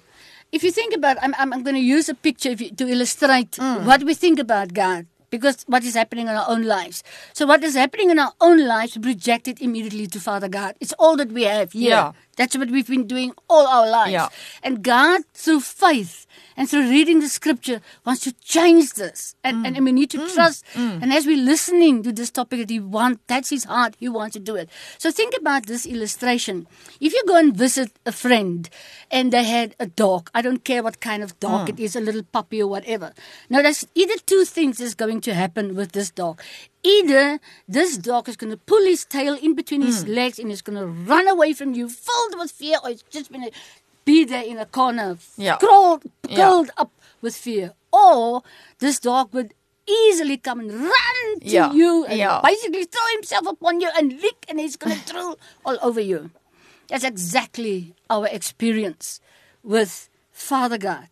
if 0.53 0.63
you 0.63 0.71
think 0.71 0.93
about, 0.95 1.17
I'm, 1.21 1.33
I'm, 1.37 1.51
I'm 1.53 1.63
going 1.63 1.75
to 1.75 1.81
use 1.81 2.07
a 2.09 2.13
picture 2.13 2.49
if 2.55 2.61
you, 2.61 2.69
to 2.81 2.87
illustrate 2.87 3.51
Mm. 3.59 3.85
what 3.85 4.03
we 4.03 4.13
think 4.13 4.39
about 4.39 4.73
God. 4.73 5.07
Because 5.33 5.63
what 5.65 5.83
is 5.83 5.95
happening 5.95 6.27
in 6.27 6.35
our 6.39 6.45
own 6.47 6.61
lives. 6.71 7.03
So, 7.33 7.47
what 7.47 7.63
is 7.63 7.73
happening 7.73 8.11
in 8.11 8.19
our 8.19 8.33
own 8.39 8.59
lives, 8.67 8.95
we 8.95 9.01
project 9.13 9.47
it 9.47 9.61
immediately 9.67 10.05
to 10.15 10.19
Father 10.19 10.47
God. 10.47 10.75
It's 10.79 10.93
all 10.99 11.17
that 11.17 11.31
we 11.37 11.41
have 11.49 11.71
here. 11.71 11.89
Yeah. 11.89 12.11
That's 12.35 12.57
what 12.57 12.71
we've 12.71 12.87
been 12.87 13.07
doing 13.07 13.33
all 13.49 13.67
our 13.67 13.87
lives. 13.87 14.11
Yeah. 14.11 14.29
And 14.63 14.83
God, 14.83 15.21
through 15.33 15.61
faith 15.61 16.25
and 16.57 16.69
through 16.69 16.89
reading 16.89 17.19
the 17.19 17.29
scripture, 17.29 17.81
wants 18.05 18.23
to 18.23 18.33
change 18.33 18.93
this. 18.93 19.35
And, 19.43 19.65
and, 19.65 19.75
and 19.75 19.85
we 19.85 19.91
need 19.91 20.09
to 20.11 20.17
mm. 20.17 20.33
trust. 20.33 20.65
Mm. 20.73 21.03
And 21.03 21.13
as 21.13 21.25
we're 21.25 21.43
listening 21.43 22.01
to 22.03 22.11
this 22.11 22.31
topic 22.31 22.59
that 22.59 22.69
He 22.69 22.79
wants, 22.79 23.21
that's 23.27 23.49
His 23.49 23.65
heart, 23.65 23.95
He 23.99 24.09
wants 24.09 24.33
to 24.33 24.39
do 24.39 24.55
it. 24.55 24.69
So 24.97 25.11
think 25.11 25.35
about 25.39 25.67
this 25.67 25.85
illustration. 25.85 26.67
If 26.99 27.13
you 27.13 27.23
go 27.27 27.37
and 27.37 27.55
visit 27.55 27.91
a 28.05 28.11
friend 28.11 28.69
and 29.11 29.31
they 29.31 29.43
had 29.43 29.75
a 29.79 29.85
dog, 29.85 30.29
I 30.33 30.41
don't 30.41 30.63
care 30.63 30.81
what 30.81 30.99
kind 30.99 31.21
of 31.21 31.39
dog 31.39 31.67
mm. 31.67 31.69
it 31.69 31.79
is, 31.79 31.95
a 31.95 32.01
little 32.01 32.23
puppy 32.23 32.61
or 32.61 32.67
whatever. 32.67 33.13
Now, 33.49 33.61
there's 33.61 33.85
either 33.93 34.17
two 34.25 34.45
things 34.45 34.79
is 34.79 34.95
going 34.95 35.21
to 35.21 35.33
happen 35.33 35.75
with 35.75 35.91
this 35.91 36.09
dog. 36.09 36.41
Either 36.83 37.39
this 37.67 37.97
dog 37.97 38.27
is 38.27 38.35
going 38.35 38.51
to 38.51 38.57
pull 38.57 38.83
his 38.83 39.05
tail 39.05 39.35
in 39.35 39.55
between 39.55 39.81
his 39.81 40.03
hmm. 40.03 40.11
legs 40.11 40.37
and 40.37 40.49
he's 40.49 40.61
going 40.61 40.77
to 40.77 40.85
run 40.85 41.27
away 41.27 41.53
from 41.53 41.73
you, 41.73 41.87
filled 41.87 42.35
with 42.37 42.51
fear, 42.51 42.77
or 42.83 42.89
he's 42.89 43.03
just 43.09 43.31
going 43.31 43.43
to 43.43 43.51
be 44.05 44.25
there 44.25 44.43
in 44.43 44.57
a 44.57 44.65
corner, 44.65 45.17
Yeah. 45.37 45.57
Yeah. 45.61 46.35
curled 46.35 46.71
up 46.77 46.91
with 47.21 47.35
fear. 47.35 47.73
Or 47.91 48.43
this 48.79 48.99
dog 48.99 49.33
would 49.33 49.53
easily 49.87 50.37
come 50.37 50.59
and 50.59 50.71
run 50.71 51.39
to 51.39 51.47
Yeah. 51.47 51.71
you 51.71 52.05
and 52.05 52.17
Yeah. 52.17 52.41
basically 52.43 52.83
throw 52.85 53.07
himself 53.13 53.47
upon 53.47 53.81
you 53.81 53.89
and 53.97 54.21
lick 54.21 54.45
and 54.49 54.59
he's 54.59 54.75
going 54.75 54.99
to 54.99 55.13
drool 55.13 55.39
all 55.65 55.77
over 55.81 56.01
you. 56.01 56.31
That's 56.87 57.03
exactly 57.03 57.95
our 58.09 58.27
experience 58.27 59.21
with 59.63 60.09
Father 60.31 60.77
God. 60.77 61.07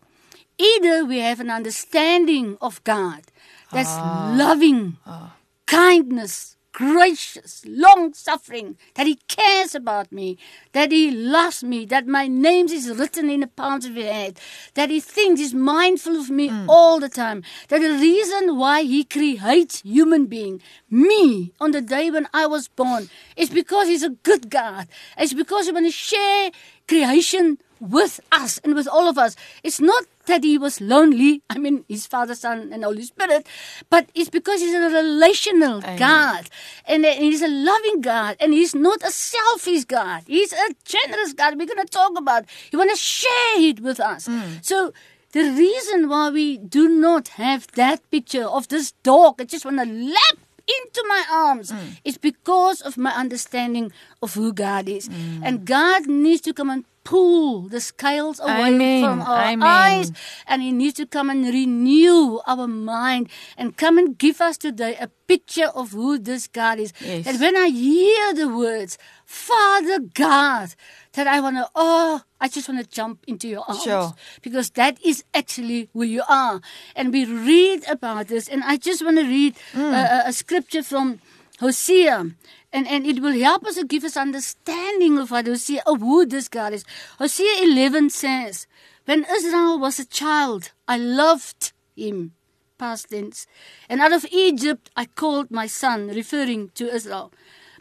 Either 0.57 1.05
we 1.05 1.19
have 1.19 1.39
an 1.39 1.49
understanding 1.49 2.57
of 2.61 2.83
God 2.83 3.23
that's 3.71 3.89
ah. 3.89 4.35
loving, 4.37 4.97
ah. 5.07 5.33
Kindness, 5.71 6.57
gracious, 6.73 7.63
long 7.65 8.13
suffering, 8.13 8.77
that 8.95 9.07
He 9.07 9.15
cares 9.29 9.73
about 9.73 10.11
me, 10.11 10.37
that 10.73 10.91
He 10.91 11.09
loves 11.09 11.63
me, 11.63 11.85
that 11.85 12.07
my 12.07 12.27
name 12.27 12.67
is 12.67 12.89
written 12.89 13.29
in 13.29 13.39
the 13.39 13.47
palms 13.47 13.85
of 13.85 13.95
His 13.95 14.05
hand, 14.05 14.37
that 14.73 14.89
He 14.89 14.99
thinks 14.99 15.39
He's 15.39 15.53
mindful 15.53 16.17
of 16.17 16.29
me 16.29 16.49
mm. 16.49 16.65
all 16.67 16.99
the 16.99 17.07
time, 17.07 17.41
that 17.69 17.79
the 17.79 17.93
reason 17.93 18.57
why 18.57 18.83
He 18.83 19.05
creates 19.05 19.81
human 19.81 20.25
being, 20.25 20.61
me, 20.89 21.53
on 21.61 21.71
the 21.71 21.81
day 21.81 22.11
when 22.11 22.27
I 22.33 22.47
was 22.47 22.67
born, 22.67 23.09
is 23.37 23.49
because 23.49 23.87
He's 23.87 24.03
a 24.03 24.09
good 24.09 24.49
God. 24.49 24.89
It's 25.17 25.33
because 25.33 25.67
He 25.67 25.71
want 25.71 25.85
to 25.85 25.91
share 25.91 26.51
creation 26.85 27.59
with 27.81 28.19
us 28.31 28.59
and 28.59 28.75
with 28.75 28.87
all 28.87 29.09
of 29.09 29.17
us. 29.17 29.35
It's 29.63 29.81
not 29.81 30.05
that 30.27 30.43
he 30.43 30.57
was 30.57 30.79
lonely, 30.79 31.41
I 31.49 31.57
mean, 31.57 31.83
his 31.89 32.05
Father, 32.05 32.35
Son, 32.35 32.69
and 32.71 32.83
Holy 32.83 33.01
Spirit, 33.01 33.45
but 33.89 34.09
it's 34.13 34.29
because 34.29 34.61
he's 34.61 34.73
a 34.73 34.79
relational 34.79 35.79
Amen. 35.79 35.97
God. 35.97 36.49
And 36.85 37.03
he's 37.05 37.41
a 37.41 37.47
loving 37.47 38.01
God. 38.01 38.37
And 38.39 38.53
he's 38.53 38.75
not 38.75 39.01
a 39.03 39.11
selfish 39.11 39.85
God. 39.85 40.23
He's 40.27 40.53
a 40.53 40.75
generous 40.85 41.33
God. 41.33 41.57
We're 41.57 41.65
going 41.65 41.85
to 41.85 41.91
talk 41.91 42.17
about. 42.17 42.45
He 42.69 42.77
want 42.77 42.91
to 42.91 42.95
share 42.95 43.59
it 43.59 43.79
with 43.81 43.99
us. 43.99 44.27
Mm. 44.27 44.63
So, 44.63 44.93
the 45.31 45.43
reason 45.43 46.09
why 46.09 46.29
we 46.29 46.57
do 46.57 46.89
not 46.89 47.29
have 47.29 47.67
that 47.75 48.09
picture 48.11 48.43
of 48.43 48.67
this 48.67 48.91
dog 49.03 49.37
that 49.37 49.47
just 49.47 49.63
want 49.63 49.79
to 49.79 49.85
lap 49.85 50.37
into 50.67 51.05
my 51.07 51.23
arms 51.31 51.71
mm. 51.71 51.97
is 52.03 52.17
because 52.17 52.81
of 52.81 52.97
my 52.97 53.11
understanding 53.11 53.91
of 54.21 54.33
who 54.33 54.53
God 54.53 54.89
is. 54.89 55.09
Mm. 55.09 55.41
And 55.43 55.65
God 55.65 56.07
needs 56.07 56.41
to 56.41 56.53
come 56.53 56.69
and 56.69 56.85
pull 57.03 57.67
the 57.67 57.81
scales 57.81 58.39
away 58.39 58.73
Amen. 58.73 59.03
from 59.03 59.21
our 59.21 59.43
Amen. 59.53 59.67
eyes 59.67 60.11
and 60.47 60.61
he 60.61 60.71
needs 60.71 60.93
to 60.95 61.05
come 61.05 61.29
and 61.29 61.43
renew 61.45 62.39
our 62.45 62.67
mind 62.67 63.29
and 63.57 63.75
come 63.77 63.97
and 63.97 64.17
give 64.17 64.39
us 64.41 64.57
today 64.57 64.95
a 64.99 65.07
picture 65.27 65.67
of 65.73 65.91
who 65.91 66.17
this 66.19 66.47
God 66.47 66.79
is. 66.79 66.93
Yes. 67.01 67.25
That 67.25 67.39
when 67.39 67.55
I 67.57 67.67
hear 67.69 68.33
the 68.33 68.49
words, 68.49 68.97
Father 69.25 69.99
God, 70.13 70.75
that 71.13 71.25
I 71.27 71.39
want 71.41 71.57
to, 71.57 71.69
oh, 71.75 72.21
I 72.39 72.47
just 72.47 72.67
want 72.69 72.81
to 72.83 72.87
jump 72.89 73.23
into 73.27 73.47
your 73.47 73.63
arms. 73.67 73.83
Sure. 73.83 74.13
Because 74.41 74.69
that 74.71 74.97
is 75.03 75.23
actually 75.33 75.89
who 75.93 76.03
you 76.03 76.21
are. 76.29 76.61
And 76.95 77.11
we 77.11 77.25
read 77.25 77.83
about 77.89 78.27
this. 78.27 78.47
And 78.47 78.63
I 78.63 78.77
just 78.77 79.03
want 79.03 79.17
to 79.17 79.23
read 79.23 79.55
Mm. 79.73 79.93
a- 79.93 80.27
a 80.29 80.33
scripture 80.33 80.83
from 80.83 81.19
Hosea. 81.61 82.31
And, 82.73 82.87
and 82.87 83.05
it 83.05 83.21
will 83.21 83.39
help 83.39 83.65
us 83.65 83.75
to 83.75 83.85
give 83.85 84.03
us 84.03 84.17
understanding 84.17 85.17
of 85.17 85.31
what 85.31 85.47
Hosea, 85.47 85.83
of 85.85 86.01
who 86.01 86.25
this 86.25 86.47
God 86.47 86.73
is. 86.73 86.83
Hosea 87.19 87.63
11 87.63 88.09
says, 88.09 88.67
When 89.05 89.25
Israel 89.31 89.79
was 89.79 89.99
a 89.99 90.05
child, 90.05 90.71
I 90.87 90.97
loved 90.97 91.71
him. 91.95 92.33
Past 92.77 93.11
tense. 93.11 93.45
And 93.87 94.01
out 94.01 94.11
of 94.11 94.25
Egypt 94.31 94.89
I 94.97 95.05
called 95.05 95.51
my 95.51 95.67
son, 95.67 96.07
referring 96.07 96.69
to 96.75 96.91
Israel. 96.91 97.31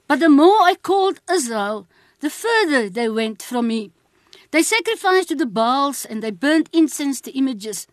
But 0.07 0.21
the 0.21 0.29
more 0.29 0.61
I 0.61 0.75
called 0.75 1.21
Israel, 1.31 1.87
the 2.21 2.31
further 2.31 2.91
they 2.91 3.09
went 3.09 3.43
from 3.43 3.69
me. 3.69 3.93
They 4.51 4.63
sacrificed 4.63 5.29
to 5.29 5.37
the 5.37 5.47
Baals 5.47 6.05
and 6.05 6.23
they 6.23 6.33
burnt 6.33 6.69
incense 6.73 7.21
to 7.23 7.39
images. 7.39 7.87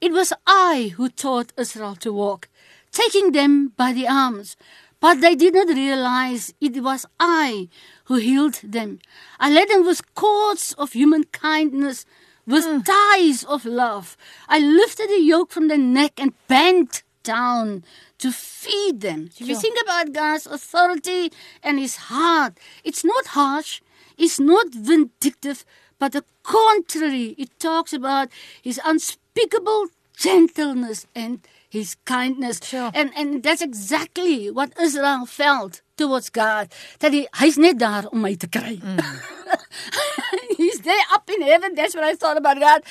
It 0.00 0.12
was 0.12 0.32
I 0.46 0.92
who 0.96 1.08
taught 1.08 1.52
Israel 1.58 1.96
to 1.96 2.12
walk, 2.12 2.48
taking 2.92 3.32
them 3.32 3.72
by 3.76 3.92
the 3.92 4.06
arms. 4.06 4.56
But 5.02 5.20
they 5.20 5.34
did 5.34 5.54
not 5.54 5.66
realize 5.66 6.54
it 6.60 6.80
was 6.80 7.04
I 7.18 7.68
who 8.04 8.14
healed 8.14 8.60
them. 8.62 9.00
I 9.40 9.50
led 9.50 9.68
them 9.68 9.84
with 9.84 10.14
cords 10.14 10.74
of 10.78 10.92
human 10.92 11.24
kindness, 11.24 12.06
with 12.46 12.64
mm. 12.64 12.84
ties 12.84 13.42
of 13.42 13.64
love. 13.64 14.16
I 14.48 14.60
lifted 14.60 15.08
the 15.10 15.20
yoke 15.20 15.50
from 15.50 15.66
their 15.66 15.76
neck 15.76 16.20
and 16.20 16.34
bent 16.46 17.02
down 17.24 17.82
to 18.18 18.30
feed 18.30 19.00
them. 19.00 19.28
So 19.32 19.42
if 19.42 19.48
you 19.50 19.56
think 19.56 19.76
about 19.82 20.12
God's 20.12 20.46
authority 20.46 21.32
and 21.64 21.80
his 21.80 21.96
heart, 22.08 22.58
it's 22.84 23.04
not 23.04 23.26
harsh, 23.38 23.80
it's 24.16 24.38
not 24.38 24.72
vindictive, 24.72 25.64
but 25.98 26.12
the 26.12 26.24
contrary. 26.44 27.34
It 27.36 27.50
talks 27.58 27.92
about 27.92 28.28
his 28.62 28.80
unspeakable 28.84 29.88
gentleness 30.16 31.08
and 31.12 31.40
his 31.72 31.96
kindness. 32.04 32.60
Sure. 32.70 32.90
And 32.94 33.10
and 33.16 33.42
that's 33.42 33.62
exactly 33.64 34.50
what 34.50 34.72
Israel 34.88 35.24
felt 35.26 35.80
towards 35.96 36.28
God. 36.30 36.68
That 37.00 37.12
he 37.16 37.22
hy's 37.40 37.56
net 37.64 37.78
daar 37.84 38.04
om 38.12 38.20
my 38.26 38.34
te 38.44 38.48
kry. 38.58 38.74
he's 40.56 40.80
there 40.80 41.04
up 41.12 41.28
in 41.30 41.42
heaven, 41.42 41.74
that's 41.74 41.94
what 41.94 42.04
I 42.04 42.14
thought 42.14 42.36
about 42.36 42.58
God. 42.60 42.82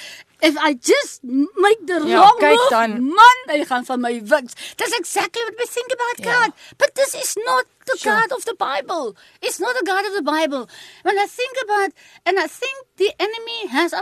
If 0.42 0.58
I 0.58 0.74
just 0.74 1.22
make 1.24 1.86
the 1.86 2.00
Ja, 2.10 2.22
wrong 2.22 2.38
move, 2.42 2.70
dan. 2.74 2.92
man, 3.20 3.38
hy 3.50 3.60
gaan 3.72 3.86
van 3.86 4.02
my 4.02 4.14
wiks. 4.32 4.56
That's 4.78 4.96
exactly 4.98 5.44
what 5.46 5.54
we 5.60 5.68
think 5.70 5.94
about 5.98 6.18
Ja. 6.26 6.32
God. 6.32 6.54
But 6.82 6.96
this 6.96 7.14
is 7.14 7.36
not 7.46 7.66
the 7.86 7.98
Sure. 7.98 8.14
God 8.18 8.32
of 8.38 8.46
the 8.50 8.56
Bible. 8.58 9.14
It's 9.42 9.60
not 9.60 9.76
the 9.78 9.86
God 9.86 10.04
of 10.10 10.14
the 10.18 10.26
Bible. 10.26 10.66
When 11.04 11.20
I 11.20 11.28
think 11.30 11.54
about, 11.66 11.94
and 12.26 12.40
I 12.40 12.48
think 12.48 12.78
the 12.98 13.12
enemy 13.28 13.68
has 13.70 13.94
a 13.94 14.02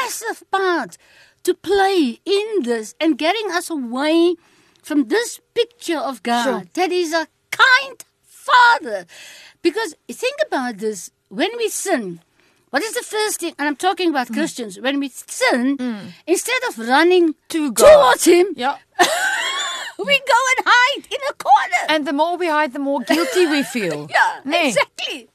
massive 0.00 0.42
part 0.50 0.96
to 1.44 1.54
play 1.54 2.20
in 2.24 2.62
this 2.62 2.94
and 3.00 3.16
getting 3.18 3.50
us 3.52 3.70
away 3.70 4.34
from 4.82 5.08
this 5.08 5.40
picture 5.54 5.98
of 5.98 6.22
God 6.22 6.44
Sure. 6.44 6.62
that 6.74 6.92
is 6.92 7.12
a 7.12 7.26
kind 7.50 8.04
father. 8.22 9.06
Because 9.62 9.94
think 10.10 10.36
about 10.46 10.78
this 10.78 11.10
when 11.28 11.50
we 11.56 11.68
sin, 11.68 12.20
what 12.70 12.82
is 12.82 12.92
the 12.94 13.02
first 13.02 13.40
thing? 13.40 13.54
And 13.58 13.68
I'm 13.68 13.76
talking 13.76 14.10
about 14.10 14.28
Mm. 14.28 14.34
Christians. 14.34 14.78
When 14.80 14.98
we 15.00 15.08
sin, 15.08 15.78
instead 16.26 16.62
of 16.68 16.78
running 16.78 17.34
To 17.50 17.70
God. 17.72 17.86
towards 17.86 18.24
Him, 18.24 18.46
Ja. 18.56 18.76
we 19.98 20.18
go 20.34 20.40
and 20.56 20.66
hide 20.66 21.06
in 21.10 21.20
a 21.30 21.34
corner. 21.34 21.82
And 21.88 22.06
the 22.06 22.12
more 22.12 22.36
we 22.36 22.48
hide, 22.48 22.72
the 22.72 22.78
more 22.80 23.00
guilty 23.00 23.46
we 23.46 23.62
feel. 23.62 24.08
yeah, 24.16 24.40
Nee. 24.44 24.68
exactly. 24.68 25.28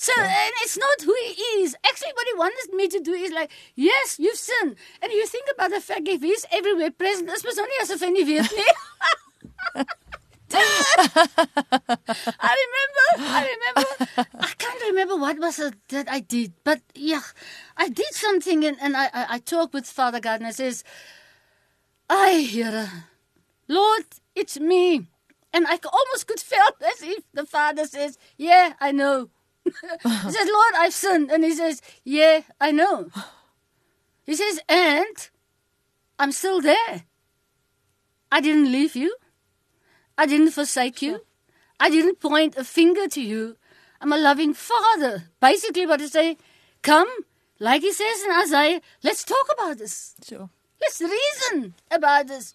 So, 0.00 0.12
and 0.16 0.52
it's 0.62 0.78
not 0.78 1.02
who 1.02 1.12
he 1.26 1.42
is. 1.58 1.74
Actually, 1.84 2.12
what 2.14 2.26
he 2.28 2.38
wanted 2.38 2.72
me 2.72 2.86
to 2.86 3.00
do 3.00 3.14
is 3.14 3.32
like, 3.32 3.50
yes, 3.74 4.16
you've 4.20 4.38
sinned. 4.38 4.76
And 5.02 5.10
you 5.10 5.26
think 5.26 5.48
about 5.52 5.72
the 5.72 5.80
fact 5.80 6.06
if 6.06 6.22
he's 6.22 6.46
everywhere 6.52 6.92
present, 6.92 7.26
this 7.26 7.42
was 7.42 7.58
only 7.58 7.72
as 7.82 7.90
if 7.90 8.00
any 8.00 8.22
weet 8.22 8.46
nie. 8.56 8.64
I 12.40 12.54
remember, 12.64 13.06
I 13.18 13.56
remember, 13.56 13.90
I 14.38 14.52
can't 14.56 14.82
remember 14.82 15.16
what 15.16 15.40
was 15.40 15.58
it 15.58 15.74
that 15.88 16.08
I 16.08 16.20
did, 16.20 16.52
but 16.62 16.80
yeah, 16.94 17.22
I 17.76 17.88
did 17.88 18.12
something 18.12 18.64
and, 18.64 18.76
and 18.80 18.96
I, 18.96 19.06
I, 19.06 19.26
I 19.30 19.38
talked 19.40 19.74
with 19.74 19.86
Father 19.86 20.20
God 20.20 20.38
and 20.38 20.46
I 20.46 20.52
says, 20.52 20.84
I 22.08 22.34
hear, 22.34 22.88
Lord, 23.66 24.04
it's 24.36 24.60
me. 24.60 25.08
And 25.52 25.66
I 25.66 25.80
almost 25.92 26.28
could 26.28 26.40
feel 26.40 26.60
as 26.86 27.02
if 27.02 27.24
the 27.34 27.44
Father 27.44 27.84
says, 27.86 28.16
yeah, 28.36 28.74
I 28.80 28.92
know. 28.92 29.30
He 30.02 30.30
says, 30.30 30.48
Lord, 30.52 30.74
I've 30.76 30.92
sinned. 30.92 31.30
And 31.30 31.44
he 31.44 31.54
says, 31.54 31.80
yeah, 32.04 32.42
I 32.60 32.70
know. 32.70 33.10
He 34.26 34.34
says, 34.34 34.60
and 34.68 35.30
I'm 36.18 36.32
still 36.32 36.60
there. 36.60 37.04
I 38.30 38.40
didn't 38.40 38.70
leave 38.70 38.94
you. 38.94 39.16
I 40.16 40.26
didn't 40.26 40.50
forsake 40.50 41.00
you. 41.00 41.20
I 41.80 41.90
didn't 41.90 42.20
point 42.20 42.56
a 42.56 42.64
finger 42.64 43.08
to 43.08 43.20
you. 43.20 43.56
I'm 44.00 44.12
a 44.12 44.18
loving 44.18 44.54
father. 44.54 45.24
Basically, 45.40 45.86
what 45.86 46.00
I 46.00 46.06
say, 46.06 46.36
come, 46.82 47.08
like 47.58 47.82
he 47.82 47.92
says 47.92 48.22
in 48.24 48.30
Isaiah, 48.32 48.80
let's 49.02 49.24
talk 49.24 49.46
about 49.52 49.78
this. 49.78 50.14
So. 50.22 50.50
Let's 50.80 51.00
reason 51.00 51.74
about 51.90 52.28
this. 52.28 52.54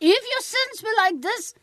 If 0.00 0.22
your 0.30 0.40
sins 0.40 0.82
were 0.82 0.96
like 0.96 1.22
this, 1.22 1.54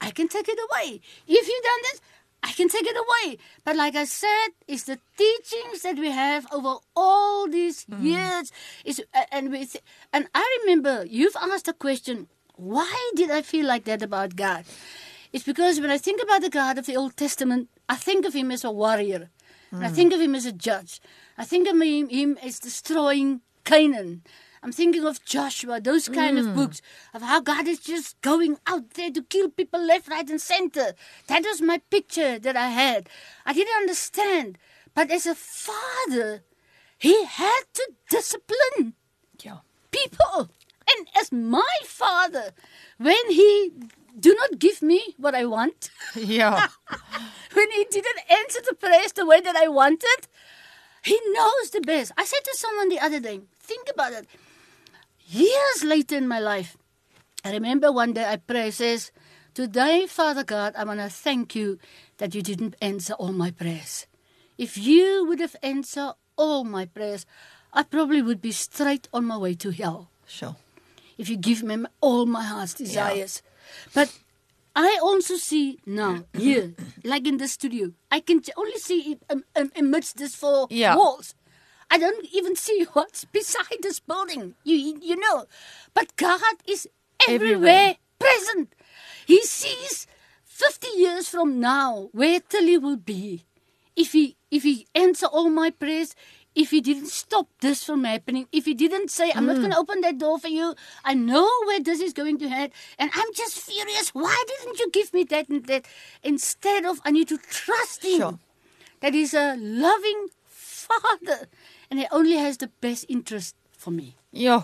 I 0.00 0.10
can 0.10 0.28
take 0.28 0.48
it 0.48 0.58
away. 0.58 1.00
If 1.26 1.48
you've 1.48 1.64
done 1.64 1.82
this, 1.82 2.00
I 2.42 2.52
can 2.52 2.68
take 2.68 2.86
it 2.86 2.96
away. 2.96 3.38
But 3.64 3.76
like 3.76 3.96
I 3.96 4.04
said, 4.04 4.48
it's 4.66 4.84
the 4.84 4.98
teachings 5.16 5.82
that 5.82 5.96
we 5.96 6.10
have 6.10 6.46
over 6.52 6.76
all 6.96 7.48
these 7.48 7.84
hmm. 7.84 8.04
years. 8.04 8.52
Is 8.84 9.02
and 9.30 9.50
we 9.50 9.66
th- 9.66 9.84
and 10.12 10.28
I 10.34 10.58
remember 10.62 11.04
you've 11.08 11.36
asked 11.36 11.68
a 11.68 11.72
question. 11.72 12.28
Why 12.56 13.10
did 13.14 13.30
I 13.30 13.42
feel 13.42 13.66
like 13.66 13.84
that 13.84 14.02
about 14.02 14.36
God? 14.36 14.64
It's 15.32 15.44
because 15.44 15.80
when 15.80 15.90
I 15.90 15.98
think 15.98 16.22
about 16.22 16.42
the 16.42 16.50
God 16.50 16.76
of 16.76 16.86
the 16.86 16.96
Old 16.96 17.16
Testament, 17.16 17.68
I 17.88 17.96
think 17.96 18.26
of 18.26 18.34
him 18.34 18.50
as 18.50 18.64
a 18.64 18.70
warrior. 18.70 19.30
And 19.70 19.84
I 19.84 19.88
hmm. 19.88 19.94
think 19.94 20.12
of 20.12 20.20
him 20.20 20.34
as 20.34 20.46
a 20.46 20.52
judge. 20.52 21.00
I 21.38 21.44
think 21.44 21.68
of 21.68 21.80
him, 21.80 22.08
him 22.08 22.38
as 22.42 22.58
destroying 22.58 23.40
Canaan. 23.64 24.22
I'm 24.62 24.72
thinking 24.72 25.06
of 25.06 25.24
Joshua, 25.24 25.80
those 25.80 26.08
kind 26.08 26.38
of 26.38 26.46
mm. 26.46 26.54
books 26.54 26.82
of 27.14 27.22
how 27.22 27.40
God 27.40 27.66
is 27.66 27.80
just 27.80 28.20
going 28.20 28.58
out 28.66 28.90
there 28.90 29.10
to 29.10 29.22
kill 29.22 29.48
people 29.48 29.80
left, 29.82 30.08
right, 30.08 30.28
and 30.28 30.40
center. 30.40 30.94
That 31.28 31.44
was 31.44 31.62
my 31.62 31.78
picture 31.90 32.38
that 32.38 32.56
I 32.56 32.68
had. 32.68 33.08
I 33.46 33.54
didn't 33.54 33.74
understand. 33.76 34.58
But 34.94 35.10
as 35.10 35.26
a 35.26 35.34
father, 35.34 36.42
he 36.98 37.24
had 37.24 37.62
to 37.74 37.92
discipline 38.10 38.94
Ja. 39.42 39.60
people. 39.90 40.50
And 40.90 41.06
as 41.18 41.32
my 41.32 41.76
father, 41.84 42.50
when 42.98 43.30
he 43.30 43.72
do 44.18 44.34
not 44.34 44.58
give 44.58 44.82
me 44.82 45.14
what 45.16 45.34
I 45.34 45.46
want, 45.46 45.90
Ja. 46.14 46.68
when 47.54 47.70
he 47.70 47.84
didn't 47.84 48.30
answer 48.30 48.60
the 48.60 48.74
prayers 48.74 49.12
the 49.12 49.24
way 49.24 49.40
that 49.40 49.56
I 49.56 49.68
wanted, 49.68 50.28
he 51.02 51.18
knows 51.32 51.70
the 51.70 51.80
best. 51.80 52.12
I 52.18 52.24
said 52.24 52.44
to 52.44 52.56
someone 52.56 52.90
the 52.90 53.00
other 53.00 53.20
day, 53.20 53.40
think 53.58 53.88
about 53.90 54.12
it. 54.12 54.28
Years 55.30 55.84
later 55.84 56.16
in 56.16 56.26
my 56.26 56.40
life, 56.40 56.76
I 57.44 57.52
remember 57.52 57.92
one 57.92 58.12
day 58.12 58.24
I 58.24 58.36
pray 58.36 58.72
says, 58.72 59.12
Today, 59.54 60.06
Father 60.06 60.42
God, 60.42 60.74
I 60.76 60.82
want 60.84 60.98
to 60.98 61.08
thank 61.08 61.54
you 61.54 61.78
that 62.18 62.34
you 62.34 62.42
didn't 62.42 62.74
answer 62.82 63.14
all 63.14 63.32
my 63.32 63.52
prayers. 63.52 64.06
If 64.58 64.76
you 64.76 65.24
would 65.28 65.38
have 65.38 65.54
answered 65.62 66.14
all 66.36 66.64
my 66.64 66.86
prayers, 66.86 67.26
I 67.72 67.84
probably 67.84 68.22
would 68.22 68.40
be 68.42 68.50
straight 68.50 69.08
on 69.12 69.24
my 69.24 69.36
way 69.38 69.54
to 69.54 69.70
hell 69.70 70.10
So. 70.26 70.56
if 71.16 71.28
you 71.28 71.36
give 71.36 71.62
me 71.62 71.84
all 72.00 72.26
my 72.26 72.42
heart's 72.42 72.74
desires. 72.74 73.42
But 73.94 74.10
I 74.74 74.98
also 75.00 75.36
see 75.36 75.78
now 75.86 76.24
here, 76.34 76.74
like 77.04 77.26
in 77.28 77.36
the 77.36 77.46
studio, 77.46 77.92
I 78.10 78.18
can 78.20 78.42
only 78.56 78.78
see 78.78 79.12
it 79.12 79.22
um, 79.30 79.44
um, 79.54 79.70
amidst 79.76 80.16
these 80.16 80.34
four 80.34 80.66
Yeah. 80.70 80.96
walls. 80.96 81.34
I 81.90 81.98
don't 81.98 82.26
even 82.32 82.56
see 82.56 82.86
what's 82.92 83.24
beside 83.24 83.82
this 83.82 84.00
building. 84.00 84.54
You 84.64 84.76
you 85.00 85.16
know, 85.16 85.46
but 85.94 86.14
God 86.16 86.40
is 86.66 86.88
everywhere, 87.28 87.96
Everywhere. 87.96 87.96
present. 88.18 88.74
He 89.26 89.42
sees 89.42 90.06
fifty 90.44 90.88
years 90.96 91.28
from 91.28 91.60
now 91.60 92.08
where 92.12 92.40
Tillie 92.40 92.78
will 92.78 92.96
be. 92.96 93.44
If 93.96 94.12
he 94.12 94.36
if 94.50 94.62
he 94.62 94.86
answer 94.94 95.26
all 95.26 95.50
my 95.50 95.70
prayers, 95.70 96.14
if 96.54 96.70
he 96.70 96.80
didn't 96.80 97.06
stop 97.08 97.48
this 97.60 97.84
from 97.84 98.04
happening, 98.04 98.46
if 98.52 98.64
he 98.64 98.74
didn't 98.74 99.10
say, 99.10 99.30
I'm 99.34 99.46
not 99.46 99.56
hmm. 99.56 99.62
going 99.62 99.72
to 99.72 99.78
open 99.78 100.00
that 100.00 100.18
door 100.18 100.38
for 100.38 100.48
you, 100.48 100.74
I 101.04 101.14
know 101.14 101.48
where 101.66 101.80
this 101.80 102.00
is 102.00 102.12
going 102.12 102.38
to 102.38 102.48
head, 102.48 102.72
and 102.98 103.10
I'm 103.14 103.32
just 103.34 103.58
furious. 103.58 104.10
Why 104.10 104.44
didn't 104.48 104.78
you 104.78 104.90
give 104.90 105.14
me 105.14 105.24
that 105.24 105.48
and 105.48 105.64
that? 105.66 105.86
Instead 106.22 106.84
of, 106.84 107.00
I 107.04 107.10
need 107.12 107.28
to 107.28 107.38
trust 107.38 108.04
him 108.04 108.18
Sure. 108.18 108.38
that 109.00 109.14
he's 109.14 109.32
a 109.34 109.56
loving 109.56 110.28
father, 110.46 111.46
and 111.90 111.98
he 112.00 112.06
only 112.10 112.36
has 112.38 112.56
the 112.58 112.70
best 112.80 113.04
interest 113.08 113.54
for 113.76 113.90
me. 113.92 114.14
Ja. 114.32 114.62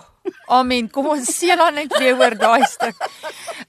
Amen. 0.48 0.88
Kom 0.90 1.06
ons 1.10 1.26
seën 1.38 1.56
dan 1.58 1.74
net 1.74 1.90
weer 1.98 2.14
oor 2.18 2.34
daai 2.38 2.64
stuk. 2.70 2.96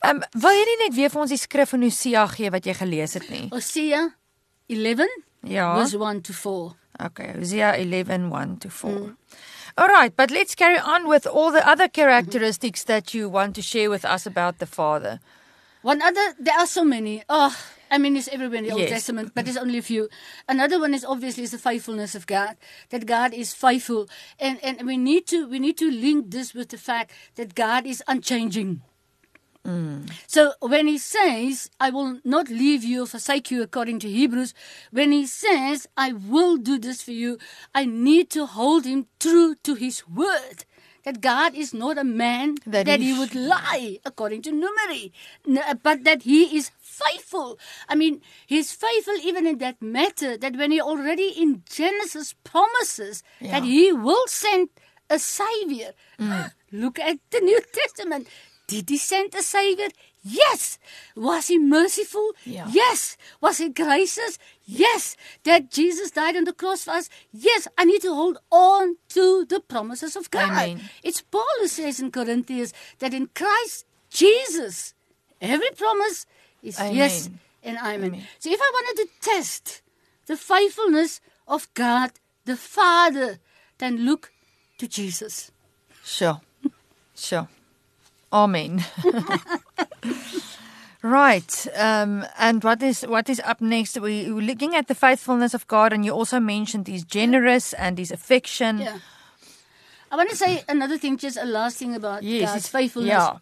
Ehm 0.03 0.17
um, 0.17 0.23
wil 0.41 0.53
jy 0.53 0.65
nie 0.69 0.77
net 0.85 0.95
weer 0.95 1.09
vir 1.09 1.21
ons 1.21 1.31
die 1.33 1.37
skrif 1.41 1.73
in 1.73 1.81
Hosea 1.87 2.25
gee 2.35 2.51
wat 2.53 2.65
jy 2.69 2.73
gelees 2.77 3.13
het 3.17 3.29
nie? 3.29 3.47
Hosea 3.53 4.03
11, 4.69 5.07
Ja. 5.47 5.73
verse 5.79 5.97
1 5.97 6.21
to 6.21 6.33
4. 6.33 6.75
Okay, 7.07 7.31
Hosea 7.37 7.75
11 7.77 8.29
1 8.31 8.57
to 8.59 8.69
4. 8.69 9.15
All 9.77 9.87
right, 9.87 10.15
but 10.15 10.31
let's 10.31 10.55
carry 10.55 10.79
on 10.79 11.07
with 11.07 11.27
all 11.27 11.51
the 11.51 11.61
other 11.67 11.87
characteristics 11.87 12.83
that 12.85 13.13
you 13.13 13.29
want 13.29 13.53
to 13.55 13.61
share 13.61 13.89
with 13.89 14.03
us 14.05 14.25
about 14.25 14.57
the 14.57 14.65
Father. 14.65 15.19
One 15.83 16.01
other, 16.01 16.33
there 16.39 16.57
are 16.57 16.65
so 16.67 16.83
many. 16.83 17.23
Oh, 17.29 17.53
I 17.89 17.97
mean, 17.97 18.15
it's 18.15 18.27
everywhere 18.27 18.59
in 18.59 18.65
the 18.65 18.71
Old 18.71 18.81
Yes. 18.81 18.89
Testament, 18.89 19.31
but 19.33 19.45
there's 19.45 19.57
only 19.57 19.77
a 19.77 19.81
few. 19.81 20.09
Another 20.47 20.79
one 20.79 20.93
is 20.93 21.05
obviously 21.05 21.43
is 21.43 21.51
the 21.51 21.57
faithfulness 21.57 22.15
of 22.15 22.27
God. 22.27 22.57
That 22.89 23.05
God 23.05 23.33
is 23.33 23.53
faithful, 23.53 24.09
and 24.39 24.59
and 24.63 24.85
we 24.85 24.97
need 24.97 25.27
to 25.27 25.47
we 25.47 25.59
need 25.59 25.77
to 25.77 25.89
link 25.89 26.31
this 26.31 26.53
with 26.53 26.69
the 26.69 26.77
fact 26.77 27.11
that 27.35 27.55
God 27.55 27.85
is 27.85 28.03
unchanging. 28.07 28.81
Mm. 29.67 30.09
So 30.27 30.53
when 30.61 30.87
he 30.87 30.97
says, 30.97 31.69
I 31.79 31.89
will 31.89 32.19
not 32.23 32.47
leave 32.47 32.85
you 32.85 33.03
or 33.03 33.05
forsake 33.05 33.51
you, 33.51 33.61
according 33.61 33.99
to 33.99 34.09
Hebrews, 34.09 34.53
when 34.91 35.11
he 35.11 35.25
says, 35.25 35.87
I 35.97 36.13
will 36.13 36.55
do 36.55 36.79
this 36.79 37.01
for 37.01 37.11
you, 37.11 37.37
I 37.75 37.83
need 37.83 38.29
to 38.31 38.45
hold 38.45 38.85
him 38.85 39.07
true 39.19 39.55
to 39.63 39.75
his 39.75 40.07
word. 40.07 40.63
That 41.07 41.21
God 41.21 41.55
is 41.55 41.73
not 41.73 41.97
a 41.97 42.03
man 42.03 42.55
That 42.67 42.85
that, 42.85 42.99
he 42.99 43.13
he 43.13 43.19
would 43.19 43.33
lie, 43.33 43.99
according 44.03 44.41
to 44.41 44.51
Numeri, 44.51 45.11
uh, 45.47 45.75
but 45.81 46.03
that 46.03 46.23
he 46.23 46.57
is 46.57 46.69
faithful. 46.81 47.57
I 47.87 47.95
mean, 47.95 48.19
he's 48.45 48.73
faithful 48.73 49.15
even 49.23 49.47
in 49.47 49.57
that 49.59 49.81
matter, 49.81 50.35
that 50.35 50.57
when 50.57 50.71
he 50.71 50.81
already 50.81 51.29
in 51.29 51.63
Genesis 51.69 52.35
promises 52.43 53.23
Yeah. 53.39 53.51
that 53.53 53.63
he 53.63 53.93
will 53.93 54.27
send 54.27 54.67
a 55.09 55.17
savior. 55.17 55.93
Mm. 56.19 56.51
Look 56.73 56.99
at 56.99 57.19
the 57.31 57.39
New 57.39 57.61
Testament. 57.71 58.27
Did 58.67 58.89
he 58.89 58.97
send 58.97 59.33
a 59.33 59.41
savior? 59.41 59.87
Yes. 60.25 60.77
Was 61.15 61.47
he 61.47 61.57
merciful? 61.57 62.33
Yeah. 62.43 62.67
Yes. 62.69 63.15
Was 63.39 63.59
he 63.59 63.69
gracious? 63.69 64.37
Yes. 64.67 65.15
That 65.43 65.71
Jesus 65.71 66.11
died 66.11 66.35
on 66.35 66.43
the 66.43 66.53
cross 66.53 66.83
for 66.83 66.91
us? 66.91 67.09
Yes. 67.31 67.67
I 67.77 67.85
need 67.85 68.01
to 68.01 68.13
hold 68.13 68.37
on 68.51 68.97
to 69.09 69.45
the 69.45 69.61
promises 69.61 70.15
of 70.15 70.29
God. 70.29 70.51
Amen. 70.51 70.89
It's 71.01 71.21
Paul 71.21 71.47
who 71.59 71.67
says 71.67 71.99
in 71.99 72.11
Corinthians 72.11 72.73
that 72.99 73.13
in 73.13 73.29
Christ 73.33 73.85
Jesus, 74.09 74.93
every 75.41 75.69
promise 75.71 76.25
is 76.61 76.79
Amen. 76.79 76.95
yes 76.95 77.29
and 77.63 77.77
amen. 77.77 78.13
Amen. 78.13 78.27
So 78.39 78.51
if 78.51 78.59
I 78.61 78.71
wanted 78.73 79.03
to 79.03 79.09
test 79.21 79.81
the 80.25 80.37
faithfulness 80.37 81.21
of 81.47 81.73
God 81.73 82.11
the 82.45 82.57
Father, 82.57 83.39
then 83.77 84.05
look 84.05 84.31
to 84.79 84.87
Jesus. 84.87 85.51
Sure. 86.03 86.41
Sure. 87.15 87.47
Amen. 88.31 88.83
right. 91.01 91.67
Um, 91.75 92.25
and 92.37 92.63
what 92.63 92.81
is 92.81 93.01
what 93.03 93.29
is 93.29 93.39
up 93.45 93.61
next? 93.61 93.99
We, 93.99 94.31
we're 94.31 94.41
looking 94.41 94.75
at 94.75 94.87
the 94.87 94.95
faithfulness 94.95 95.53
of 95.53 95.67
God, 95.67 95.93
and 95.93 96.05
you 96.05 96.11
also 96.11 96.39
mentioned 96.39 96.87
He's 96.87 97.03
generous 97.05 97.73
and 97.73 97.97
His 97.97 98.11
affection. 98.11 98.79
Yeah. 98.79 98.99
I 100.11 100.15
want 100.15 100.29
to 100.29 100.35
say 100.37 100.63
another 100.69 100.97
thing, 100.97 101.17
just 101.17 101.37
a 101.37 101.45
last 101.45 101.77
thing 101.77 101.93
about 101.95 102.23
Yes, 102.23 102.51
God's 102.51 102.67
faithfulness. 102.69 103.09
Yeah. 103.09 103.37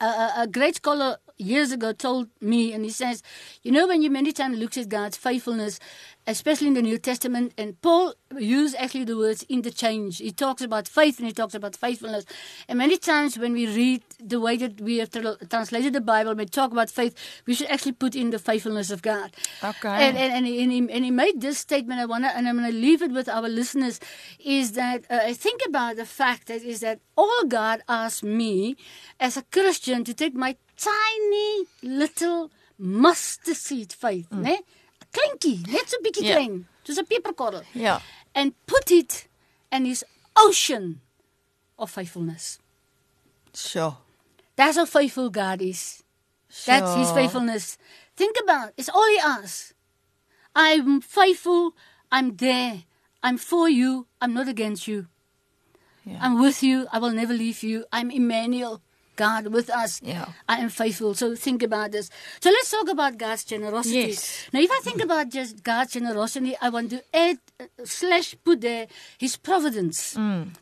a, 0.00 0.04
a, 0.04 0.32
a 0.42 0.46
great 0.46 0.76
scholar 0.76 1.18
years 1.38 1.72
ago 1.72 1.92
told 1.92 2.28
me, 2.40 2.72
and 2.72 2.84
he 2.84 2.90
says, 2.90 3.22
you 3.62 3.72
know, 3.72 3.86
when 3.86 4.02
you 4.02 4.10
many 4.10 4.32
times 4.32 4.58
looks 4.58 4.76
at 4.76 4.88
God's 4.88 5.16
faithfulness, 5.16 5.78
especially 6.26 6.68
in 6.68 6.74
the 6.74 6.82
New 6.82 6.98
Testament, 6.98 7.54
and 7.56 7.80
Paul 7.80 8.14
used 8.36 8.76
actually 8.76 9.04
the 9.04 9.16
words 9.16 9.44
interchange. 9.48 10.18
He 10.18 10.30
talks 10.30 10.60
about 10.60 10.86
faith 10.86 11.18
and 11.18 11.26
he 11.26 11.32
talks 11.32 11.54
about 11.54 11.74
faithfulness. 11.74 12.26
And 12.68 12.78
many 12.78 12.98
times 12.98 13.38
when 13.38 13.54
we 13.54 13.66
read 13.66 14.02
the 14.22 14.38
way 14.38 14.58
that 14.58 14.78
we 14.78 14.98
have 14.98 15.10
tra- 15.10 15.38
translated 15.48 15.94
the 15.94 16.02
Bible, 16.02 16.34
we 16.34 16.44
talk 16.44 16.70
about 16.70 16.90
faith, 16.90 17.14
we 17.46 17.54
should 17.54 17.68
actually 17.68 17.92
put 17.92 18.14
in 18.14 18.28
the 18.28 18.38
faithfulness 18.38 18.90
of 18.90 19.00
God. 19.00 19.34
Okay. 19.64 19.88
And, 19.88 20.18
and, 20.18 20.32
and, 20.34 20.46
he, 20.46 20.62
and, 20.62 20.72
he, 20.72 20.78
and 20.78 21.04
he 21.04 21.10
made 21.10 21.40
this 21.40 21.58
statement, 21.58 21.98
I 21.98 22.04
wanna, 22.04 22.32
and 22.34 22.46
I'm 22.46 22.58
going 22.58 22.70
to 22.70 22.76
leave 22.76 23.00
it 23.00 23.12
with 23.12 23.28
our 23.28 23.48
listeners, 23.48 23.98
is 24.38 24.72
that 24.72 25.06
uh, 25.08 25.20
I 25.22 25.32
think 25.32 25.62
about 25.66 25.96
the 25.96 26.04
fact 26.04 26.48
that 26.48 26.62
is 26.62 26.80
that 26.80 27.00
all 27.16 27.44
God 27.46 27.82
asks 27.88 28.22
me 28.22 28.76
as 29.18 29.38
a 29.38 29.42
Christian 29.44 30.04
to 30.04 30.12
take 30.12 30.34
my 30.34 30.56
tiny 30.78 31.66
little 31.82 32.50
mustard 32.78 33.56
seed 33.56 33.92
faith, 33.92 34.28
mm. 34.30 34.42
né? 34.42 34.58
Klinkie, 35.12 35.66
net 35.66 35.88
so 35.88 35.96
bietjie 36.04 36.28
Ja. 36.28 36.34
klein, 36.36 36.66
soos 36.84 36.98
'n 36.98 37.06
peperkorrel. 37.06 37.64
Yeah. 37.74 38.00
And 38.34 38.54
put 38.66 38.90
it 38.90 39.28
in 39.72 39.84
his 39.84 40.04
ocean 40.36 41.00
of 41.78 41.90
faithfulness. 41.90 42.58
Sure. 43.54 43.96
That's 44.56 44.76
how 44.76 44.86
faithful 44.86 45.30
God 45.30 45.62
is. 45.62 46.02
That's 46.66 46.94
his 46.94 47.10
faithfulness. 47.12 47.78
Think 48.16 48.36
about 48.42 48.68
it. 48.68 48.74
It's 48.76 48.88
all 48.88 49.06
he 49.08 49.18
asks. 49.18 49.74
I'm 50.54 51.00
faithful. 51.00 51.74
I'm 52.10 52.36
there. 52.36 52.84
I'm 53.22 53.38
for 53.38 53.68
you. 53.68 54.06
I'm 54.20 54.34
not 54.34 54.48
against 54.48 54.88
you. 54.88 55.06
Yeah. 56.04 56.18
I'm 56.20 56.40
with 56.40 56.62
you. 56.62 56.86
I 56.92 56.98
will 56.98 57.12
never 57.12 57.34
leave 57.34 57.62
you. 57.62 57.84
I'm 57.92 58.10
Emmanuel. 58.10 58.82
God 59.18 59.48
with 59.50 59.68
us. 59.68 60.00
Yeah. 60.00 60.30
I 60.48 60.62
am 60.62 60.70
faithful. 60.70 61.12
So 61.18 61.34
think 61.34 61.62
about 61.66 61.90
this. 61.90 62.08
So 62.40 62.48
let's 62.50 62.70
talk 62.70 62.88
about 62.88 63.18
God's 63.18 63.44
generosity. 63.44 64.14
Yes. 64.14 64.46
Now, 64.54 64.60
if 64.62 64.70
I 64.70 64.80
think 64.86 65.02
about 65.02 65.28
just 65.28 65.62
God's 65.66 65.92
generosity, 65.98 66.54
I 66.62 66.70
want 66.70 66.90
to 66.94 67.02
add 67.12 67.38
uh, 67.58 67.66
slash 67.84 68.36
put 68.44 68.62
there 68.62 68.86
His 69.18 69.36
providence 69.36 70.14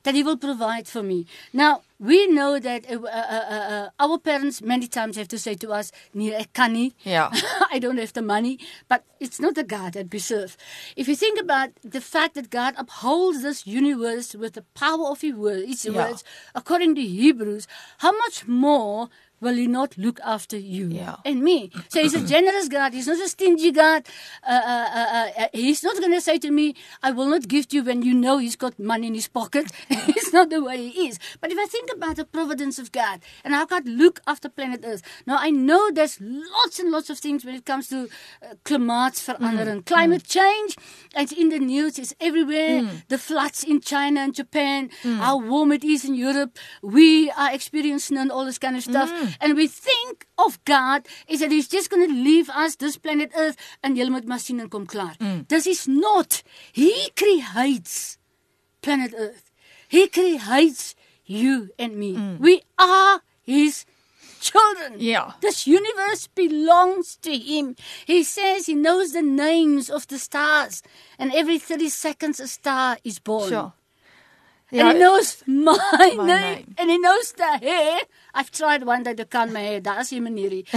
that 0.02 0.14
He 0.16 0.22
will 0.24 0.40
provide 0.40 0.88
for 0.88 1.02
me. 1.04 1.26
Now 1.52 1.82
we 1.98 2.26
know 2.28 2.58
that 2.58 2.84
uh, 2.90 3.00
uh, 3.00 3.06
uh, 3.06 3.66
uh, 3.74 3.88
our 3.98 4.18
parents 4.18 4.60
many 4.60 4.86
times 4.86 5.16
have 5.16 5.28
to 5.28 5.38
say 5.38 5.54
to 5.54 5.72
us, 5.72 5.92
"Nee, 6.12 6.32
ek 6.34 6.52
kan 6.52 6.72
nie. 6.72 6.92
Yeah. 7.04 7.30
I 7.72 7.78
don't 7.78 7.98
have 7.98 8.12
the 8.12 8.22
money." 8.22 8.58
But 8.88 9.04
it's 9.20 9.40
not 9.40 9.54
the 9.54 9.64
God 9.64 9.94
that 9.94 10.12
we 10.12 10.18
serve. 10.18 10.56
If 10.96 11.08
you 11.08 11.16
think 11.16 11.40
about 11.40 11.70
the 11.82 12.00
fact 12.00 12.34
that 12.34 12.50
God 12.50 12.74
upholds 12.76 13.42
this 13.42 13.66
universe 13.66 14.34
with 14.34 14.54
the 14.54 14.64
power 14.74 15.06
of 15.08 15.20
His 15.22 15.34
word, 15.34 15.66
His 15.66 15.84
Yeah. 15.84 15.96
words, 15.96 16.24
according 16.54 16.94
to 16.96 17.02
Hebrews, 17.02 17.66
how 17.98 18.12
much 18.12 18.46
more 18.46 19.08
will 19.40 19.54
He 19.54 19.66
not 19.66 19.96
look 19.98 20.18
after 20.24 20.56
you 20.56 20.88
Yeah. 20.88 21.16
and 21.24 21.42
me? 21.42 21.70
So 21.88 22.00
He's 22.02 22.14
a 22.14 22.20
generous 22.34 22.68
God. 22.68 22.92
He's 22.94 23.06
not 23.06 23.18
a 23.18 23.28
stingy 23.28 23.72
God. 23.72 24.06
Uh, 24.46 24.50
uh, 24.74 24.88
uh, 24.94 25.30
uh, 25.42 25.48
he's 25.52 25.82
not 25.82 25.96
going 25.98 26.12
to 26.12 26.20
say 26.20 26.38
to 26.38 26.50
me, 26.50 26.74
"I 27.02 27.10
will 27.12 27.26
not 27.26 27.48
gift 27.48 27.72
you" 27.72 27.82
when 27.82 28.02
you 28.02 28.14
know 28.14 28.38
He's 28.38 28.56
got 28.56 28.78
money 28.78 29.06
in 29.08 29.14
His 29.14 29.28
pocket. 29.28 29.70
it's 29.90 30.32
not 30.32 30.50
the 30.50 30.62
way 30.62 30.88
He 30.88 31.08
is. 31.08 31.18
But 31.40 31.52
if 31.52 31.58
I 31.58 31.66
think 31.66 31.90
about 31.92 32.16
the 32.16 32.24
providence 32.24 32.78
of 32.78 32.92
God 32.92 33.20
and 33.44 33.54
how 33.54 33.66
God 33.66 33.86
look 33.86 34.20
after 34.26 34.48
planet 34.48 34.82
Earth, 34.84 35.02
now 35.26 35.36
I 35.38 35.50
know 35.50 35.90
there's 35.90 36.18
lots 36.20 36.78
and 36.78 36.90
lots 36.90 37.10
of 37.10 37.18
things 37.18 37.44
when 37.44 37.54
it 37.54 37.64
comes 37.64 37.88
to 37.88 38.08
uh, 38.42 38.54
klimaatsverandering, 38.64 39.84
climate 39.86 40.24
change. 40.24 40.76
It's 41.14 41.32
in 41.32 41.48
the 41.50 41.58
news. 41.58 41.98
It's 41.98 42.14
everywhere. 42.20 42.82
The 43.08 43.18
floods 43.18 43.64
in 43.64 43.80
China 43.80 44.20
and 44.20 44.34
Japan, 44.34 44.90
how 45.02 45.38
warm 45.38 45.72
it 45.72 45.84
is 45.84 46.04
in 46.04 46.14
Europe. 46.14 46.56
We 46.82 47.30
are 47.30 47.52
experiencing 47.52 48.16
and 48.18 48.30
all 48.32 48.44
this 48.44 48.58
kind 48.58 48.76
of 48.76 48.82
stuff. 48.82 49.10
And 49.40 49.56
we 49.56 49.66
think 49.68 50.26
of 50.38 50.62
God 50.64 51.06
is 51.28 51.40
that 51.40 51.50
He's 51.50 51.68
just 51.68 51.90
going 51.90 52.06
to 52.08 52.14
leave 52.14 52.50
us 52.50 52.76
this 52.76 52.96
planet 52.96 53.32
Earth 53.36 53.56
and 53.82 53.96
julle 53.96 54.10
moet 54.10 54.26
maar 54.26 54.40
sien 54.40 54.60
en 54.60 54.68
kom 54.68 54.86
klaar. 54.86 55.16
Mm. 55.18 55.46
This 55.48 55.66
is 55.66 55.86
not. 55.86 56.42
He 56.72 57.10
creates 57.14 58.18
planet 58.80 59.14
Earth. 59.14 59.50
He 59.88 60.08
creates 60.08 60.94
you 61.24 61.70
and 61.78 61.96
me. 61.96 62.14
Mm. 62.14 62.38
We 62.38 62.62
are 62.78 63.20
His 63.42 63.84
children. 64.40 64.98
Yeah. 64.98 65.32
This 65.40 65.66
universe 65.66 66.28
belongs 66.34 67.16
to 67.22 67.36
Him. 67.36 67.76
He 68.06 68.22
says 68.22 68.66
He 68.66 68.74
knows 68.74 69.12
the 69.12 69.22
names 69.22 69.90
of 69.90 70.06
the 70.06 70.18
stars, 70.18 70.82
and 71.18 71.32
every 71.32 71.58
30 71.58 71.88
seconds 71.88 72.40
a 72.40 72.48
star 72.48 72.98
is 73.04 73.18
born. 73.18 73.48
Sure. 73.48 73.72
And 74.72 74.88
he 74.88 74.94
knows 74.98 75.42
my, 75.46 75.76
My 76.16 76.26
name, 76.26 76.26
name. 76.26 76.74
and 76.78 76.90
he 76.90 76.98
knows 76.98 77.32
the 77.32 77.58
hair. 77.58 78.00
I've 78.34 78.50
tried 78.50 78.82
one 78.84 79.04
day 79.04 79.14
to 79.14 79.24
cut 79.24 79.50
my 79.52 79.60
hair. 79.60 79.80
That's 79.80 80.10
him 80.10 80.24
manierie. 80.26 80.66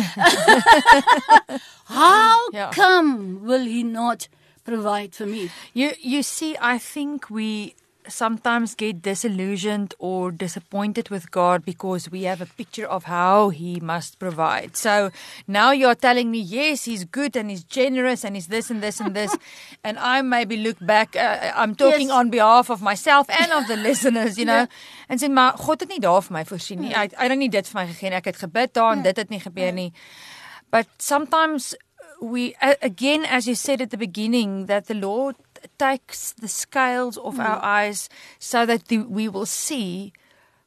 How 1.85 2.49
Yeah. 2.51 2.71
come 2.73 3.43
will 3.43 3.65
he 3.65 3.83
not 3.83 4.27
provide 4.63 5.15
for 5.15 5.25
me? 5.25 5.49
You 5.73 5.91
you 5.99 6.21
see, 6.23 6.55
I 6.61 6.77
think 6.77 7.29
we 7.29 7.75
sometimes 8.07 8.75
get 8.75 9.01
disillusioned 9.01 9.93
or 9.99 10.31
disappointed 10.31 11.09
with 11.09 11.29
God 11.31 11.63
because 11.65 12.09
we 12.09 12.23
have 12.23 12.41
a 12.41 12.45
picture 12.45 12.85
of 12.87 13.03
how 13.03 13.49
He 13.49 13.79
must 13.79 14.17
provide. 14.19 14.75
So 14.77 15.11
now 15.47 15.71
you're 15.71 15.95
telling 15.95 16.31
me, 16.31 16.39
yes, 16.39 16.85
He's 16.85 17.03
good 17.05 17.35
and 17.35 17.49
He's 17.49 17.63
generous 17.63 18.23
and 18.23 18.35
He's 18.35 18.47
this 18.47 18.69
and 18.71 18.81
this 18.81 18.99
and 18.99 19.15
this, 19.15 19.35
and 19.83 19.99
I 19.99 20.21
maybe 20.21 20.57
look 20.57 20.77
back. 20.81 21.15
Uh, 21.15 21.51
I'm 21.55 21.75
talking 21.75 22.07
Yes. 22.07 22.17
on 22.17 22.29
behalf 22.29 22.69
of 22.69 22.81
myself 22.81 23.27
and 23.29 23.51
of 23.51 23.67
the 23.67 23.77
listeners, 23.89 24.37
you 24.37 24.45
know, 24.45 24.59
Ja. 24.61 24.67
en 25.09 25.17
sê 25.19 25.29
maar 25.29 25.57
God 25.57 25.79
het 25.79 25.89
nie 25.89 25.99
daar 25.99 26.21
vir 26.23 26.33
my 26.33 26.45
voorsien 26.45 26.79
nie. 26.81 26.93
Hy 26.93 27.01
het- 27.07 27.15
hy 27.17 27.27
het 27.29 27.37
nie 27.37 27.49
dit 27.49 27.67
vir 27.67 27.81
my 27.81 27.87
gegee 27.87 28.09
nie. 28.09 28.17
Ek 28.17 28.25
het 28.25 28.37
gebid 28.37 28.73
daar 28.73 28.91
en 28.91 28.97
Ja. 28.97 29.03
dit 29.03 29.17
het 29.17 29.29
nie 29.29 29.39
gebeur 29.39 29.71
nie. 29.73 29.91
But 30.71 30.87
sometimes 30.97 31.75
we, 32.21 32.53
a- 32.61 32.75
again, 32.81 33.25
as 33.25 33.45
you 33.45 33.55
said 33.55 33.81
at 33.81 33.89
the 33.91 33.97
beginning, 33.97 34.65
that 34.67 34.87
the 34.87 34.93
Lord 34.95 35.35
takes 35.77 36.33
the 36.33 36.47
scales 36.47 37.17
off 37.17 37.39
our 37.39 37.59
mm. 37.59 37.63
eyes 37.63 38.09
so 38.39 38.65
that 38.65 38.87
the, 38.87 38.99
we 38.99 39.27
will 39.27 39.45
see 39.45 40.13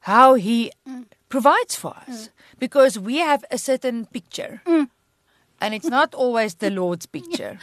how 0.01 0.35
He 0.35 0.71
mm. 0.87 1.05
provides 1.29 1.75
for 1.75 1.95
us. 2.07 2.27
Mm. 2.27 2.29
Because 2.59 2.99
we 2.99 3.17
have 3.17 3.43
a 3.51 3.57
certain 3.57 4.05
picture. 4.05 4.61
And 4.65 5.73
it's 5.73 5.87
not 5.87 6.13
always 6.13 6.55
the 6.55 6.69
Lord's 6.69 7.05
picture. 7.17 7.57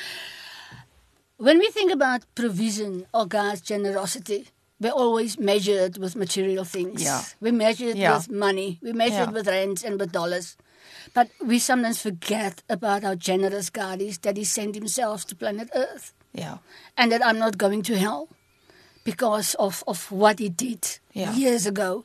When 1.36 1.58
we 1.58 1.68
think 1.70 1.90
about 1.90 2.24
provision 2.34 3.06
or 3.14 3.26
God's 3.26 3.62
generosity, 3.62 4.48
we 4.80 4.88
always 4.90 5.38
measure 5.38 5.86
it 5.86 5.98
with 5.98 6.16
material 6.16 6.64
things. 6.64 7.02
Yeah. 7.02 7.22
We 7.40 7.50
measure 7.50 7.88
it 7.88 7.96
Yeah. 7.96 8.16
with 8.16 8.30
money. 8.30 8.78
We 8.82 8.92
measure 8.92 9.24
it 9.24 9.32
with 9.32 9.46
rands 9.46 9.84
and 9.84 10.00
with 10.00 10.12
dollars. 10.12 10.56
But 11.14 11.28
we 11.44 11.58
sometimes 11.58 12.00
forget 12.00 12.62
about 12.68 13.02
how 13.02 13.14
generous 13.14 13.68
God 13.70 14.00
is 14.00 14.18
that 14.18 14.36
He 14.36 14.44
sent 14.44 14.74
Himself 14.74 15.26
to 15.26 15.36
planet 15.36 15.68
Earth. 15.74 16.12
Yeah. 16.32 16.58
and 16.96 17.10
that 17.12 17.24
I'm 17.24 17.38
not 17.38 17.58
going 17.58 17.82
to 17.82 17.98
hell 17.98 18.28
because 19.04 19.54
of, 19.54 19.82
of 19.86 20.10
what 20.12 20.38
he 20.38 20.48
did 20.48 20.98
Yeah. 21.12 21.32
years 21.34 21.66
ago. 21.66 22.04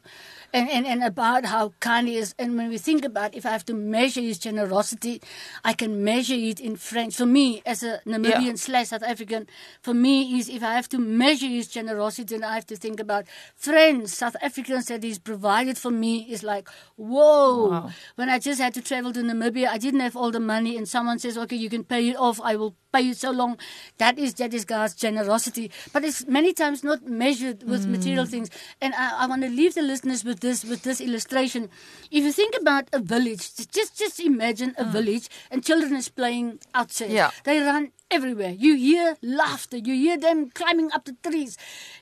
And, 0.56 0.70
and, 0.70 0.86
and 0.88 1.04
about 1.04 1.44
how 1.54 1.74
kind 1.82 2.08
he 2.08 2.16
is. 2.16 2.34
And 2.40 2.56
when 2.58 2.70
we 2.70 2.78
think 2.78 3.04
about 3.04 3.36
if 3.36 3.46
I 3.46 3.52
have 3.52 3.66
to 3.66 3.74
measure 3.74 4.22
his 4.22 4.40
generosity, 4.40 5.22
I 5.66 5.74
can 5.74 5.92
measure 6.12 6.40
it 6.52 6.60
in 6.62 6.78
French. 6.78 7.18
For 7.18 7.26
me, 7.26 7.62
as 7.66 7.84
a 7.84 8.00
Namibian 8.06 8.56
Yeah. 8.56 8.66
slash 8.68 8.88
South 8.94 9.04
African, 9.04 9.48
for 9.82 9.94
me 9.94 10.16
is 10.40 10.48
if 10.48 10.64
I 10.64 10.74
have 10.80 10.88
to 10.96 10.98
measure 10.98 11.52
his 11.58 11.68
generosity, 11.68 12.36
then 12.36 12.44
I 12.46 12.54
have 12.56 12.68
to 12.68 12.78
think 12.78 13.02
about 13.02 13.26
friends, 13.56 14.16
South 14.16 14.38
Africans 14.42 14.86
that 14.86 15.04
he's 15.04 15.20
provided 15.20 15.78
for 15.78 15.92
me 15.92 16.14
is 16.30 16.42
like, 16.42 16.70
whoa. 16.96 17.70
Wow. 17.70 17.90
When 18.16 18.30
I 18.30 18.40
just 18.40 18.62
had 18.62 18.74
to 18.76 18.82
travel 18.82 19.12
to 19.12 19.22
Namibia, 19.22 19.68
I 19.68 19.78
didn't 19.78 20.00
have 20.08 20.16
all 20.16 20.32
the 20.32 20.40
money, 20.40 20.78
and 20.78 20.88
someone 20.88 21.20
says, 21.20 21.38
okay, 21.38 21.58
you 21.58 21.70
can 21.70 21.84
pay 21.84 22.10
it 22.10 22.16
off. 22.16 22.40
I 22.42 22.56
will 22.56 22.76
pay 22.96 23.02
you 23.02 23.14
so 23.14 23.32
long. 23.32 23.58
That 23.98 24.18
is 24.18 24.36
that 24.36 24.54
is 24.54 24.64
God's 24.66 24.96
generosity. 24.96 25.72
But 25.92 26.04
it's 26.06 26.26
many 26.28 26.54
times 26.54 26.84
not 26.84 27.06
measured 27.06 27.64
with 27.64 27.84
hmm. 27.86 27.92
material 27.92 28.26
things. 28.26 28.50
And 28.82 28.94
I, 28.96 29.24
I 29.24 29.28
want 29.28 29.44
to 29.44 29.50
leave 29.50 29.76
the 29.76 29.82
listeners 29.82 30.24
with 30.24 30.40
this 30.46 30.64
with 30.64 30.84
this 30.88 31.02
illustration. 31.02 31.70
If 32.12 32.24
you 32.24 32.32
think 32.32 32.54
about 32.62 32.86
a 32.94 33.00
village, 33.14 33.44
just 33.78 33.98
just 34.04 34.20
imagine 34.32 34.74
a 34.78 34.86
mm. 34.86 34.92
village 34.98 35.26
and 35.52 35.66
children 35.70 35.96
is 36.02 36.10
playing 36.22 36.60
outside. 36.74 37.12
Yeah. 37.20 37.32
They 37.50 37.60
run 37.60 37.92
everywhere. 38.12 38.54
You 38.66 38.76
hear 38.76 39.18
laughter. 39.22 39.78
You 39.78 39.94
hear 39.96 40.18
them 40.18 40.50
climbing 40.62 40.92
up 40.92 41.06
the 41.06 41.16
trees. 41.28 41.58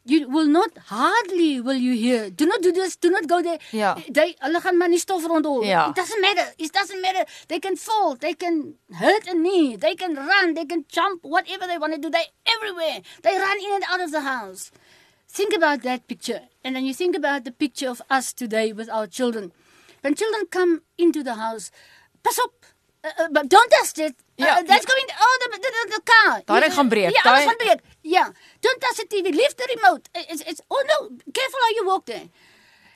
You 0.06 0.27
will 0.27 0.47
not 0.47 0.71
hardly 0.91 1.62
will 1.62 1.82
you 1.88 1.93
hear. 1.95 2.29
Do 2.29 2.45
not 2.45 2.62
do 2.62 2.71
this. 2.71 2.95
Do 2.95 3.10
not 3.10 3.27
go 3.27 3.41
there. 3.41 3.60
Ja. 3.71 3.95
Eh, 3.97 4.12
they 4.19 4.36
hulle 4.43 4.62
gaan 4.62 4.77
maar 4.77 4.89
nie 4.89 4.99
stof 4.99 5.25
rondhol. 5.34 5.63
Ja. 5.63 5.88
It 5.89 5.95
doesn't 5.95 6.21
matter. 6.27 6.47
It 6.58 6.71
doesn't 6.79 7.01
matter. 7.01 7.25
They 7.47 7.60
can 7.60 7.77
fall. 7.77 8.15
They 8.19 8.34
can 8.45 8.75
hurt 9.03 9.27
a 9.27 9.34
knee. 9.34 9.77
They 9.77 9.95
can 9.95 10.15
run. 10.15 10.53
They 10.60 10.65
can 10.65 10.84
jump. 10.88 11.23
Whatever 11.23 11.67
they 11.67 11.77
want 11.77 11.93
to 11.95 11.99
do. 12.08 12.10
They 12.10 12.25
everywhere. 12.58 12.99
They 13.21 13.38
run 13.47 13.58
in 13.67 13.71
and 13.79 13.86
out 13.89 14.01
of 14.01 14.12
the 14.12 14.21
house. 14.21 14.71
Think 15.34 15.54
about 15.56 15.82
that 15.84 16.08
picture, 16.08 16.41
and 16.63 16.76
then 16.76 16.86
you 16.86 16.93
think 16.93 17.15
about 17.15 17.43
the 17.43 17.52
picture 17.52 17.89
of 17.89 18.02
us 18.10 18.34
today 18.34 18.72
with 18.72 18.89
our 18.89 19.08
children. 19.08 19.52
When 20.02 20.15
children 20.15 20.46
come 20.50 20.82
into 20.98 21.24
the 21.24 21.36
house, 21.36 21.72
pas 22.24 22.38
op, 22.39 22.54
uh, 23.04 23.10
uh, 23.19 23.28
but 23.32 23.50
don't 23.50 23.72
touch 23.72 23.98
it. 23.98 24.15
Uh, 24.39 24.46
Ja, 24.46 24.62
that's 24.63 24.86
going. 24.86 25.08
Oh, 25.26 25.36
the 25.41 25.48
the, 25.58 25.72
the, 25.76 25.84
the 25.96 26.02
car. 26.12 26.41
Daai 26.46 26.69
gaan 26.72 26.89
breek, 26.89 27.12
Ja, 27.15 27.22
alles 27.32 27.46
gaan 27.46 27.58
breek. 27.58 27.80
Yeah, 28.02 28.30
don't 28.62 28.82
touch 28.82 28.98
the 28.98 29.08
TV. 29.08 29.32
Leave 29.32 29.56
the 29.56 29.67
remote. 29.76 30.10
It's, 30.15 30.41
it's 30.41 30.62
oh 30.69 30.84
no, 30.88 30.98
careful 31.34 31.60
how 31.62 31.72
you 31.76 31.86
walk 31.86 32.06
there. 32.06 32.30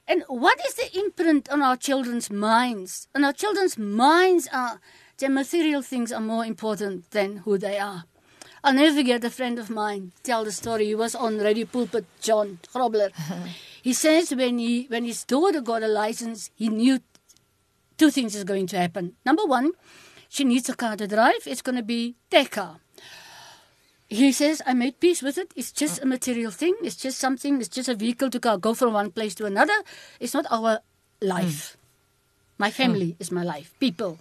And 0.08 0.24
what 0.28 0.58
is 0.66 0.74
the 0.76 0.90
imprint 1.04 1.50
on 1.52 1.62
our 1.62 1.76
children's 1.76 2.30
minds? 2.30 3.08
On 3.14 3.24
our 3.26 3.34
children's 3.34 3.78
minds 3.78 4.48
are 4.54 4.80
the 5.18 5.30
material 5.30 5.82
things 5.82 6.12
are 6.14 6.22
more 6.22 6.46
important 6.46 7.12
than 7.12 7.38
who 7.46 7.58
they 7.58 7.78
are. 7.78 8.06
I'll 8.68 8.74
never 8.74 8.98
forget 8.98 9.24
a 9.24 9.30
friend 9.30 9.60
of 9.60 9.70
mine 9.70 10.12
tell 10.24 10.44
the 10.44 10.52
story. 10.52 10.88
He 10.88 10.94
was 10.94 11.16
on 11.16 11.38
Radio 11.38 11.66
Pulpit, 11.66 12.04
John 12.20 12.60
Grobler. 12.74 13.12
he 13.82 13.94
says 13.94 14.36
when 14.36 14.58
he 14.60 14.88
when 14.90 15.06
his 15.06 15.24
daughter 15.24 15.62
got 15.62 15.84
a 15.84 15.88
license, 15.88 16.52
he 16.54 16.68
knew 16.68 17.00
two 17.98 18.12
things 18.12 18.36
is 18.36 18.44
going 18.44 18.68
to 18.68 18.78
happen. 18.78 19.16
Number 19.26 19.46
one, 19.46 19.72
she 20.28 20.44
needs 20.44 20.68
a 20.68 20.76
car 20.76 20.98
to 20.98 21.08
drive. 21.08 21.48
It's 21.48 21.62
going 21.62 21.78
to 21.78 21.82
be 21.82 22.18
their 22.30 22.44
car. 22.44 22.82
He 24.10 24.34
says, 24.34 24.62
I 24.66 24.74
made 24.74 25.00
peace 25.00 25.22
with 25.22 25.38
it. 25.38 25.54
It's 25.56 25.72
just 25.72 26.04
a 26.04 26.06
material 26.06 26.52
thing. 26.52 26.76
It's 26.84 26.98
just 26.98 27.20
something. 27.20 27.62
It's 27.62 27.70
just 27.70 27.88
a 27.88 27.96
vehicle 27.96 28.30
to 28.32 28.40
go, 28.40 28.58
go 28.58 28.74
from 28.74 28.92
one 28.92 29.12
place 29.12 29.34
to 29.36 29.46
another. 29.46 29.80
It's 30.20 30.34
not 30.34 30.46
our 30.52 30.82
life. 31.22 31.78
Hmm. 31.78 32.64
My 32.64 32.72
family 32.72 33.12
hmm. 33.12 33.22
is 33.22 33.32
my 33.32 33.44
life. 33.44 33.74
People. 33.80 34.20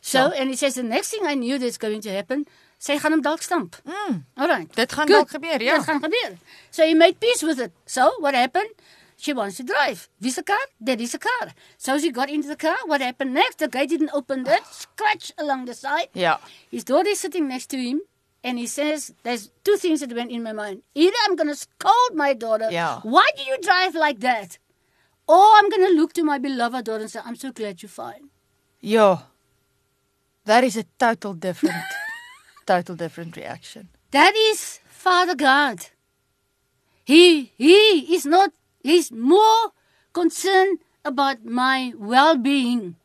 So, 0.00 0.32
and 0.32 0.50
he 0.50 0.56
says, 0.56 0.74
the 0.74 0.82
next 0.82 1.10
thing 1.10 1.24
I 1.24 1.34
knew 1.34 1.58
that's 1.58 1.78
going 1.78 2.00
to 2.00 2.10
happen, 2.10 2.46
sy 2.78 2.98
gaan 2.98 3.12
hom 3.12 3.22
dalk 3.22 3.42
stamp. 3.42 3.76
Mm. 3.84 4.24
All 4.36 4.48
right. 4.48 4.68
Dit 4.76 4.92
gaan 4.92 5.06
dalk 5.08 5.30
gebeur, 5.30 5.62
ja. 5.62 5.76
Dit 5.76 5.84
gaan 5.88 6.00
gebeur. 6.02 6.36
So 6.70 6.84
he 6.84 6.94
made 6.94 7.18
peace 7.20 7.42
with 7.42 7.58
it. 7.60 7.72
So 7.86 8.10
what 8.20 8.34
happened? 8.34 8.70
She 9.18 9.32
wants 9.32 9.56
to 9.56 9.62
drive. 9.64 10.08
Wie's 10.20 10.34
the 10.36 10.42
car? 10.42 10.60
Daddy's 10.82 11.12
the 11.12 11.18
car. 11.18 11.54
So 11.78 11.98
she 11.98 12.10
got 12.12 12.28
into 12.28 12.48
the 12.48 12.56
car. 12.56 12.76
What 12.84 13.00
happened 13.00 13.32
next? 13.32 13.58
The 13.58 13.68
guy 13.68 13.86
didn't 13.86 14.10
open 14.12 14.44
that. 14.44 14.66
Scratch 14.66 15.32
along 15.38 15.64
the 15.64 15.72
side. 15.74 16.08
Ja. 16.12 16.36
His 16.70 16.84
daughter 16.84 17.08
is 17.08 17.20
sitting 17.20 17.48
next 17.48 17.68
to 17.70 17.78
him, 17.78 18.02
and 18.44 18.58
he 18.58 18.66
says, 18.66 19.14
"There's 19.22 19.48
two 19.64 19.78
things 19.78 20.00
that 20.00 20.12
went 20.12 20.30
in 20.30 20.42
my 20.42 20.52
mind. 20.52 20.82
Either 20.94 21.16
I'm 21.24 21.34
going 21.34 21.48
to 21.48 21.56
scold 21.56 22.12
my 22.14 22.34
daughter, 22.34 22.68
Yeah. 22.70 23.00
why 23.04 23.24
do 23.36 23.42
you 23.48 23.56
drive 23.62 23.94
like 23.94 24.20
that? 24.20 24.58
Or 25.26 25.40
I'm 25.58 25.70
going 25.70 25.86
to 25.88 25.94
look 25.96 26.12
to 26.12 26.22
my 26.22 26.36
beloved 26.38 26.84
daughter 26.84 27.00
and 27.00 27.10
say, 27.10 27.20
I'm 27.24 27.36
so 27.36 27.52
glad 27.52 27.80
you're 27.82 27.88
fine. 27.88 28.28
Ja. 28.80 29.18
That 30.44 30.62
is 30.62 30.76
a 30.76 30.84
total 30.98 31.32
different 31.34 31.74
total 32.66 32.96
different 32.96 33.36
reaction. 33.36 33.88
That 34.10 34.34
is 34.36 34.80
Father 34.88 35.34
God. 35.34 35.86
He 37.04 37.52
he 37.56 38.14
is 38.14 38.26
not 38.26 38.50
he's 38.82 39.10
more 39.12 39.72
concerned 40.12 40.78
about 41.04 41.44
my 41.44 41.92
well-being. 41.96 42.96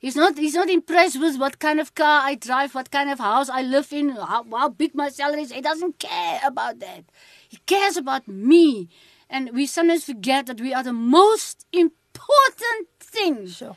He's 0.00 0.14
not 0.14 0.38
he's 0.38 0.54
not 0.54 0.70
impressed 0.70 1.18
with 1.20 1.38
what 1.38 1.58
kind 1.58 1.80
of 1.80 1.94
car 1.94 2.20
I 2.22 2.36
drive, 2.36 2.74
what 2.74 2.90
kind 2.90 3.10
of 3.10 3.18
house 3.18 3.48
I 3.48 3.62
live 3.62 3.92
in, 3.92 4.10
how, 4.10 4.44
how 4.50 4.68
big 4.68 4.94
my 4.94 5.08
salary 5.08 5.42
is. 5.42 5.52
He 5.52 5.60
doesn't 5.60 5.98
care 5.98 6.40
about 6.44 6.78
that. 6.78 7.04
He 7.48 7.58
cares 7.66 7.96
about 7.96 8.28
me. 8.28 8.88
And 9.30 9.50
we 9.52 9.66
sometimes 9.66 10.04
forget 10.04 10.46
that 10.46 10.60
we 10.60 10.72
are 10.72 10.82
the 10.84 10.92
most 10.92 11.66
important 11.72 12.88
thing 13.00 13.48
Sure. 13.48 13.76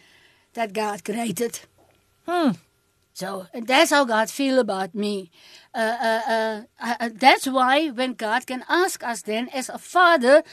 that 0.53 0.71
God 0.73 1.03
created. 1.03 1.59
Hmm. 2.25 2.51
So 3.13 3.47
and 3.53 3.67
that's 3.67 3.91
how 3.91 4.05
God 4.05 4.29
feel 4.29 4.59
about 4.59 4.95
me. 4.95 5.31
Uh, 5.75 5.95
uh, 6.01 6.21
uh, 6.27 6.61
uh, 6.79 7.09
that's 7.13 7.47
why 7.47 7.89
when 7.89 8.13
God 8.13 8.47
can 8.47 8.63
ask 8.69 9.03
us 9.03 9.21
then 9.21 9.49
as 9.53 9.69
a 9.69 9.77
father, 9.77 10.43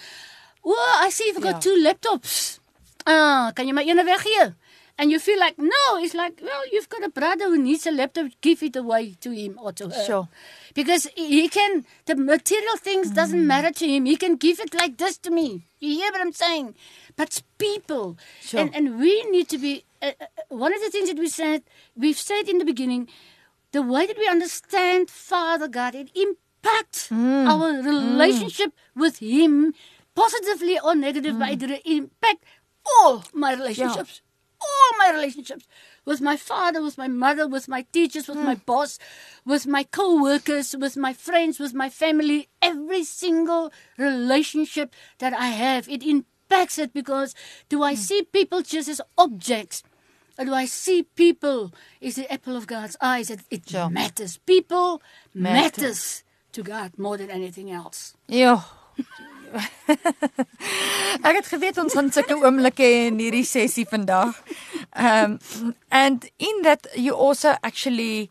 oh, 0.65 0.99
I 1.01 1.11
see 1.11 1.27
you've 1.27 1.43
got 1.43 1.65
Ja. 1.65 1.71
two 1.71 1.77
laptops. 1.83 2.59
Ah, 3.07 3.53
kan 3.55 3.67
jy 3.67 3.73
my 3.73 3.83
ene 3.87 4.03
weggee? 4.05 4.55
And 4.99 5.13
you 5.13 5.21
feel 5.23 5.39
like 5.39 5.57
no, 5.59 5.85
it's 6.03 6.15
like 6.15 6.41
well, 6.43 6.63
you've 6.73 6.89
got 6.91 7.05
a 7.07 7.09
brother 7.09 7.47
who 7.47 7.57
needs 7.57 7.87
a 7.87 7.93
laptop, 7.95 8.27
give 8.43 8.63
it 8.67 8.75
away 8.75 9.15
to 9.23 9.31
him 9.31 9.55
or 9.63 9.71
to 9.73 9.89
her. 9.89 10.05
Sure. 10.05 10.29
Because 10.75 11.07
he 11.15 11.49
can 11.49 11.87
the 12.07 12.17
material 12.17 12.77
things 12.77 13.13
doesn't 13.15 13.47
matter 13.47 13.71
to 13.71 13.87
him. 13.87 14.07
He 14.07 14.17
can 14.17 14.35
give 14.35 14.59
it 14.59 14.75
like 14.75 14.99
this 14.99 15.17
to 15.19 15.31
me. 15.31 15.63
You 15.79 16.03
hear 16.03 16.11
what 16.11 16.21
I'm 16.21 16.33
saying? 16.35 16.75
But 17.15 17.43
people. 17.59 18.19
Sure. 18.43 18.61
And 18.61 18.75
and 18.75 18.99
we 18.99 19.23
need 19.31 19.49
to 19.55 19.59
be 19.59 19.85
uh, 20.03 20.13
uh, 20.21 20.27
one 20.49 20.73
of 20.75 20.81
the 20.81 20.91
things 20.91 21.09
that 21.09 21.19
we 21.19 21.29
said 21.29 21.63
we've 21.97 22.19
said 22.19 22.49
in 22.49 22.59
the 22.59 22.65
beginning 22.65 23.09
the 23.73 23.83
way 23.83 24.07
that 24.07 24.19
we 24.19 24.29
understand 24.29 25.11
Father 25.11 25.69
God 25.69 25.95
it 25.95 26.11
impacts 26.15 27.09
hmm. 27.09 27.47
our 27.49 27.81
hmm. 27.81 27.87
relationship 27.87 28.73
with 28.95 29.19
him 29.19 29.75
positively 30.15 30.79
or 30.81 30.95
negative 30.95 31.39
but 31.39 31.51
it 31.51 31.63
hmm. 31.63 31.91
impacts 31.93 32.45
all 32.97 33.25
my 33.33 33.55
relationships. 33.55 34.21
All 34.61 34.99
my 34.99 35.11
relationships. 35.13 35.67
With 36.05 36.21
my 36.21 36.37
father, 36.37 36.83
with 36.83 36.99
my 36.99 37.07
mother, 37.09 37.47
with 37.47 37.69
my 37.69 37.83
teachers, 37.93 38.27
with 38.29 38.39
my 38.39 38.55
boss, 38.57 38.99
with 39.45 39.67
my 39.67 39.85
co-workers, 39.85 40.75
with 40.77 40.97
my 40.97 41.13
friends, 41.13 41.59
with 41.61 41.75
my 41.75 41.89
family, 41.89 42.49
every 42.63 43.05
single 43.05 43.73
relationship 43.99 44.95
that 45.19 45.33
I 45.33 45.49
have, 45.49 45.89
it 45.89 46.03
impacts 46.03 46.79
it 46.79 46.93
because 46.93 47.35
do 47.69 47.83
I 47.83 47.95
see 47.95 48.23
people 48.23 48.63
just 48.63 48.89
as 48.89 49.01
objects? 49.17 49.83
Do 50.45 50.55
I 50.55 50.67
see 50.67 51.03
people 51.03 51.73
as 52.01 52.15
the 52.15 52.31
apple 52.33 52.57
of 52.57 52.67
God's 52.67 52.97
eyes? 53.01 53.31
It, 53.31 53.41
it 53.51 53.69
Sure. 53.69 53.91
matters. 53.91 54.39
People 54.47 55.03
Matters. 55.35 55.79
matters 55.83 56.25
to 56.53 56.63
God 56.63 56.93
more 56.99 57.17
than 57.19 57.31
anything 57.31 57.71
else. 57.71 58.15
Ja. 58.29 58.63
Ek 61.25 61.37
het 61.39 61.47
geweet 61.49 61.79
ons 61.81 61.95
gaan 61.97 62.11
sulke 62.13 62.37
oomblikke 62.37 62.85
in 63.07 63.19
hierdie 63.23 63.45
sessie 63.49 63.87
vandag. 63.89 64.37
Um 64.97 65.39
and 65.91 66.29
in 66.39 66.63
that 66.67 66.87
you 66.97 67.15
also 67.17 67.55
actually 67.63 68.29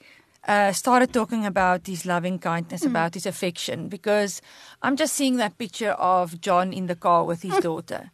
uh 0.47 0.71
started 0.71 1.11
talking 1.13 1.45
about 1.45 1.87
his 1.87 2.05
loving 2.05 2.39
kindness, 2.39 2.85
about 2.85 3.13
his 3.15 3.25
affection 3.25 3.87
because 3.89 4.41
I'm 4.81 4.95
just 4.95 5.15
seeing 5.15 5.37
that 5.37 5.57
picture 5.57 5.91
of 5.91 6.39
John 6.41 6.71
in 6.73 6.87
the 6.87 6.95
car 6.95 7.25
with 7.25 7.41
his 7.41 7.57
daughter. 7.59 8.11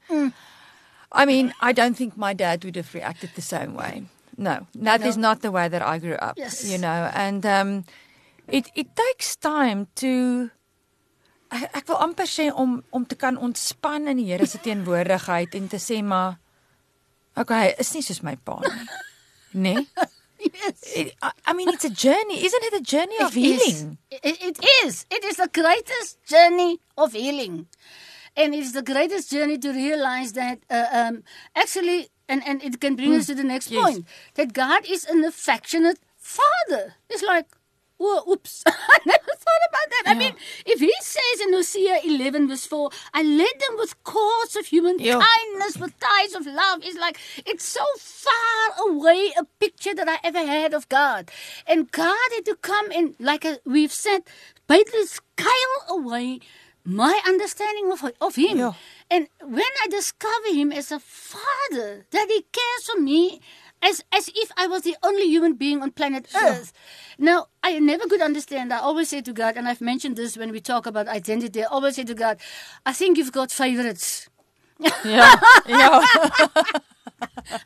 I 1.13 1.25
mean, 1.25 1.53
I 1.61 1.73
don't 1.73 1.95
think 1.95 2.17
my 2.17 2.33
dad 2.33 2.63
would 2.65 2.75
have 2.75 2.93
reacted 2.93 3.29
the 3.35 3.41
same 3.41 3.75
way. 3.75 4.03
No, 4.37 4.65
that 4.75 5.01
is 5.05 5.15
No. 5.15 5.29
not 5.29 5.41
the 5.41 5.51
way 5.51 5.67
that 5.69 5.81
I 5.83 5.99
grew 5.99 6.15
up. 6.15 6.37
Yes. 6.37 6.63
You 6.65 6.77
know, 6.79 7.11
and 7.13 7.45
um 7.45 7.85
it 8.47 8.65
it 8.75 8.87
takes 8.95 9.35
time 9.37 9.87
to 10.01 10.49
ek, 11.51 11.69
ek 11.75 11.87
wil 11.87 11.97
amper 12.01 12.25
sê 12.25 12.49
om 12.51 12.81
om 12.91 13.05
te 13.05 13.15
kan 13.15 13.37
ontspan 13.37 14.07
in 14.09 14.17
die 14.17 14.25
Here 14.31 14.45
se 14.49 14.57
teenwoordigheid 14.57 15.53
en 15.55 15.67
te 15.69 15.77
sê 15.77 16.01
maar 16.03 16.39
okay, 17.37 17.75
is 17.77 17.93
nie 17.93 18.01
soos 18.01 18.23
my 18.23 18.35
pa 18.35 18.57
nie. 18.65 18.87
Nee. 19.53 19.85
Yes. 20.43 20.81
I, 20.97 21.31
I 21.45 21.53
mean 21.53 21.69
it's 21.69 21.85
a 21.85 21.89
journey, 21.93 22.43
isn't 22.43 22.63
it 22.65 22.73
a 22.73 22.81
journey 22.81 23.19
of 23.21 23.37
It 23.37 23.43
is. 23.45 23.61
healing? 23.63 23.97
It, 24.09 24.41
it 24.41 24.57
is. 24.83 25.05
It 25.11 25.23
is 25.23 25.37
the 25.37 25.47
greatest 25.53 26.17
journey 26.25 26.79
of 26.97 27.13
healing. 27.13 27.67
And 28.35 28.55
it's 28.55 28.71
the 28.71 28.81
greatest 28.81 29.31
journey 29.31 29.57
to 29.59 29.71
realize 29.71 30.33
that 30.33 30.59
uh, 30.69 30.85
um, 30.91 31.23
actually, 31.55 32.09
and, 32.27 32.41
and 32.47 32.63
it 32.63 32.79
can 32.81 32.95
bring 32.95 33.13
us 33.15 33.27
to 33.27 33.35
the 33.35 33.43
next 33.43 33.69
Yes. 33.71 33.83
point, 33.83 34.07
that 34.35 34.53
God 34.53 34.85
is 34.89 35.05
an 35.05 35.23
affectionate 35.23 35.99
father. 36.17 36.95
It's 37.09 37.21
like, 37.21 37.45
oh, 37.99 38.23
oops, 38.31 38.63
I 38.67 38.97
never 39.05 39.23
thought 39.37 39.63
about 39.69 39.89
that. 39.91 40.03
I 40.07 40.15
mean, 40.17 40.33
if 40.65 40.79
he 40.79 40.91
says 41.01 41.41
in 41.45 41.53
Hosea 41.53 41.99
11 42.03 42.47
verse 42.47 42.65
4, 42.65 42.89
I 43.13 43.21
led 43.21 43.59
them 43.59 43.77
with 43.77 44.03
cords 44.03 44.55
of 44.55 44.65
human 44.65 44.97
Yeah. 44.99 45.21
kindness, 45.21 45.77
with 45.79 45.93
ties 45.99 46.33
of 46.33 46.47
love, 46.47 46.79
it's 46.83 46.97
like, 46.97 47.19
it's 47.45 47.63
so 47.65 47.85
far 47.99 48.87
away 48.89 49.31
a 49.37 49.45
picture 49.59 49.93
that 49.93 50.09
I 50.09 50.17
ever 50.23 50.39
had 50.45 50.73
of 50.73 50.89
God. 50.89 51.29
And 51.67 51.91
God 51.91 52.17
had 52.35 52.45
to 52.45 52.55
come 52.55 52.91
and, 52.91 53.15
like 53.19 53.45
uh, 53.45 53.57
we've 53.65 53.93
said, 53.93 54.21
basically 54.67 55.05
scale 55.05 55.79
away 55.87 56.39
my 56.85 57.19
understanding 57.25 57.91
of, 57.91 58.03
of 58.21 58.35
Him. 58.35 58.57
Yeah. 58.57 58.73
And 59.09 59.27
when 59.41 59.71
I 59.83 59.87
discover 59.89 60.53
Him 60.53 60.71
as 60.71 60.91
a 60.91 60.99
Father, 60.99 62.05
that 62.11 62.27
He 62.29 62.45
cares 62.51 62.85
for 62.91 62.99
me 62.99 63.41
as, 63.81 64.03
as 64.11 64.29
if 64.33 64.51
I 64.57 64.67
was 64.67 64.83
the 64.83 64.95
only 65.03 65.27
human 65.27 65.53
being 65.53 65.81
on 65.81 65.91
planet 65.91 66.27
Earth. 66.35 66.73
Now, 67.17 67.47
I 67.61 67.79
never 67.79 68.07
could 68.07 68.21
understand. 68.21 68.73
I 68.73 68.79
always 68.79 69.09
say 69.09 69.21
to 69.21 69.33
God, 69.33 69.57
and 69.57 69.67
I've 69.67 69.81
mentioned 69.81 70.15
this 70.15 70.37
when 70.37 70.51
we 70.51 70.61
talk 70.61 70.85
about 70.85 71.07
identity, 71.07 71.63
I 71.63 71.67
always 71.67 71.95
say 71.95 72.03
to 72.05 72.13
God, 72.15 72.37
I 72.85 72.93
think 72.93 73.17
you've 73.17 73.31
got 73.31 73.51
favorites. 73.51 74.29
Ja. 75.03 75.35
Ja. 75.67 76.03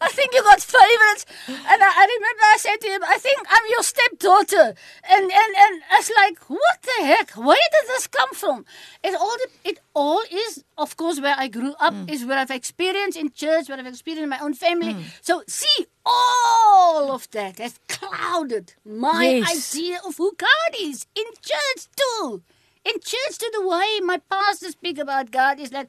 I 0.01 0.09
think 0.09 0.33
you 0.33 0.41
got 0.43 0.61
favorites. 0.61 1.25
And 1.47 1.79
I, 1.83 1.91
I 2.01 2.05
remember 2.15 2.43
I 2.53 2.57
said 2.59 2.77
to 2.81 2.87
him, 2.87 3.01
I 3.05 3.17
think 3.17 3.39
I'm 3.49 3.63
your 3.69 3.83
stepdaughter. 3.83 4.73
And 5.09 5.23
and 5.23 5.51
and 5.63 5.81
I 5.91 5.97
was 5.97 6.11
like, 6.21 6.39
what 6.49 6.77
the 6.83 7.05
heck? 7.05 7.31
Where 7.31 7.67
did 7.75 7.87
this 7.89 8.07
come 8.07 8.33
from? 8.33 8.65
It 9.03 9.15
all 9.15 9.37
it 9.63 9.79
all 9.93 10.21
is, 10.31 10.63
of 10.77 10.95
course, 10.97 11.19
where 11.21 11.35
I 11.37 11.47
grew 11.47 11.73
up, 11.79 11.93
mm. 11.93 12.09
is 12.09 12.25
where 12.25 12.37
I've 12.39 12.51
experienced 12.51 13.17
in 13.17 13.31
church, 13.31 13.69
where 13.69 13.77
I've 13.79 13.87
experienced 13.87 14.23
in 14.23 14.29
my 14.29 14.39
own 14.39 14.53
family. 14.53 14.93
Mm. 14.95 15.03
So 15.21 15.43
see, 15.47 15.87
all 16.05 17.11
of 17.11 17.29
that 17.31 17.59
has 17.59 17.79
clouded 17.87 18.73
my 18.85 19.23
Yes. 19.43 19.75
idea 19.75 19.99
of 20.07 20.17
who 20.17 20.31
God 20.37 20.71
is 20.79 21.05
in 21.15 21.25
church 21.41 21.87
too. 21.95 22.41
in 22.85 22.93
church 23.01 23.37
to 23.39 23.51
the 23.53 23.67
way 23.67 23.99
my 24.01 24.17
pastor 24.29 24.69
speak 24.71 24.97
about 24.97 25.29
God 25.29 25.59
is 25.59 25.71
that 25.71 25.87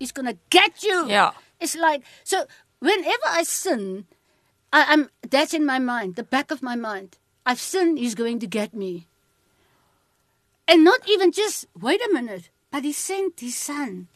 he's 0.00 0.10
gonna 0.10 0.36
get 0.50 0.82
you. 0.82 1.06
Yeah. 1.08 1.30
It's 1.60 1.76
like 1.76 2.02
so 2.24 2.46
whenever 2.84 3.28
I 3.28 3.44
sin, 3.44 4.04
I, 4.70 4.84
I'm 4.88 5.08
that's 5.22 5.54
in 5.54 5.64
my 5.64 5.78
mind, 5.78 6.16
the 6.16 6.22
back 6.22 6.50
of 6.50 6.62
my 6.62 6.76
mind. 6.76 7.16
I've 7.46 7.60
sinned, 7.60 7.98
he's 7.98 8.14
going 8.14 8.38
to 8.40 8.46
get 8.46 8.74
me. 8.74 9.06
And 10.68 10.84
not 10.84 11.08
even 11.08 11.32
just 11.32 11.66
wait 11.78 12.00
a 12.02 12.12
minute, 12.12 12.50
but 12.70 12.84
he 12.84 12.92
sent 12.92 13.40
his 13.40 13.56
son. 13.56 14.08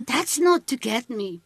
That's 0.00 0.38
not 0.38 0.66
to 0.68 0.76
get 0.76 1.10
me. 1.10 1.40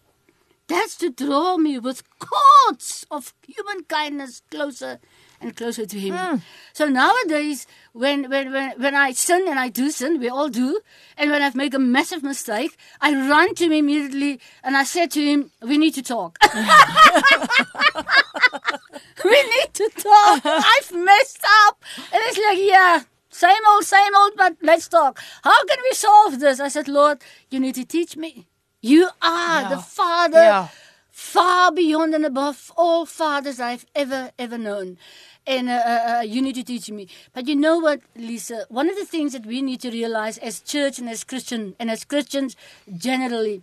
That's 0.66 0.96
to 0.98 1.10
draw 1.10 1.56
me 1.56 1.78
with 1.78 2.02
cords 2.18 3.06
of 3.10 3.32
human 3.46 3.84
kindness 3.84 4.42
closer 4.50 5.00
and 5.40 5.54
closer 5.56 5.86
to 5.86 5.98
him. 5.98 6.14
Hmm. 6.16 6.36
So 6.72 6.88
nowadays, 6.88 7.66
when, 7.92 8.28
when, 8.30 8.52
when, 8.52 8.70
when 8.80 8.94
I 8.94 9.12
sin 9.12 9.46
and 9.48 9.58
I 9.58 9.68
do 9.68 9.90
sin, 9.90 10.18
we 10.20 10.28
all 10.28 10.48
do, 10.48 10.80
and 11.16 11.30
when 11.30 11.42
I've 11.42 11.54
made 11.54 11.74
a 11.74 11.78
massive 11.78 12.22
mistake, 12.22 12.76
I 13.00 13.12
run 13.14 13.54
to 13.56 13.64
him 13.64 13.72
immediately 13.72 14.40
and 14.62 14.76
I 14.76 14.84
said 14.84 15.10
to 15.12 15.22
him, 15.22 15.50
We 15.62 15.78
need 15.78 15.94
to 15.94 16.02
talk. 16.02 16.38
we 19.24 19.42
need 19.42 19.74
to 19.74 19.90
talk. 19.96 20.42
I've 20.44 20.92
messed 20.92 21.44
up. 21.66 21.82
And 22.12 22.20
it's 22.26 22.38
like, 22.38 22.58
yeah, 22.60 23.02
same 23.30 23.62
old, 23.70 23.84
same 23.84 24.14
old, 24.16 24.32
but 24.36 24.56
let's 24.62 24.88
talk. 24.88 25.20
How 25.42 25.64
can 25.64 25.78
we 25.82 25.94
solve 25.94 26.40
this? 26.40 26.60
I 26.60 26.68
said, 26.68 26.88
Lord, 26.88 27.18
you 27.50 27.60
need 27.60 27.74
to 27.76 27.84
teach 27.84 28.16
me. 28.16 28.48
You 28.80 29.08
are 29.22 29.62
Yeah. 29.62 29.68
the 29.70 29.78
Father 29.78 30.40
Yeah. 30.40 30.68
Far 31.28 31.70
beyond 31.70 32.14
and 32.14 32.24
above 32.24 32.72
all 32.74 33.04
fathers 33.04 33.60
I've 33.60 33.84
ever, 33.94 34.30
ever 34.38 34.56
known. 34.56 34.96
And 35.46 35.68
uh, 35.68 35.72
uh, 35.72 36.14
uh, 36.18 36.20
you 36.22 36.40
need 36.40 36.54
to 36.54 36.64
teach 36.64 36.90
me. 36.90 37.08
But 37.34 37.46
you 37.48 37.54
know 37.54 37.78
what, 37.78 38.00
Lisa? 38.16 38.64
One 38.68 38.88
of 38.88 38.96
the 38.96 39.04
things 39.04 39.32
that 39.34 39.44
we 39.44 39.60
need 39.60 39.80
to 39.82 39.90
realize 39.90 40.38
as 40.38 40.60
church 40.60 40.98
and 40.98 41.08
as 41.08 41.24
Christian 41.24 41.74
and 41.78 41.90
as 41.90 42.04
Christians 42.04 42.56
generally, 42.96 43.62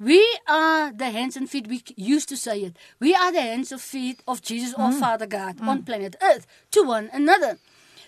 we 0.00 0.20
are 0.48 0.92
the 0.92 1.10
hands 1.10 1.36
and 1.36 1.48
feet. 1.48 1.66
We 1.68 1.82
used 1.96 2.28
to 2.30 2.36
say 2.36 2.60
it. 2.60 2.76
We 2.98 3.14
are 3.14 3.30
the 3.30 3.42
hands 3.42 3.72
and 3.72 3.80
feet 3.80 4.22
of 4.26 4.40
Jesus 4.40 4.74
or 4.78 4.90
Father 4.92 5.26
God 5.26 5.60
on 5.60 5.82
planet 5.82 6.16
Earth 6.22 6.46
to 6.72 6.82
one 6.82 7.10
another. 7.12 7.58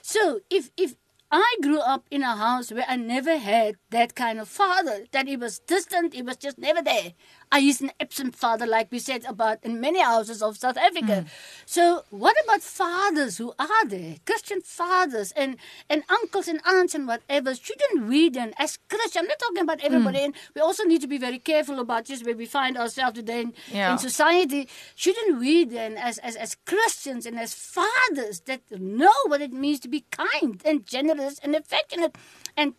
So 0.03 0.41
if 0.51 0.71
if 0.77 0.97
I 1.31 1.57
grew 1.63 1.81
up 1.81 2.07
in 2.13 2.23
a 2.23 2.37
house 2.37 2.71
where 2.71 2.85
I 2.87 2.97
never 2.97 3.39
had 3.39 3.75
that 3.91 4.15
kind 4.15 4.39
of 4.39 4.49
father, 4.49 5.07
that 5.11 5.27
he 5.27 5.37
was 5.37 5.59
distant, 5.59 6.15
he 6.15 6.23
was 6.23 6.37
just 6.37 6.59
never 6.59 6.81
there. 6.81 7.13
I 7.55 7.61
is 7.61 7.81
an 7.81 7.93
absent 8.01 8.35
father, 8.35 8.67
like 8.67 8.89
we 8.91 8.99
said 8.99 9.23
about 9.35 9.59
in 9.63 9.81
many 9.81 10.01
houses 10.01 10.43
of 10.43 10.57
South 10.65 10.77
Africa. 10.89 11.17
Mm. 11.23 11.27
So 11.67 11.83
what 12.11 12.37
about 12.45 12.63
fathers 12.63 13.39
who 13.39 13.49
are 13.61 13.85
there, 13.87 14.17
Christian 14.27 14.61
fathers 14.61 15.31
and, 15.43 15.57
and 15.89 16.03
uncles 16.17 16.49
and 16.49 16.61
aunts 16.67 16.95
and 16.97 17.07
whatever? 17.07 17.55
Shouldn't 17.55 18.09
we 18.09 18.29
then, 18.29 18.55
as 18.59 18.79
Christians, 18.91 19.17
I'm 19.19 19.29
not 19.29 19.39
talking 19.39 19.63
about 19.63 19.81
everybody, 19.89 20.19
mm. 20.19 20.25
and 20.25 20.35
we 20.55 20.61
also 20.63 20.83
need 20.83 21.01
to 21.03 21.07
be 21.07 21.19
very 21.29 21.39
careful 21.39 21.79
about 21.79 22.07
just 22.07 22.27
where 22.27 22.37
we 22.43 22.47
find 22.47 22.77
ourselves 22.77 23.17
today 23.21 23.43
in, 23.43 23.55
Yeah. 23.73 23.93
in 23.93 23.99
society. 23.99 24.69
Shouldn't 24.97 25.39
we 25.39 25.65
then, 25.65 25.97
as, 25.97 26.19
as, 26.19 26.35
as 26.35 26.57
Christians 26.67 27.25
and 27.25 27.39
as 27.39 27.55
fathers 27.55 28.41
that 28.51 28.63
know 28.71 29.15
what 29.29 29.41
it 29.41 29.53
means 29.53 29.79
to 29.81 29.89
be 29.89 30.05
kind 30.11 30.61
and 30.65 30.85
generous 30.85 31.39
and 31.39 31.55
affectionate 31.55 32.17
and 32.57 32.75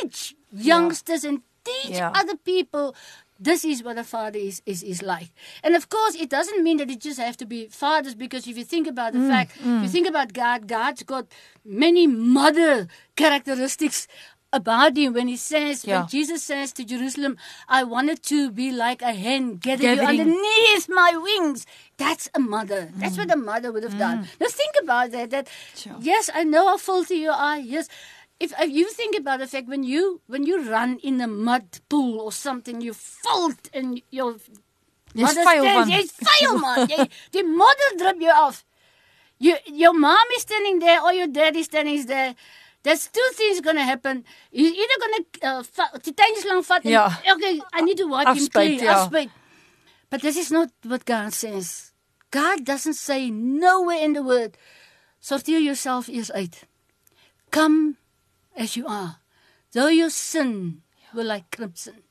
teach 0.00 0.36
youngsters 0.52 1.24
and 1.24 1.42
teach 1.64 1.96
Yeah. 1.96 2.10
other 2.20 2.36
people 2.36 2.86
this 3.48 3.64
is 3.64 3.82
what 3.86 3.98
a 3.98 4.04
father 4.04 4.38
is, 4.38 4.62
is, 4.72 4.82
is 4.92 5.00
like. 5.02 5.30
And 5.64 5.74
of 5.80 5.84
course, 5.88 6.14
it 6.24 6.30
doesn't 6.36 6.62
mean 6.66 6.76
that 6.78 6.90
it 6.94 7.00
just 7.08 7.18
have 7.26 7.36
to 7.42 7.46
be 7.54 7.60
fathers, 7.82 8.14
because 8.14 8.46
if 8.50 8.56
you 8.60 8.64
think 8.64 8.86
about 8.94 9.10
the 9.12 9.18
Mm, 9.22 9.28
fact, 9.34 9.50
if 9.58 9.64
you 9.66 9.88
mm. 9.88 9.94
think 9.96 10.08
about 10.08 10.28
God, 10.32 10.66
God's 10.76 11.02
got 11.14 11.26
many 11.64 12.06
mother 12.06 12.86
characteristics 13.16 14.06
about 14.54 14.96
him 14.98 15.14
when 15.14 15.28
he 15.28 15.36
says, 15.36 15.84
Yeah. 15.84 16.00
when 16.00 16.08
Jesus 16.08 16.40
says 16.50 16.72
to 16.74 16.84
Jerusalem, 16.84 17.38
I 17.68 17.80
wanted 17.94 18.22
to 18.32 18.50
be 18.50 18.70
like 18.70 19.00
a 19.00 19.14
hen, 19.24 19.56
gathering 19.56 19.96
you 19.96 20.02
underneath 20.12 20.86
my 20.88 21.12
wings. 21.16 21.64
That's 21.96 22.28
a 22.34 22.40
mother. 22.40 22.82
That's 23.00 23.14
mm. 23.16 23.20
what 23.20 23.30
a 23.32 23.40
mother 23.50 23.72
would 23.72 23.82
have 23.88 23.98
done. 23.98 24.18
Mm. 24.24 24.40
Now 24.40 24.48
think 24.48 24.74
about 24.82 25.10
that. 25.12 25.30
That 25.30 25.48
Sure. 25.74 25.96
yes, 26.00 26.28
I 26.34 26.44
know 26.44 26.64
how 26.68 26.76
filthy 26.76 27.16
you 27.26 27.30
are. 27.30 27.58
Yes. 27.58 27.88
If, 28.42 28.52
if 28.58 28.70
you 28.70 28.88
think 28.90 29.14
about 29.18 29.38
the 29.38 29.46
fact 29.46 29.68
when 29.68 29.84
you 29.84 30.20
when 30.26 30.42
you 30.50 30.56
run 30.68 30.98
in 31.02 31.20
a 31.20 31.28
mud 31.28 31.66
pool 31.88 32.20
or 32.20 32.32
something, 32.32 32.80
you 32.80 32.92
fold 32.94 33.58
and 33.72 34.02
your 34.10 34.34
Jy's 35.14 35.22
mother 35.26 35.44
vuil 35.46 35.62
stands- 35.62 35.90
van. 35.90 36.00
Jy's 36.00 36.12
vuil 36.28 36.56
man. 36.64 36.88
Jy 36.90 37.06
die 37.36 37.44
modder 37.60 37.90
drup 38.00 38.18
jou 38.24 38.34
af. 38.46 38.64
You, 39.38 39.54
your 39.66 39.92
mom 39.94 40.34
is 40.36 40.42
standing 40.42 40.78
there 40.80 41.00
or 41.02 41.12
your 41.12 41.26
dad 41.26 41.56
is 41.56 41.66
standing 41.66 42.04
there. 42.06 42.34
There's 42.82 43.06
two 43.14 43.28
things 43.38 43.60
gonna 43.60 43.84
happen. 43.84 44.24
He's 44.50 44.72
either 44.72 44.98
gonna 45.04 45.22
uh, 45.50 45.62
va- 45.76 45.98
die 46.02 46.14
tuinslang 46.20 46.64
vat 46.66 46.84
en 46.84 46.90
Ja. 46.96 47.06
okay, 47.34 47.60
I 47.72 47.80
need 47.82 47.98
to 47.98 48.06
wipe 48.08 48.26
him 48.36 48.48
clean. 48.48 48.78
ja. 48.82 49.04
Afspuit. 49.04 49.30
But 50.10 50.20
this 50.22 50.36
is 50.36 50.50
not 50.50 50.70
what 50.84 51.04
God 51.04 51.32
says. 51.32 51.92
God 52.30 52.64
doesn't 52.64 52.94
say 52.98 53.30
nowhere 53.30 54.02
in 54.02 54.12
the 54.14 54.22
word, 54.22 54.56
sorteer 55.20 55.58
yourself 55.60 56.08
eers 56.08 56.30
uit. 56.32 56.64
Come 57.50 57.96
as 58.56 58.76
you 58.76 58.86
are. 58.86 59.16
Though 59.72 59.88
your 59.88 60.10
sin 60.10 60.82
will 61.14 61.26
like 61.26 61.50
crimson, 61.50 62.02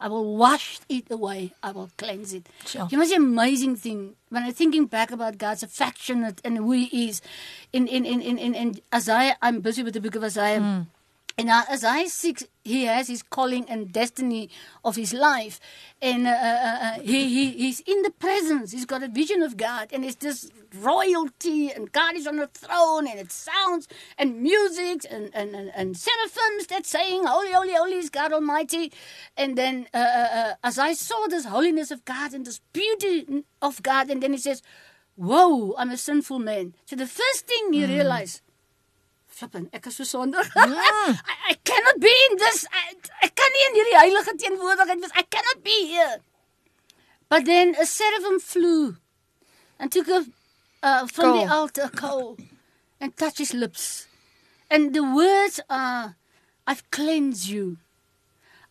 I 0.00 0.08
will 0.08 0.36
wash 0.36 0.80
it 0.88 1.10
away. 1.10 1.52
I 1.62 1.72
will 1.72 1.90
cleanse 1.96 2.32
it. 2.32 2.48
Sure. 2.66 2.86
You 2.90 2.98
know, 2.98 3.02
it's 3.02 3.12
an 3.12 3.22
amazing 3.22 3.76
thing 3.76 4.14
when 4.28 4.44
I'm 4.44 4.52
thinking 4.52 4.86
back 4.86 5.10
about 5.10 5.38
God's 5.38 5.62
affectionate 5.62 6.40
and 6.44 6.56
who 6.58 6.72
He 6.72 7.08
is. 7.08 7.20
In 7.72 7.88
in 7.88 8.04
in 8.04 8.20
in 8.20 8.38
in, 8.38 8.54
in 8.54 8.80
Isaiah, 8.94 9.36
I'm 9.42 9.60
busy 9.60 9.82
with 9.82 9.94
the 9.94 10.00
book 10.00 10.14
of 10.14 10.22
Isaiah. 10.22 10.60
Hmm. 10.60 10.82
In 11.38 11.48
uh, 11.48 11.62
I 11.70 12.06
6, 12.06 12.44
he 12.64 12.86
has 12.86 13.06
his 13.06 13.22
calling 13.22 13.64
and 13.68 13.92
destiny 13.92 14.50
of 14.84 14.96
his 14.96 15.14
life. 15.14 15.60
And 16.02 16.26
uh, 16.26 16.30
uh, 16.30 16.78
uh, 16.82 17.00
he, 17.00 17.28
he, 17.28 17.50
he's 17.52 17.78
in 17.78 18.02
the 18.02 18.10
presence. 18.10 18.72
He's 18.72 18.84
got 18.84 19.04
a 19.04 19.08
vision 19.08 19.42
of 19.42 19.56
God. 19.56 19.90
And 19.92 20.04
it's 20.04 20.16
just 20.16 20.50
royalty. 20.74 21.70
And 21.70 21.92
God 21.92 22.16
is 22.16 22.26
on 22.26 22.38
the 22.38 22.48
throne. 22.48 23.06
And 23.06 23.20
it 23.20 23.30
sounds. 23.30 23.86
And 24.18 24.42
music. 24.42 25.06
And, 25.08 25.30
and, 25.32 25.54
and, 25.54 25.70
and 25.76 25.96
seraphims 25.96 26.66
that 26.66 26.86
saying, 26.86 27.24
Holy, 27.24 27.52
holy, 27.52 27.74
holy 27.74 27.98
is 27.98 28.10
God 28.10 28.32
Almighty. 28.32 28.90
And 29.36 29.56
then 29.56 29.86
uh, 29.94 29.98
uh, 29.98 30.28
uh, 30.32 30.54
as 30.64 30.76
I 30.76 30.92
saw 30.92 31.28
this 31.28 31.44
holiness 31.44 31.92
of 31.92 32.04
God 32.04 32.34
and 32.34 32.44
this 32.44 32.60
beauty 32.72 33.44
of 33.62 33.80
God. 33.84 34.10
And 34.10 34.20
then 34.20 34.32
he 34.32 34.38
says, 34.38 34.60
Whoa, 35.14 35.76
I'm 35.78 35.90
a 35.90 35.96
sinful 35.96 36.40
man. 36.40 36.74
So 36.84 36.96
the 36.96 37.06
first 37.06 37.46
thing 37.46 37.72
you 37.74 37.86
realize, 37.86 38.42
Flippin, 39.38 39.68
ek 39.72 39.86
is 39.86 39.96
so 40.00 40.04
sondig. 40.08 40.48
I, 40.56 41.34
I 41.50 41.54
cannot 41.64 42.00
be 42.02 42.10
in 42.30 42.38
this. 42.42 42.64
I, 42.74 42.94
ek 43.28 43.34
kan 43.38 43.52
nie 43.54 43.66
in 43.68 43.76
hierdie 43.78 43.98
heilige 44.00 44.34
teenwoordigheid 44.42 45.04
wees. 45.04 45.14
I 45.14 45.22
cannot 45.30 45.62
be 45.62 45.76
here. 45.92 46.16
But 47.28 47.44
then 47.46 47.74
a 47.78 47.86
seraphim 47.86 48.40
flew 48.40 48.96
and 49.78 49.92
took 49.92 50.08
a 50.08 50.24
uh, 50.82 51.06
from 51.06 51.36
the 51.38 51.44
Coal. 51.46 51.58
altar 51.58 51.82
a 51.86 51.90
coal 51.90 52.36
and 53.00 53.16
touched 53.16 53.38
his 53.38 53.54
lips. 53.54 54.06
And 54.70 54.94
the 54.94 55.02
words 55.04 55.60
are, 55.70 56.16
I've 56.66 56.88
cleansed 56.90 57.48
you. 57.48 57.78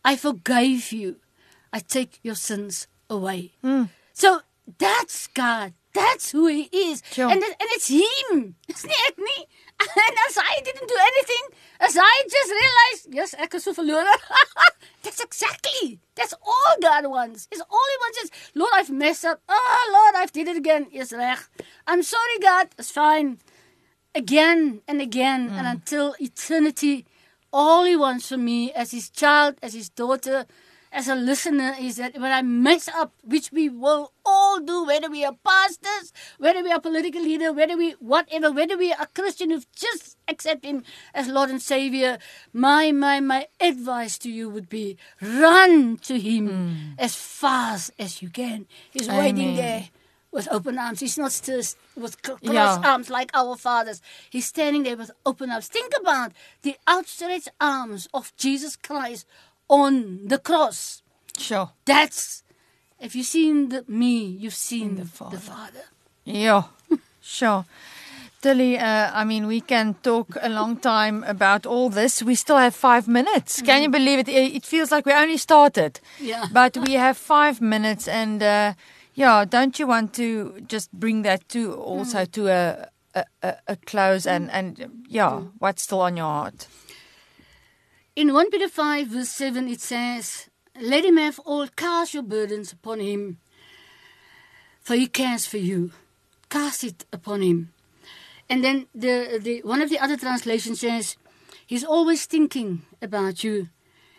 I 0.04 0.16
forgave 0.16 0.92
you. 0.92 1.16
I 1.72 1.80
take 1.80 2.18
your 2.22 2.34
sins 2.36 2.86
away. 3.10 3.52
So 4.12 4.40
that's 4.78 5.26
God. 5.28 5.72
That's 5.98 6.30
who 6.30 6.46
He 6.46 6.68
is. 6.72 7.02
Sure. 7.10 7.30
And, 7.30 7.42
and 7.42 7.68
it's 7.76 7.88
Him. 7.88 8.54
It's 8.68 8.84
ek 8.84 9.18
nie. 9.18 9.46
And 9.80 10.16
as 10.28 10.38
I 10.38 10.60
didn't 10.64 10.88
do 10.88 10.98
anything, 11.12 11.44
as 11.80 11.96
I 12.00 12.22
just 12.30 12.50
realized, 12.50 13.14
yes, 13.14 13.34
ek 13.38 13.54
is 13.54 13.64
so 13.64 13.72
verlore. 13.72 14.06
That's 15.02 15.20
exactly. 15.20 16.00
That's 16.14 16.34
all 16.42 16.74
God 16.80 17.06
wants. 17.06 17.48
Is 17.50 17.60
all 17.60 17.88
He 17.92 17.98
wants 18.02 18.18
is, 18.18 18.30
Lord, 18.54 18.72
I've 18.74 18.90
messed 18.90 19.24
up. 19.24 19.40
Oh, 19.48 19.90
Lord, 19.92 20.14
I've 20.22 20.32
did 20.32 20.48
it 20.48 20.56
again. 20.56 20.86
Yes, 20.90 21.12
reg. 21.12 21.38
I'm 21.86 22.02
sorry, 22.02 22.38
God. 22.40 22.68
It's 22.78 22.90
fine. 22.90 23.38
Again 24.14 24.80
and 24.88 25.00
again 25.00 25.48
and 25.50 25.66
mm. 25.66 25.70
until 25.70 26.14
eternity. 26.20 27.06
All 27.52 27.84
He 27.84 27.96
wants 27.96 28.28
from 28.28 28.44
me 28.44 28.72
as 28.72 28.90
His 28.90 29.10
child, 29.10 29.56
as 29.62 29.74
His 29.74 29.88
daughter, 29.88 30.46
as 30.92 31.08
a 31.08 31.14
listener 31.14 31.74
is 31.78 31.96
that 31.96 32.14
when 32.18 32.32
I 32.32 32.42
mess 32.42 32.88
up, 32.88 33.12
which 33.22 33.52
we 33.52 33.68
will 33.68 34.12
all 34.24 34.60
do, 34.60 34.86
whether 34.86 35.10
we 35.10 35.24
are 35.24 35.36
pastors, 35.44 36.12
whether 36.38 36.62
we 36.62 36.72
are 36.72 36.80
political 36.80 37.22
leader, 37.22 37.52
whether 37.52 37.76
we 37.76 37.92
whatever, 37.92 38.50
whether 38.52 38.76
we 38.76 38.92
are 38.92 39.02
a 39.02 39.06
Christian 39.06 39.50
who 39.50 39.62
just 39.74 40.16
accept 40.26 40.64
Him 40.64 40.84
as 41.14 41.28
Lord 41.28 41.50
and 41.50 41.60
Savior, 41.60 42.18
my 42.52 42.92
my 42.92 43.20
my 43.20 43.46
advice 43.60 44.18
to 44.18 44.30
you 44.30 44.48
would 44.48 44.68
be 44.68 44.96
run 45.20 45.98
to 45.98 46.18
Him 46.18 46.48
hmm. 46.48 46.92
as 46.98 47.14
fast 47.14 47.92
as 47.98 48.22
you 48.22 48.30
can. 48.30 48.66
He's 48.90 49.08
waiting 49.08 49.56
there 49.56 49.88
with 50.30 50.48
open 50.50 50.78
arms. 50.78 51.00
He's 51.00 51.18
not 51.18 51.38
just 51.42 51.78
with 51.96 52.20
cr- 52.22 52.32
crossed 52.32 52.82
Yeah. 52.82 52.90
arms 52.90 53.08
like 53.10 53.30
our 53.34 53.56
fathers. 53.56 54.02
He's 54.30 54.46
standing 54.46 54.82
there 54.82 54.96
with 54.96 55.10
open 55.24 55.50
arms. 55.50 55.68
Think 55.68 55.92
about 55.98 56.32
the 56.62 56.76
outstretched 56.88 57.48
arms 57.60 58.08
of 58.12 58.32
Jesus 58.36 58.76
Christ 58.76 59.26
on 59.68 60.26
the 60.28 60.38
cross. 60.38 61.02
Sure. 61.38 61.70
That's 61.84 62.42
if 63.00 63.14
you've 63.14 63.26
seen 63.26 63.68
the, 63.68 63.84
me, 63.86 64.24
you've 64.24 64.54
seen 64.54 64.96
the 64.96 65.02
the 65.30 65.40
Father. 65.40 65.84
Yeah, 66.24 66.62
Sure. 67.20 67.64
Tillie, 68.40 68.78
uh, 68.78 69.10
I 69.12 69.24
mean, 69.24 69.46
we 69.48 69.60
can 69.60 69.94
talk 70.02 70.36
a 70.40 70.48
long 70.48 70.76
time 70.76 71.24
about 71.24 71.66
all 71.66 71.90
this. 71.90 72.22
We 72.22 72.36
still 72.36 72.56
have 72.56 72.74
five 72.74 73.08
minutes. 73.08 73.60
Can 73.62 73.82
you 73.82 73.88
believe 73.90 74.20
it? 74.20 74.28
It 74.28 74.64
feels 74.64 74.92
like 74.92 75.04
we 75.06 75.12
only 75.12 75.36
started. 75.38 76.00
Yeah. 76.20 76.46
But 76.52 76.76
we 76.76 76.92
have 76.94 77.16
five 77.16 77.60
minutes, 77.60 78.06
and 78.08 78.42
uh, 78.42 78.74
yeah, 79.14 79.44
don't 79.44 79.78
you 79.78 79.88
want 79.88 80.14
to 80.14 80.60
just 80.68 80.92
bring 80.92 81.22
that 81.22 81.48
to 81.48 81.74
also 81.74 82.24
to 82.24 82.46
a 82.48 82.88
a, 83.14 83.24
a, 83.42 83.54
a 83.66 83.76
close 83.76 84.26
and 84.26 84.50
and 84.50 85.04
yeah, 85.08 85.40
what's 85.58 85.82
still 85.82 86.00
on 86.00 86.16
your 86.16 86.26
heart? 86.26 86.68
In 88.18 88.32
1 88.34 88.50
Peter 88.50 88.66
5, 88.66 89.06
verse 89.06 89.28
7, 89.28 89.68
it 89.68 89.80
says, 89.80 90.48
Let 90.80 91.04
him 91.04 91.18
have 91.18 91.38
all, 91.46 91.68
cast 91.68 92.14
your 92.14 92.24
burdens 92.24 92.72
upon 92.72 92.98
him, 92.98 93.38
for 94.80 94.96
he 94.96 95.06
cares 95.06 95.46
for 95.46 95.58
you. 95.58 95.92
Cast 96.48 96.82
it 96.82 97.06
upon 97.12 97.42
him. 97.42 97.72
And 98.50 98.64
then 98.64 98.88
the, 98.92 99.38
the 99.40 99.62
one 99.62 99.80
of 99.80 99.88
the 99.88 100.00
other 100.00 100.16
translations 100.16 100.80
says, 100.80 101.16
He's 101.64 101.84
always 101.84 102.26
thinking 102.26 102.82
about 103.00 103.44
you 103.44 103.68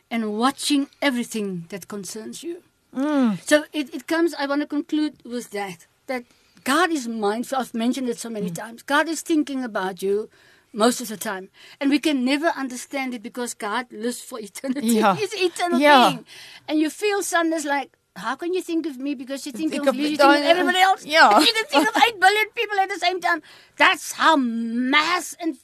and 0.10 0.38
watching 0.40 0.88
everything 1.02 1.66
that 1.68 1.90
concerns 1.90 2.42
you. 2.42 2.64
Mm. 2.96 3.46
So 3.46 3.66
it, 3.74 3.94
it 3.94 4.08
comes, 4.08 4.34
I 4.36 4.46
want 4.46 4.62
to 4.62 4.68
conclude 4.68 5.16
with 5.26 5.50
that, 5.50 5.88
that 6.08 6.24
God 6.64 6.90
is 6.90 7.06
mindful. 7.10 7.58
I've 7.58 7.74
mentioned 7.74 8.08
it 8.08 8.18
so 8.18 8.30
many 8.30 8.50
mm. 8.50 8.56
times. 8.56 8.82
God 8.82 9.10
is 9.10 9.20
thinking 9.20 9.62
about 9.62 10.02
you 10.02 10.30
most 10.74 11.02
of 11.02 11.08
the 11.08 11.18
time. 11.18 11.50
And 11.80 11.90
we 11.90 12.00
can 12.00 12.24
never 12.26 12.48
understand 12.48 13.14
it 13.14 13.24
because 13.24 13.54
God 13.54 13.88
lives 13.92 14.22
for 14.22 14.40
eternity. 14.50 14.88
Yeah. 14.88 15.16
He's 15.16 15.34
eternal 15.34 15.80
Yeah. 15.80 16.10
being. 16.10 16.26
And 16.68 16.80
you 16.80 16.90
feel 16.90 17.24
sometimes 17.24 17.66
like, 17.66 17.96
how 18.16 18.36
can 18.36 18.54
you 18.54 18.62
think 18.62 18.86
of 18.86 18.98
me 18.98 19.16
because 19.16 19.46
you 19.46 19.52
think, 19.52 19.72
Think 19.72 19.84
of 19.84 19.90
of 19.90 19.96
you 19.96 20.10
think 20.18 20.22
of 20.22 20.36
everybody 20.36 20.80
else? 20.80 21.06
yeah. 21.18 21.40
You 21.40 21.54
can 21.54 21.66
think 21.66 21.88
of 21.88 21.96
8 21.96 22.20
billion 22.20 22.48
people 22.56 22.80
at 22.80 22.90
the 22.90 23.00
same 23.00 23.22
time. 23.22 23.42
That's 23.78 24.14
how 24.14 24.36
mass 24.36 25.36
and 25.40 25.58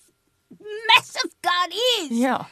massive 0.87 1.31
God 1.41 1.69
is. 1.99 2.11
Yeah. 2.11 2.45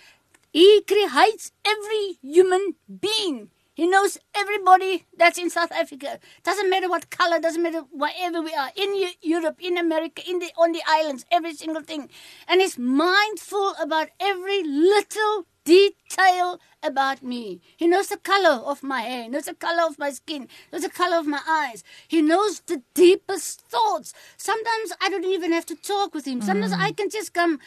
He 0.52 0.82
creates 0.82 1.52
every 1.66 2.18
human 2.22 2.76
being. 2.88 3.50
He 3.74 3.88
knows 3.88 4.20
everybody 4.36 5.06
that's 5.18 5.40
in 5.40 5.50
South 5.50 5.72
Africa. 5.72 6.20
Doesn't 6.44 6.70
matter 6.70 6.88
what 6.88 7.10
color, 7.10 7.40
doesn't 7.40 7.62
matter 7.62 7.82
wherever 7.92 8.42
we 8.42 8.54
are, 8.54 8.72
in 8.76 9.10
Europe, 9.22 9.58
in 9.60 9.78
America, 9.78 10.22
in 10.28 10.40
the 10.40 10.52
on 10.58 10.74
the 10.74 10.84
islands, 10.88 11.26
every 11.32 11.54
single 11.56 11.82
thing. 11.82 12.10
And 12.48 12.62
he's 12.62 12.78
mindful 12.78 13.74
about 13.82 14.10
every 14.20 14.64
little 14.64 15.48
detail 15.66 16.60
about 16.84 17.24
me. 17.24 17.62
He 17.78 17.88
knows 17.88 18.10
the 18.10 18.18
color 18.18 18.62
of 18.64 18.84
my 18.84 19.02
hair, 19.02 19.24
he 19.24 19.30
knows 19.30 19.46
the 19.46 19.56
color 19.56 19.84
of 19.88 19.98
my 19.98 20.12
skin, 20.12 20.48
knows 20.72 20.84
the 20.84 20.90
color 20.90 21.18
of 21.18 21.26
my 21.26 21.42
eyes. 21.48 21.84
He 22.08 22.22
knows 22.22 22.60
the 22.60 22.84
deepest 22.94 23.62
thoughts. 23.62 24.14
Sometimes 24.38 24.94
I 25.02 25.10
don't 25.10 25.26
even 25.26 25.52
have 25.52 25.66
to 25.68 25.76
talk 25.76 26.14
with 26.14 26.28
him. 26.28 26.42
Sometimes 26.42 26.74
mm. 26.74 26.80
I 26.80 26.92
can 26.92 27.10
just 27.10 27.34
come 27.34 27.60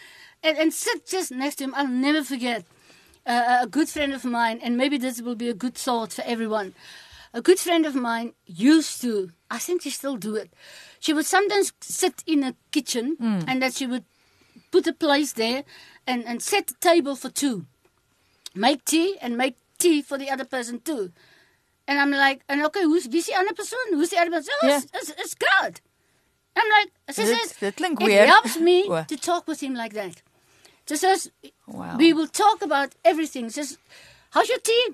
and, 0.42 0.56
and 0.56 0.72
sit 0.72 1.06
just 1.06 1.32
next 1.32 1.56
to 1.56 1.64
him. 1.64 1.74
I'll 1.74 1.88
never 1.88 2.22
forget 2.22 2.64
uh, 3.26 3.58
a 3.62 3.66
good 3.66 3.88
friend 3.88 4.14
of 4.14 4.24
mine, 4.24 4.60
and 4.62 4.76
maybe 4.76 4.98
this 4.98 5.20
will 5.20 5.34
be 5.36 5.48
a 5.48 5.54
good 5.54 5.74
thought 5.74 6.12
for 6.12 6.22
everyone. 6.22 6.74
A 7.34 7.42
good 7.42 7.58
friend 7.58 7.84
of 7.84 7.94
mine 7.94 8.32
used 8.46 9.00
to, 9.02 9.30
I 9.50 9.58
think 9.58 9.82
she 9.82 9.90
still 9.90 10.16
do 10.16 10.36
it. 10.36 10.50
She 11.00 11.12
would 11.12 11.26
sometimes 11.26 11.72
sit 11.80 12.22
in 12.26 12.42
a 12.44 12.54
kitchen, 12.70 13.16
and 13.48 13.60
that 13.62 13.74
she 13.74 13.86
would 13.86 14.04
put 14.70 14.86
a 14.86 14.92
place 14.92 15.32
there 15.32 15.64
and, 16.06 16.24
and 16.24 16.42
set 16.42 16.68
the 16.68 16.74
table 16.80 17.14
for 17.16 17.28
two, 17.30 17.66
make 18.54 18.84
tea 18.84 19.16
and 19.20 19.36
make 19.36 19.56
tea 19.78 20.02
for 20.02 20.18
the 20.18 20.30
other 20.30 20.44
person 20.44 20.80
too. 20.80 21.12
And 21.88 21.98
I'm 22.00 22.10
like, 22.10 22.42
and 22.48 22.64
okay, 22.66 22.82
who's 22.82 23.04
the 23.04 23.34
other 23.34 23.52
person? 23.54 23.78
Who's 23.90 24.10
the 24.10 24.18
other 24.18 24.30
person? 24.30 24.54
Oh, 24.62 24.68
it's, 24.76 24.86
it's, 24.94 25.10
it's 25.20 25.34
God. 25.34 25.80
I'm 26.56 26.68
like, 26.70 26.90
says, 27.28 27.52
dit 27.60 27.76
klink 27.76 28.00
it 28.00 28.28
helps 28.28 28.58
me 28.58 28.88
to 29.08 29.16
talk 29.16 29.46
with 29.46 29.60
him 29.62 29.74
like 29.74 29.92
that. 29.92 30.22
Just 30.86 31.04
as 31.04 31.30
Wow. 31.66 31.96
we 31.96 32.12
will 32.12 32.28
talk 32.28 32.62
about 32.62 32.94
everything. 33.04 33.50
Just, 33.50 33.78
how's 34.30 34.48
your 34.48 34.58
tea? 34.58 34.88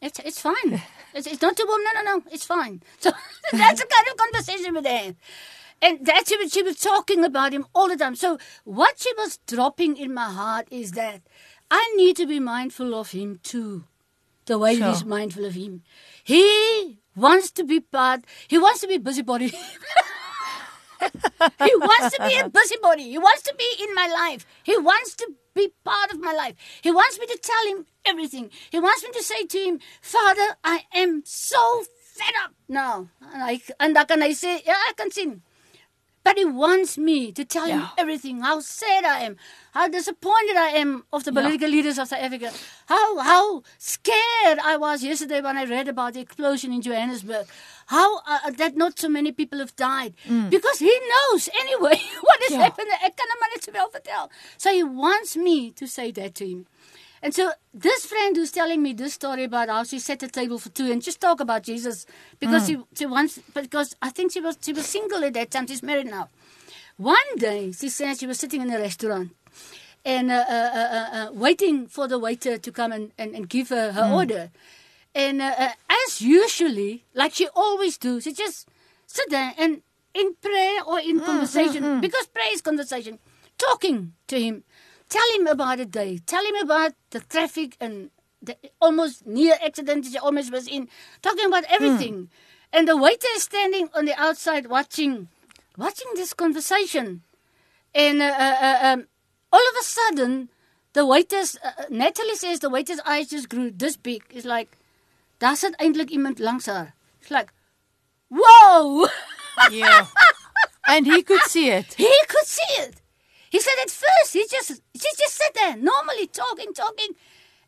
It's 0.00 0.18
it's 0.20 0.40
fine. 0.40 0.80
It's, 1.14 1.26
it's 1.26 1.40
not 1.40 1.56
too 1.56 1.64
warm. 1.66 1.80
No, 1.84 2.02
no, 2.02 2.16
no. 2.16 2.22
It's 2.30 2.44
fine. 2.44 2.82
So 3.00 3.10
that's 3.52 3.80
the 3.80 3.86
kind 3.86 4.08
of 4.10 4.16
conversation 4.18 4.74
we 4.74 4.82
had. 4.88 5.16
And 5.80 6.04
that's 6.04 6.30
what 6.30 6.52
she 6.52 6.62
was 6.62 6.76
talking 6.76 7.24
about 7.24 7.52
him 7.52 7.64
all 7.74 7.88
the 7.88 7.96
time. 7.96 8.14
So 8.14 8.38
what 8.64 8.98
she 8.98 9.10
was 9.16 9.38
dropping 9.46 9.96
in 9.96 10.12
my 10.12 10.30
heart 10.30 10.68
is 10.70 10.92
that 10.92 11.22
I 11.70 11.94
need 11.96 12.16
to 12.16 12.26
be 12.26 12.40
mindful 12.40 12.94
of 12.94 13.12
him 13.12 13.40
too. 13.42 13.84
The 14.46 14.58
way 14.58 14.76
Sure. 14.76 14.88
he's 14.88 15.04
mindful 15.04 15.44
of 15.46 15.54
him. 15.54 15.82
He 16.24 16.98
wants 17.16 17.50
to 17.52 17.64
be 17.64 17.80
part, 17.80 18.24
he 18.48 18.58
wants 18.58 18.80
to 18.82 18.88
be 18.88 18.98
busybody. 18.98 19.48
he 19.48 19.56
wants 21.76 22.16
to 22.16 22.22
be 22.28 22.36
a 22.38 22.48
busybody. 22.48 23.04
He 23.10 23.18
wants 23.18 23.42
to 23.42 23.54
be 23.56 23.84
in 23.84 23.94
my 23.94 24.08
life. 24.08 24.46
He 24.62 24.76
wants 24.76 25.14
to 25.16 25.26
be 25.54 25.72
part 25.84 26.12
of 26.12 26.20
my 26.20 26.32
life. 26.32 26.54
He 26.82 26.90
wants 26.90 27.18
me 27.18 27.26
to 27.26 27.38
tell 27.42 27.76
him 27.76 27.86
everything. 28.04 28.50
He 28.70 28.78
wants 28.78 29.02
me 29.04 29.10
to 29.12 29.22
say 29.22 29.44
to 29.44 29.58
him, 29.58 29.80
Father, 30.00 30.56
I 30.64 30.84
am 30.94 31.22
so 31.24 31.84
fed 32.14 32.34
up 32.44 32.52
now. 32.68 33.08
And, 33.20 33.42
I, 33.42 33.60
and 33.80 33.96
I 33.96 34.04
can 34.04 34.22
I 34.22 34.32
say, 34.32 34.62
yeah, 34.66 34.74
I 34.88 34.92
can 34.96 35.10
sing. 35.10 35.42
But 36.28 36.36
he 36.36 36.44
wants 36.44 36.98
me 36.98 37.32
to 37.32 37.44
tell 37.54 37.64
him 37.72 37.84
everything. 37.96 38.40
How 38.46 38.60
sad 38.60 39.04
I 39.10 39.20
am, 39.28 39.36
how 39.76 39.88
disappointed 39.88 40.56
I 40.62 40.68
am 40.80 40.90
of 41.18 41.24
the 41.24 41.32
Yeah. 41.32 41.40
political 41.40 41.70
leaders 41.74 41.98
of 42.04 42.08
South 42.12 42.24
Africa, 42.28 42.50
how 42.92 43.04
how 43.28 43.44
scared 43.92 44.58
I 44.72 44.76
was 44.84 45.02
yesterday 45.10 45.40
when 45.46 45.56
I 45.62 45.64
read 45.70 45.88
about 45.94 46.12
the 46.18 46.20
explosion 46.26 46.74
in 46.78 46.82
Johannesburg, 46.88 47.46
how 47.96 48.08
uh, 48.34 48.50
that 48.60 48.76
not 48.76 48.98
so 49.04 49.08
many 49.08 49.32
people 49.32 49.58
have 49.64 49.74
died 49.84 50.12
because 50.56 50.78
he 50.88 50.92
knows 51.12 51.48
anyway 51.64 51.96
what 52.30 52.44
is 52.50 52.52
Yeah. 52.58 52.66
Ek 53.08 53.16
kan 53.22 53.32
hom 53.32 53.40
maar 53.44 53.52
net 53.56 53.70
vertel. 53.96 54.28
So 54.58 54.70
he 54.80 54.82
wants 55.04 55.36
me 55.48 55.56
to 55.80 55.86
say 55.96 56.10
that 56.20 56.34
to 56.42 56.44
him. 56.52 56.66
And 57.22 57.34
so 57.34 57.50
this 57.74 58.06
friend 58.06 58.36
who's 58.36 58.52
telling 58.52 58.82
me 58.82 58.92
this 58.92 59.14
story 59.14 59.44
about 59.44 59.68
how 59.68 59.82
she 59.84 59.98
set 59.98 60.22
a 60.22 60.28
table 60.28 60.58
for 60.58 60.68
two 60.70 60.90
and 60.92 61.02
just 61.02 61.20
talk 61.20 61.40
about 61.40 61.62
Jesus 61.64 62.06
because 62.38 62.66
she 62.66 62.78
she 62.96 63.06
wants 63.06 63.40
because 63.54 63.96
I 64.00 64.10
think 64.10 64.32
she 64.32 64.40
was 64.40 64.56
she 64.60 64.72
was 64.72 64.86
single 64.86 65.24
at 65.24 65.34
that 65.34 65.50
time. 65.50 65.66
She's 65.66 65.82
married 65.82 66.06
now. 66.06 66.28
One 66.96 67.36
day 67.36 67.72
she 67.72 67.88
said 67.88 68.18
she 68.18 68.26
was 68.26 68.38
sitting 68.38 68.62
in 68.62 68.70
a 68.70 68.78
restaurant 68.78 69.30
and 70.04 70.30
uh, 70.30 70.44
uh, 70.48 70.70
uh, 70.74 70.78
uh, 70.78 71.16
uh, 71.18 71.32
waiting 71.32 71.86
for 71.86 72.06
the 72.08 72.18
waiter 72.18 72.56
to 72.58 72.72
come 72.72 72.92
and, 72.92 73.10
and, 73.18 73.34
and 73.34 73.48
give 73.48 73.68
her 73.70 73.92
her 73.92 74.04
order. 74.14 74.50
And 75.14 75.42
uh, 75.42 75.54
uh, 75.58 75.70
as 76.06 76.20
usually, 76.22 77.04
like 77.14 77.34
she 77.34 77.48
always 77.54 77.98
do, 77.98 78.20
she 78.20 78.32
just 78.32 78.68
sit 79.06 79.28
there 79.30 79.54
and 79.58 79.82
in 80.14 80.34
prayer 80.40 80.82
or 80.86 81.00
in 81.00 81.20
conversation, 81.20 82.00
because 82.00 82.26
prayer 82.26 82.52
is 82.52 82.62
conversation, 82.62 83.18
talking 83.58 84.12
to 84.28 84.40
him. 84.40 84.64
Tell 85.08 85.24
him 85.34 85.46
about 85.46 85.78
the 85.78 85.86
day. 85.86 86.18
Tell 86.26 86.44
him 86.44 86.56
about 86.56 86.92
the 87.10 87.20
traffic 87.20 87.76
and 87.80 88.10
the 88.42 88.56
almost 88.80 89.26
near 89.26 89.54
accident 89.64 90.04
that 90.04 90.12
she 90.12 90.18
almost 90.18 90.52
was 90.52 90.68
in. 90.68 90.88
Talking 91.22 91.46
about 91.46 91.64
everything. 91.68 92.28
And 92.72 92.86
the 92.86 92.96
waiter 92.96 93.26
is 93.34 93.44
standing 93.44 93.88
on 93.94 94.04
the 94.04 94.14
outside 94.20 94.66
watching, 94.66 95.28
watching 95.76 96.08
this 96.14 96.34
conversation. 96.34 97.22
And 97.94 98.20
uh, 98.20 98.26
uh, 98.26 98.56
uh, 98.60 98.78
um, 98.82 99.06
all 99.50 99.60
of 99.60 99.76
a 99.80 99.84
sudden, 99.84 100.50
the 100.92 101.06
waiter's, 101.06 101.56
uh, 101.64 101.70
uh, 101.78 101.84
Natalie 101.88 102.34
says 102.36 102.60
the 102.60 102.68
waiter's 102.68 103.00
eyes 103.06 103.28
just 103.28 103.48
grew 103.48 103.70
this 103.70 103.96
big. 103.96 104.22
It's 104.30 104.44
like, 104.44 104.76
daar 105.40 105.56
sit 105.56 105.76
eintlik 105.78 106.10
iemand 106.10 106.38
langs 106.40 106.66
haar. 106.66 106.94
It's 107.20 107.30
like, 107.30 107.52
whoa! 108.30 109.08
Yeah. 109.70 110.06
and 110.86 111.06
he 111.06 111.22
could 111.22 111.42
see 111.42 111.70
it. 111.70 111.94
he 111.96 112.12
could 112.28 112.46
see 112.46 112.82
it. 112.82 113.00
He 113.50 113.60
said 113.60 113.74
at 113.82 113.90
first 113.90 114.32
he 114.32 114.46
just 114.50 114.68
she 114.68 115.08
just 115.16 115.34
sat 115.34 115.54
there 115.54 115.76
normally 115.76 116.26
talking, 116.26 116.72
talking, 116.72 117.10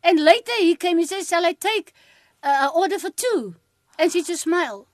and 0.03 0.23
later 0.23 0.51
he 0.59 0.75
came. 0.75 0.97
He 0.97 1.05
said, 1.05 1.25
"Shall 1.25 1.45
I 1.45 1.53
take 1.53 1.93
uh, 2.43 2.69
an 2.69 2.69
order 2.73 2.99
for 2.99 3.09
two? 3.09 3.55
And 3.97 4.11
she 4.11 4.23
just 4.23 4.43
smiled. 4.43 4.87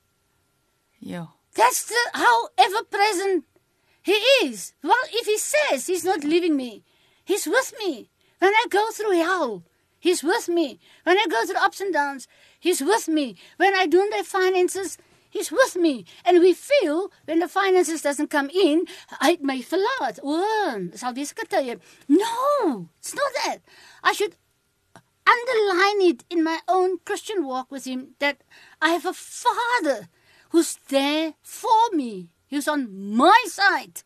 Yeah. 1.00 1.28
That's 1.56 1.86
the 1.86 1.96
how 2.14 2.50
ever 2.58 2.84
present 2.84 3.46
he 4.04 4.14
is. 4.44 4.74
Well, 4.84 4.96
if 5.12 5.26
he 5.26 5.38
says 5.38 5.88
he's 5.88 6.06
not 6.06 6.24
leaving 6.24 6.56
me, 6.56 6.84
he's 7.26 7.48
with 7.48 7.74
me. 7.80 8.10
When 8.40 8.54
I 8.54 8.66
go 8.70 8.92
through 8.92 9.14
hell, 9.18 9.64
he's 10.00 10.24
with 10.24 10.48
me. 10.50 10.80
When 11.04 11.18
I 11.18 11.26
go 11.30 11.46
through 11.46 11.58
ups 11.58 11.82
and 11.82 11.94
downs, 11.94 12.28
he's 12.60 12.82
with 12.82 13.08
me. 13.08 13.38
When 13.58 13.74
I 13.74 13.88
do 13.88 14.08
my 14.10 14.22
finances, 14.24 14.98
he's 15.30 15.52
with 15.52 15.76
me. 15.76 16.06
And 16.26 16.40
we 16.40 16.54
feel 16.54 17.12
when 17.26 17.40
the 17.40 17.48
finances 17.48 18.02
doesn't 18.02 18.30
come 18.30 18.50
in, 18.50 18.86
I 19.20 19.38
may 19.42 19.62
verlaat. 19.62 20.20
O, 20.24 20.90
sal 20.94 21.14
wees 21.14 21.34
getuie. 21.34 21.80
No, 22.08 22.90
it's 23.00 23.16
not 23.16 23.32
that. 23.46 23.60
I 24.04 24.14
should 24.14 24.36
underline 25.28 26.02
it 26.10 26.24
in 26.30 26.44
my 26.44 26.60
own 26.68 27.00
Christian 27.06 27.46
walk 27.46 27.72
with 27.72 27.86
Him 27.86 28.16
that 28.20 28.44
I 28.82 28.90
have 28.90 29.06
a 29.06 29.14
Father 29.14 30.08
who's 30.50 30.78
there 30.90 31.34
for 31.42 31.92
me, 31.92 32.30
He's 32.48 32.68
on 32.68 33.16
my 33.16 33.44
side. 33.48 34.04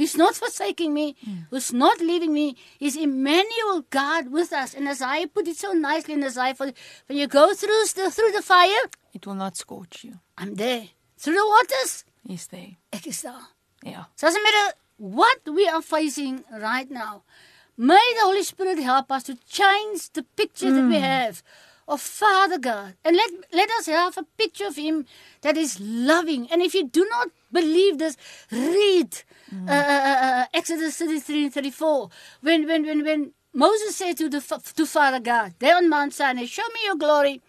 He's 0.00 0.16
not 0.16 0.34
forsaking 0.34 0.94
me, 0.94 1.14
hmm. 1.22 1.40
He's 1.50 1.74
not 1.74 2.00
leaving 2.00 2.32
me. 2.32 2.56
He's 2.78 2.96
Emmanuel, 2.96 3.84
God 3.90 4.32
with 4.32 4.50
us. 4.50 4.72
And 4.72 4.88
as 4.88 5.02
I 5.02 5.26
put 5.26 5.46
it 5.46 5.58
so 5.58 5.72
nicely 5.72 6.14
in 6.14 6.24
Isaiah, 6.24 6.54
for, 6.54 6.72
when 7.06 7.18
you 7.18 7.26
go 7.26 7.52
through 7.52 7.84
the, 7.96 8.10
through 8.10 8.32
the 8.32 8.40
fire, 8.40 8.84
It 9.12 9.26
will 9.26 9.34
not 9.34 9.58
scorch 9.58 10.04
you. 10.04 10.14
I'm 10.38 10.54
there. 10.54 10.88
Through 11.18 11.34
the 11.34 11.46
waters, 11.46 12.04
He's 12.26 12.46
there. 12.46 12.76
ek 12.90 13.08
is 13.08 13.22
daar. 13.22 13.48
Yeah. 13.84 14.04
So 14.16 14.26
doesn't 14.26 14.42
matter 14.42 14.66
what 14.96 15.40
we 15.44 15.68
are 15.68 15.82
facing 15.82 16.44
right 16.50 16.90
now. 16.90 17.22
May 17.76 18.06
the 18.16 18.24
Holy 18.24 18.42
Spirit 18.42 18.78
help 18.78 19.12
us 19.12 19.24
to 19.24 19.36
change 19.48 20.12
the 20.14 20.22
picture 20.22 20.72
that 20.72 20.88
we 20.88 20.96
hmm. 20.96 21.02
have 21.02 21.42
of 21.86 22.00
Father 22.00 22.58
God. 22.58 22.94
And 23.04 23.16
let, 23.16 23.30
let 23.52 23.70
us 23.78 23.86
have 23.86 24.16
a 24.16 24.24
picture 24.38 24.66
of 24.66 24.76
Him 24.76 25.04
that 25.42 25.58
is 25.58 25.78
loving. 25.80 26.48
And 26.50 26.62
if 26.62 26.72
you 26.74 26.88
do 26.88 27.06
not 27.10 27.28
believe 27.52 27.98
this, 27.98 28.16
read 28.50 29.14
uh, 29.68 29.72
uh, 29.72 30.18
uh, 30.22 30.44
Exodus 30.54 30.96
33 30.98 31.44
and 31.44 31.54
34. 31.54 32.08
When, 32.40 32.66
when, 32.66 32.86
when, 32.86 33.04
when 33.04 33.32
Moses 33.52 33.96
said 33.96 34.16
to, 34.18 34.28
the, 34.28 34.40
to 34.76 34.86
Father 34.86 35.20
God, 35.20 35.54
there 35.58 35.76
on 35.76 35.88
Mount 35.88 36.14
Sinai, 36.14 36.44
show 36.46 36.66
me 36.74 36.80
your 36.84 36.96
glory. 36.96 37.42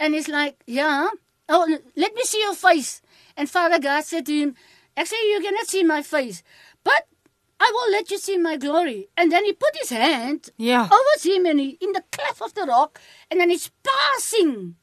And 0.00 0.14
he's 0.14 0.28
like, 0.28 0.56
yeah. 0.66 1.08
Oh, 1.48 1.78
let 1.96 2.14
me 2.14 2.22
see 2.22 2.40
your 2.40 2.54
face. 2.54 3.00
And 3.36 3.48
Father 3.50 3.78
God 3.78 4.04
said 4.04 4.26
to 4.26 4.32
him, 4.32 4.54
actually, 4.96 5.30
you 5.32 5.40
cannot 5.40 5.66
see 5.66 5.82
my 5.82 6.02
face. 6.02 6.42
But 6.84 7.06
I 7.60 7.70
will 7.74 7.90
let 7.90 8.10
you 8.10 8.18
see 8.18 8.38
my 8.38 8.56
glory. 8.56 9.08
And 9.16 9.32
then 9.32 9.44
he 9.44 9.52
put 9.52 9.76
his 9.76 9.90
hand 9.90 10.50
Yeah. 10.56 10.84
over 10.84 11.28
him 11.34 11.46
and 11.46 11.58
he, 11.58 11.78
in 11.80 11.92
the 11.92 12.04
cleft 12.12 12.40
of 12.42 12.54
the 12.54 12.62
rock, 12.62 13.00
and 13.30 13.40
then 13.40 13.50
he's 13.50 13.70
passing. 13.82 14.76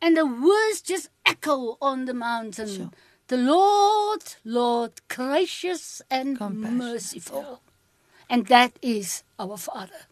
And 0.00 0.16
the 0.16 0.26
words 0.26 0.80
just 0.82 1.10
echo 1.26 1.76
on 1.82 2.04
the 2.04 2.14
mountain. 2.14 2.68
Sure. 2.68 2.90
The 3.28 3.38
Lord, 3.38 4.22
Lord, 4.44 4.92
gracious 5.08 6.02
and 6.10 6.38
merciful. 6.40 7.60
And 8.30 8.46
that 8.46 8.78
is 8.82 9.24
our 9.38 9.56
Father. 9.56 10.06